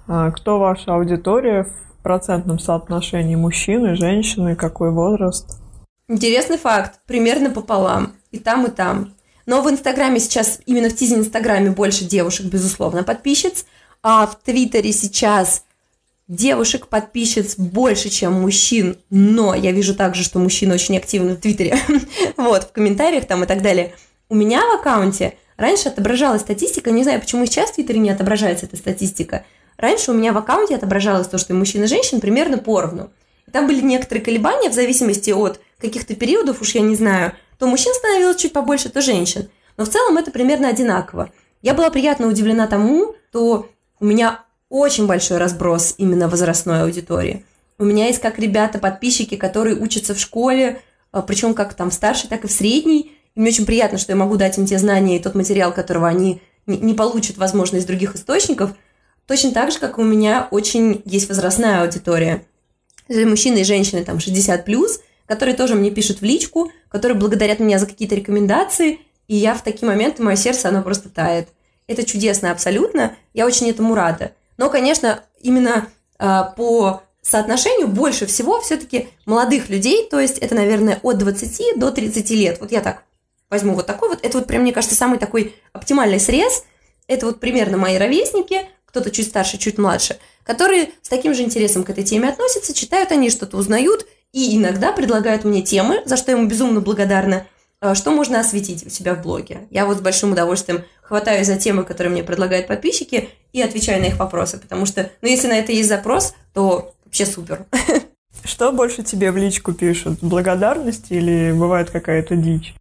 а, 0.07 0.31
кто 0.31 0.59
ваша 0.59 0.95
аудитория 0.95 1.63
в 1.63 2.03
процентном 2.03 2.59
соотношении 2.59 3.35
мужчины, 3.35 3.95
женщины, 3.95 4.55
какой 4.55 4.91
возраст? 4.91 5.59
Интересный 6.07 6.57
факт, 6.57 6.99
примерно 7.05 7.51
пополам, 7.51 8.13
и 8.31 8.39
там, 8.39 8.65
и 8.65 8.71
там. 8.71 9.13
Но 9.45 9.61
в 9.61 9.69
Инстаграме 9.69 10.19
сейчас, 10.19 10.59
именно 10.65 10.89
в 10.89 10.95
Тизе 10.95 11.15
Инстаграме 11.15 11.71
больше 11.71 12.05
девушек, 12.05 12.47
безусловно, 12.47 13.03
подписчиц, 13.03 13.65
а 14.01 14.27
в 14.27 14.39
Твиттере 14.41 14.91
сейчас 14.91 15.63
девушек-подписчиц 16.27 17.57
больше, 17.57 18.09
чем 18.09 18.33
мужчин, 18.33 18.97
но 19.09 19.55
я 19.55 19.71
вижу 19.71 19.95
также, 19.95 20.23
что 20.23 20.39
мужчины 20.39 20.75
очень 20.75 20.97
активны 20.97 21.33
в 21.33 21.41
Твиттере, 21.41 21.77
вот, 22.37 22.63
в 22.65 22.71
комментариях 22.71 23.25
там 23.25 23.43
и 23.43 23.47
так 23.47 23.61
далее. 23.61 23.93
У 24.29 24.35
меня 24.35 24.61
в 24.61 24.79
аккаунте 24.79 25.33
раньше 25.57 25.89
отображалась 25.89 26.41
статистика, 26.41 26.91
не 26.91 27.03
знаю, 27.03 27.19
почему 27.19 27.45
сейчас 27.45 27.71
в 27.71 27.75
Твиттере 27.75 27.99
не 27.99 28.11
отображается 28.11 28.67
эта 28.67 28.77
статистика. 28.77 29.43
Раньше 29.77 30.11
у 30.11 30.13
меня 30.13 30.33
в 30.33 30.37
аккаунте 30.37 30.75
отображалось 30.75 31.27
то, 31.27 31.37
что 31.37 31.53
мужчин 31.53 31.83
и 31.83 31.87
женщин 31.87 32.19
примерно 32.21 32.57
поровну. 32.59 33.09
И 33.47 33.51
там 33.51 33.65
были 33.65 33.81
некоторые 33.81 34.23
колебания 34.23 34.69
в 34.69 34.73
зависимости 34.73 35.31
от 35.31 35.59
каких-то 35.79 36.15
периодов, 36.15 36.61
уж 36.61 36.75
я 36.75 36.81
не 36.81 36.95
знаю, 36.95 37.33
то 37.57 37.65
мужчин 37.65 37.93
становилось 37.93 38.37
чуть 38.37 38.53
побольше, 38.53 38.89
то 38.89 39.01
женщин. 39.01 39.49
Но 39.77 39.85
в 39.85 39.89
целом 39.89 40.17
это 40.17 40.29
примерно 40.29 40.67
одинаково. 40.67 41.31
Я 41.61 41.73
была 41.73 41.89
приятно 41.89 42.27
удивлена 42.27 42.67
тому, 42.67 43.15
что 43.29 43.69
у 43.99 44.05
меня 44.05 44.43
очень 44.69 45.07
большой 45.07 45.37
разброс 45.37 45.95
именно 45.97 46.27
возрастной 46.27 46.83
аудитории. 46.83 47.45
У 47.77 47.85
меня 47.85 48.07
есть 48.07 48.19
как 48.19 48.39
ребята-подписчики, 48.39 49.35
которые 49.35 49.75
учатся 49.75 50.13
в 50.13 50.19
школе, 50.19 50.81
а, 51.11 51.21
причем 51.21 51.53
как 51.53 51.73
там 51.73 51.89
в 51.89 51.93
старшей, 51.93 52.29
так 52.29 52.43
и 52.43 52.47
в 52.47 52.51
средней. 52.51 53.13
И 53.35 53.39
мне 53.39 53.49
очень 53.49 53.65
приятно, 53.65 53.97
что 53.97 54.11
я 54.11 54.15
могу 54.15 54.35
дать 54.35 54.57
им 54.57 54.65
те 54.65 54.77
знания 54.77 55.17
и 55.17 55.21
тот 55.21 55.35
материал, 55.35 55.73
которого 55.73 56.07
они 56.07 56.41
не 56.65 56.93
получат, 56.93 57.37
возможно, 57.37 57.77
из 57.77 57.85
других 57.85 58.15
источников. 58.15 58.71
Точно 59.25 59.51
так 59.51 59.71
же, 59.71 59.79
как 59.79 59.97
у 59.97 60.03
меня 60.03 60.47
очень 60.51 61.01
есть 61.05 61.29
возрастная 61.29 61.83
аудитория. 61.83 62.43
Мужчины 63.07 63.59
и 63.59 63.63
женщины 63.63 64.03
там 64.03 64.19
60 64.19 64.65
плюс, 64.65 64.99
которые 65.25 65.55
тоже 65.55 65.75
мне 65.75 65.89
пишут 65.89 66.21
в 66.21 66.23
личку, 66.23 66.71
которые 66.89 67.17
благодарят 67.17 67.59
меня 67.59 67.79
за 67.79 67.85
какие-то 67.85 68.15
рекомендации, 68.15 68.99
и 69.27 69.35
я 69.35 69.53
в 69.53 69.63
такие 69.63 69.87
моменты, 69.87 70.23
мое 70.23 70.35
сердце, 70.35 70.69
оно 70.69 70.81
просто 70.81 71.09
тает. 71.09 71.49
Это 71.89 72.05
чудесно 72.05 72.51
абсолютно, 72.51 73.15
я 73.33 73.47
очень 73.47 73.67
этому 73.67 73.95
рада. 73.95 74.33
Но, 74.57 74.69
конечно, 74.69 75.23
именно 75.41 75.87
э, 76.19 76.41
по 76.55 77.01
соотношению 77.23 77.87
больше 77.87 78.27
всего 78.27 78.61
все-таки 78.61 79.09
молодых 79.25 79.69
людей, 79.69 80.07
то 80.07 80.19
есть 80.19 80.37
это, 80.37 80.53
наверное, 80.53 80.99
от 81.01 81.17
20 81.17 81.79
до 81.79 81.89
30 81.89 82.29
лет. 82.29 82.59
Вот 82.59 82.71
я 82.71 82.81
так 82.81 83.01
возьму 83.49 83.73
вот 83.73 83.87
такой 83.87 84.09
вот. 84.09 84.19
Это 84.21 84.37
вот 84.37 84.45
прям, 84.45 84.61
мне 84.61 84.71
кажется, 84.71 84.95
самый 84.95 85.17
такой 85.17 85.55
оптимальный 85.73 86.19
срез. 86.19 86.63
Это 87.07 87.25
вот 87.25 87.39
примерно 87.39 87.77
мои 87.77 87.97
ровесники, 87.97 88.67
кто-то 88.85 89.09
чуть 89.09 89.27
старше, 89.27 89.57
чуть 89.57 89.79
младше, 89.79 90.19
которые 90.43 90.91
с 91.01 91.09
таким 91.09 91.33
же 91.33 91.41
интересом 91.41 91.83
к 91.83 91.89
этой 91.89 92.03
теме 92.03 92.29
относятся, 92.29 92.75
читают 92.75 93.11
они, 93.11 93.31
что-то 93.31 93.57
узнают 93.57 94.05
и 94.31 94.55
иногда 94.55 94.91
предлагают 94.91 95.43
мне 95.43 95.63
темы, 95.63 96.03
за 96.05 96.17
что 96.17 96.29
я 96.29 96.37
ему 96.37 96.47
безумно 96.47 96.81
благодарна, 96.81 97.47
а, 97.81 97.95
что 97.95 98.11
можно 98.11 98.39
осветить 98.39 98.85
у 98.85 98.89
себя 98.89 99.15
в 99.15 99.21
блоге. 99.21 99.67
Я 99.71 99.85
вот 99.85 99.97
с 99.97 100.01
большим 100.01 100.33
удовольствием 100.33 100.83
хватаюсь 101.09 101.47
за 101.47 101.57
темы, 101.57 101.83
которые 101.83 102.11
мне 102.11 102.23
предлагают 102.23 102.67
подписчики, 102.67 103.29
и 103.51 103.61
отвечаю 103.61 104.01
на 104.01 104.05
их 104.05 104.17
вопросы, 104.17 104.57
потому 104.57 104.85
что, 104.85 105.09
ну, 105.21 105.27
если 105.27 105.47
на 105.47 105.57
это 105.59 105.71
есть 105.71 105.89
запрос, 105.89 106.33
то 106.53 106.93
вообще 107.03 107.25
супер. 107.25 107.65
Что 108.45 108.71
больше 108.71 109.03
тебе 109.03 109.31
в 109.31 109.37
личку 109.37 109.73
пишут? 109.73 110.19
Благодарность 110.21 111.07
или 111.09 111.51
бывает 111.51 111.89
какая-то 111.89 112.35
дичь? 112.35 112.73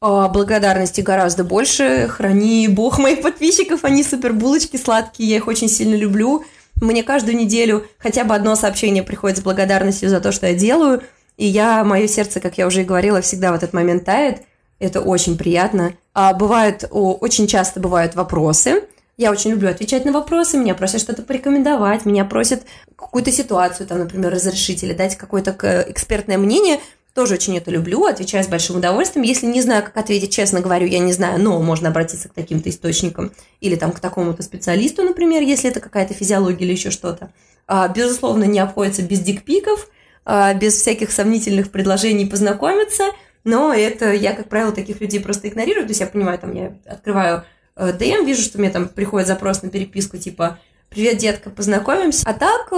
А, 0.00 0.28
благодарности 0.28 1.00
гораздо 1.00 1.44
больше. 1.44 2.08
Храни 2.08 2.68
бог 2.68 2.98
моих 2.98 3.20
подписчиков, 3.20 3.84
они 3.84 4.02
супер 4.02 4.32
булочки 4.32 4.76
сладкие, 4.76 5.28
я 5.28 5.36
их 5.36 5.48
очень 5.48 5.68
сильно 5.68 5.96
люблю. 5.96 6.44
Мне 6.80 7.02
каждую 7.02 7.36
неделю 7.36 7.86
хотя 7.98 8.24
бы 8.24 8.34
одно 8.34 8.56
сообщение 8.56 9.02
приходит 9.02 9.38
с 9.38 9.42
благодарностью 9.42 10.08
за 10.08 10.20
то, 10.20 10.32
что 10.32 10.46
я 10.46 10.54
делаю– 10.54 11.02
и 11.36 11.46
я, 11.46 11.82
мое 11.84 12.06
сердце, 12.06 12.40
как 12.40 12.58
я 12.58 12.66
уже 12.66 12.82
и 12.82 12.84
говорила, 12.84 13.20
всегда 13.20 13.52
в 13.52 13.54
этот 13.54 13.72
момент 13.72 14.04
тает. 14.04 14.42
Это 14.82 15.00
очень 15.00 15.38
приятно. 15.38 15.94
А 16.12 16.34
бывают, 16.34 16.84
очень 16.90 17.46
часто 17.46 17.78
бывают 17.78 18.16
вопросы. 18.16 18.82
Я 19.16 19.30
очень 19.30 19.52
люблю 19.52 19.70
отвечать 19.70 20.04
на 20.04 20.10
вопросы, 20.10 20.56
меня 20.58 20.74
просят 20.74 21.00
что-то 21.00 21.22
порекомендовать, 21.22 22.04
меня 22.04 22.24
просят 22.24 22.64
какую-то 22.96 23.30
ситуацию, 23.30 23.86
там, 23.86 24.00
например, 24.00 24.32
разрешить 24.32 24.82
или 24.82 24.92
дать 24.92 25.16
какое-то 25.16 25.84
экспертное 25.88 26.36
мнение. 26.36 26.80
Тоже 27.14 27.34
очень 27.34 27.56
это 27.56 27.70
люблю, 27.70 28.06
отвечаю 28.06 28.42
с 28.42 28.48
большим 28.48 28.78
удовольствием. 28.78 29.24
Если 29.24 29.46
не 29.46 29.62
знаю, 29.62 29.84
как 29.84 29.96
ответить, 29.96 30.32
честно 30.32 30.60
говорю, 30.60 30.88
я 30.88 30.98
не 30.98 31.12
знаю, 31.12 31.40
но 31.40 31.62
можно 31.62 31.90
обратиться 31.90 32.28
к 32.28 32.32
таким-то 32.32 32.68
источникам 32.68 33.30
или 33.60 33.76
там 33.76 33.92
к 33.92 34.00
такому-то 34.00 34.42
специалисту, 34.42 35.04
например, 35.04 35.42
если 35.42 35.70
это 35.70 35.78
какая-то 35.78 36.12
физиология 36.12 36.64
или 36.64 36.72
еще 36.72 36.90
что-то. 36.90 37.30
А, 37.68 37.86
безусловно, 37.86 38.44
не 38.44 38.58
обходится 38.58 39.02
без 39.02 39.20
дикпиков– 39.20 39.88
а, 40.24 40.54
без 40.54 40.74
всяких 40.74 41.10
сомнительных 41.10 41.70
предложений 41.70 42.26
познакомиться, 42.26 43.04
но 43.44 43.72
это 43.72 44.12
я, 44.12 44.34
как 44.34 44.48
правило, 44.48 44.72
таких 44.72 45.00
людей 45.00 45.20
просто 45.20 45.48
игнорирую, 45.48 45.84
то 45.84 45.90
есть 45.90 46.00
я 46.00 46.06
понимаю, 46.06 46.38
там 46.38 46.54
я 46.54 46.76
открываю 46.86 47.44
DM, 47.76 48.22
э, 48.22 48.24
вижу, 48.24 48.42
что 48.42 48.58
мне 48.58 48.70
там 48.70 48.88
приходит 48.88 49.28
запрос 49.28 49.62
на 49.62 49.70
переписку, 49.70 50.18
типа 50.18 50.58
«Привет, 50.90 51.18
детка, 51.18 51.50
познакомимся». 51.50 52.22
А 52.26 52.34
так, 52.34 52.72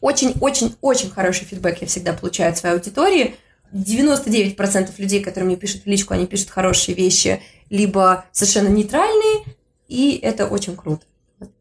очень-очень-очень 0.00 1.08
э, 1.08 1.10
хороший 1.10 1.44
фидбэк 1.44 1.82
я 1.82 1.86
всегда 1.86 2.12
получаю 2.12 2.50
от 2.50 2.58
своей 2.58 2.74
аудитории. 2.74 3.36
99% 3.72 4.90
людей, 4.98 5.22
которые 5.22 5.46
мне 5.46 5.56
пишут 5.56 5.84
в 5.84 5.86
личку, 5.86 6.14
они 6.14 6.26
пишут 6.26 6.50
хорошие 6.50 6.94
вещи, 6.94 7.42
либо 7.70 8.24
совершенно 8.30 8.68
нейтральные, 8.68 9.44
и 9.88 10.18
это 10.22 10.46
очень 10.46 10.76
круто. 10.76 11.04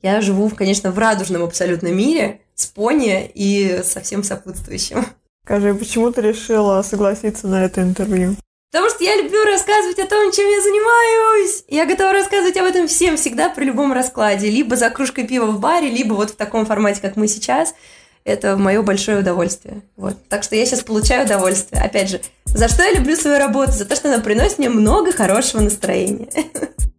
Я 0.02 0.22
живу, 0.22 0.50
конечно, 0.50 0.92
в 0.92 1.00
радужном 1.00 1.44
абсолютно 1.44 1.88
мире 1.88 2.42
с 2.56 2.68
пони 2.68 3.30
и 3.34 3.82
со 3.84 4.02
всем 4.02 4.24
сопутствующим. 4.24 5.06
Скажи, 5.46 5.74
почему 5.74 6.10
ты 6.12 6.22
решила 6.22 6.82
согласиться 6.84 7.48
на 7.48 7.66
это 7.66 7.82
интервью? 7.82 8.36
Потому 8.72 8.90
что 8.90 9.04
я 9.04 9.18
люблю 9.18 9.44
рассказывать 9.44 10.00
о 10.00 10.08
том, 10.08 10.32
чем 10.32 10.48
я 10.48 10.62
занимаюсь. 10.62 11.64
Я 11.68 11.86
готова 11.86 12.14
рассказывать 12.14 12.56
об 12.58 12.66
этом 12.66 12.88
всем 12.88 13.18
всегда 13.18 13.50
при 13.50 13.66
любом 13.66 13.92
раскладе. 13.92 14.50
Либо 14.50 14.78
за 14.78 14.90
кружкой 14.90 15.28
пива 15.28 15.48
в 15.48 15.60
баре, 15.60 15.90
либо 15.90 16.14
вот 16.14 16.32
в 16.32 16.36
таком 16.36 16.66
формате, 16.66 17.02
как 17.02 17.18
мы 17.18 17.28
сейчас. 17.28 17.76
Это 18.24 18.56
мое 18.56 18.82
большое 18.82 19.20
удовольствие. 19.20 19.82
Вот. 19.98 20.16
Так 20.30 20.44
что 20.44 20.56
я 20.56 20.66
сейчас 20.66 20.80
получаю 20.80 21.26
удовольствие. 21.26 21.84
Опять 21.84 22.10
же, 22.10 22.22
за 22.46 22.70
что 22.70 22.82
я 22.84 22.94
люблю 22.94 23.18
свою 23.18 23.38
работу? 23.38 23.74
За 23.74 23.84
то, 23.86 23.98
что 23.98 24.12
она 24.12 24.24
приносит 24.24 24.60
мне 24.60 24.70
много 24.70 25.12
хорошего 25.12 25.62
настроения. 25.62 26.30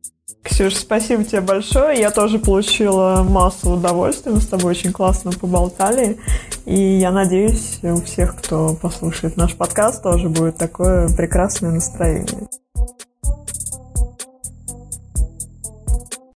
Ксюш, 0.45 0.77
спасибо 0.77 1.25
тебе 1.25 1.41
большое. 1.41 1.99
Я 1.99 2.11
тоже 2.11 2.39
получила 2.39 3.27
массу 3.27 3.71
удовольствия. 3.71 4.31
Мы 4.31 4.43
с 4.43 4.47
тобой 4.47 4.73
очень 4.73 4.93
классно 4.93 5.33
поболтали. 5.33 6.19
И 6.67 6.79
я 6.99 7.11
надеюсь, 7.13 7.79
у 7.83 8.01
всех, 8.03 8.37
кто 8.37 8.75
послушает 8.75 9.39
наш 9.39 9.55
подкаст, 9.55 10.03
тоже 10.03 10.29
будет 10.29 10.59
такое 10.59 11.09
прекрасное 11.09 11.73
настроение. 11.73 12.47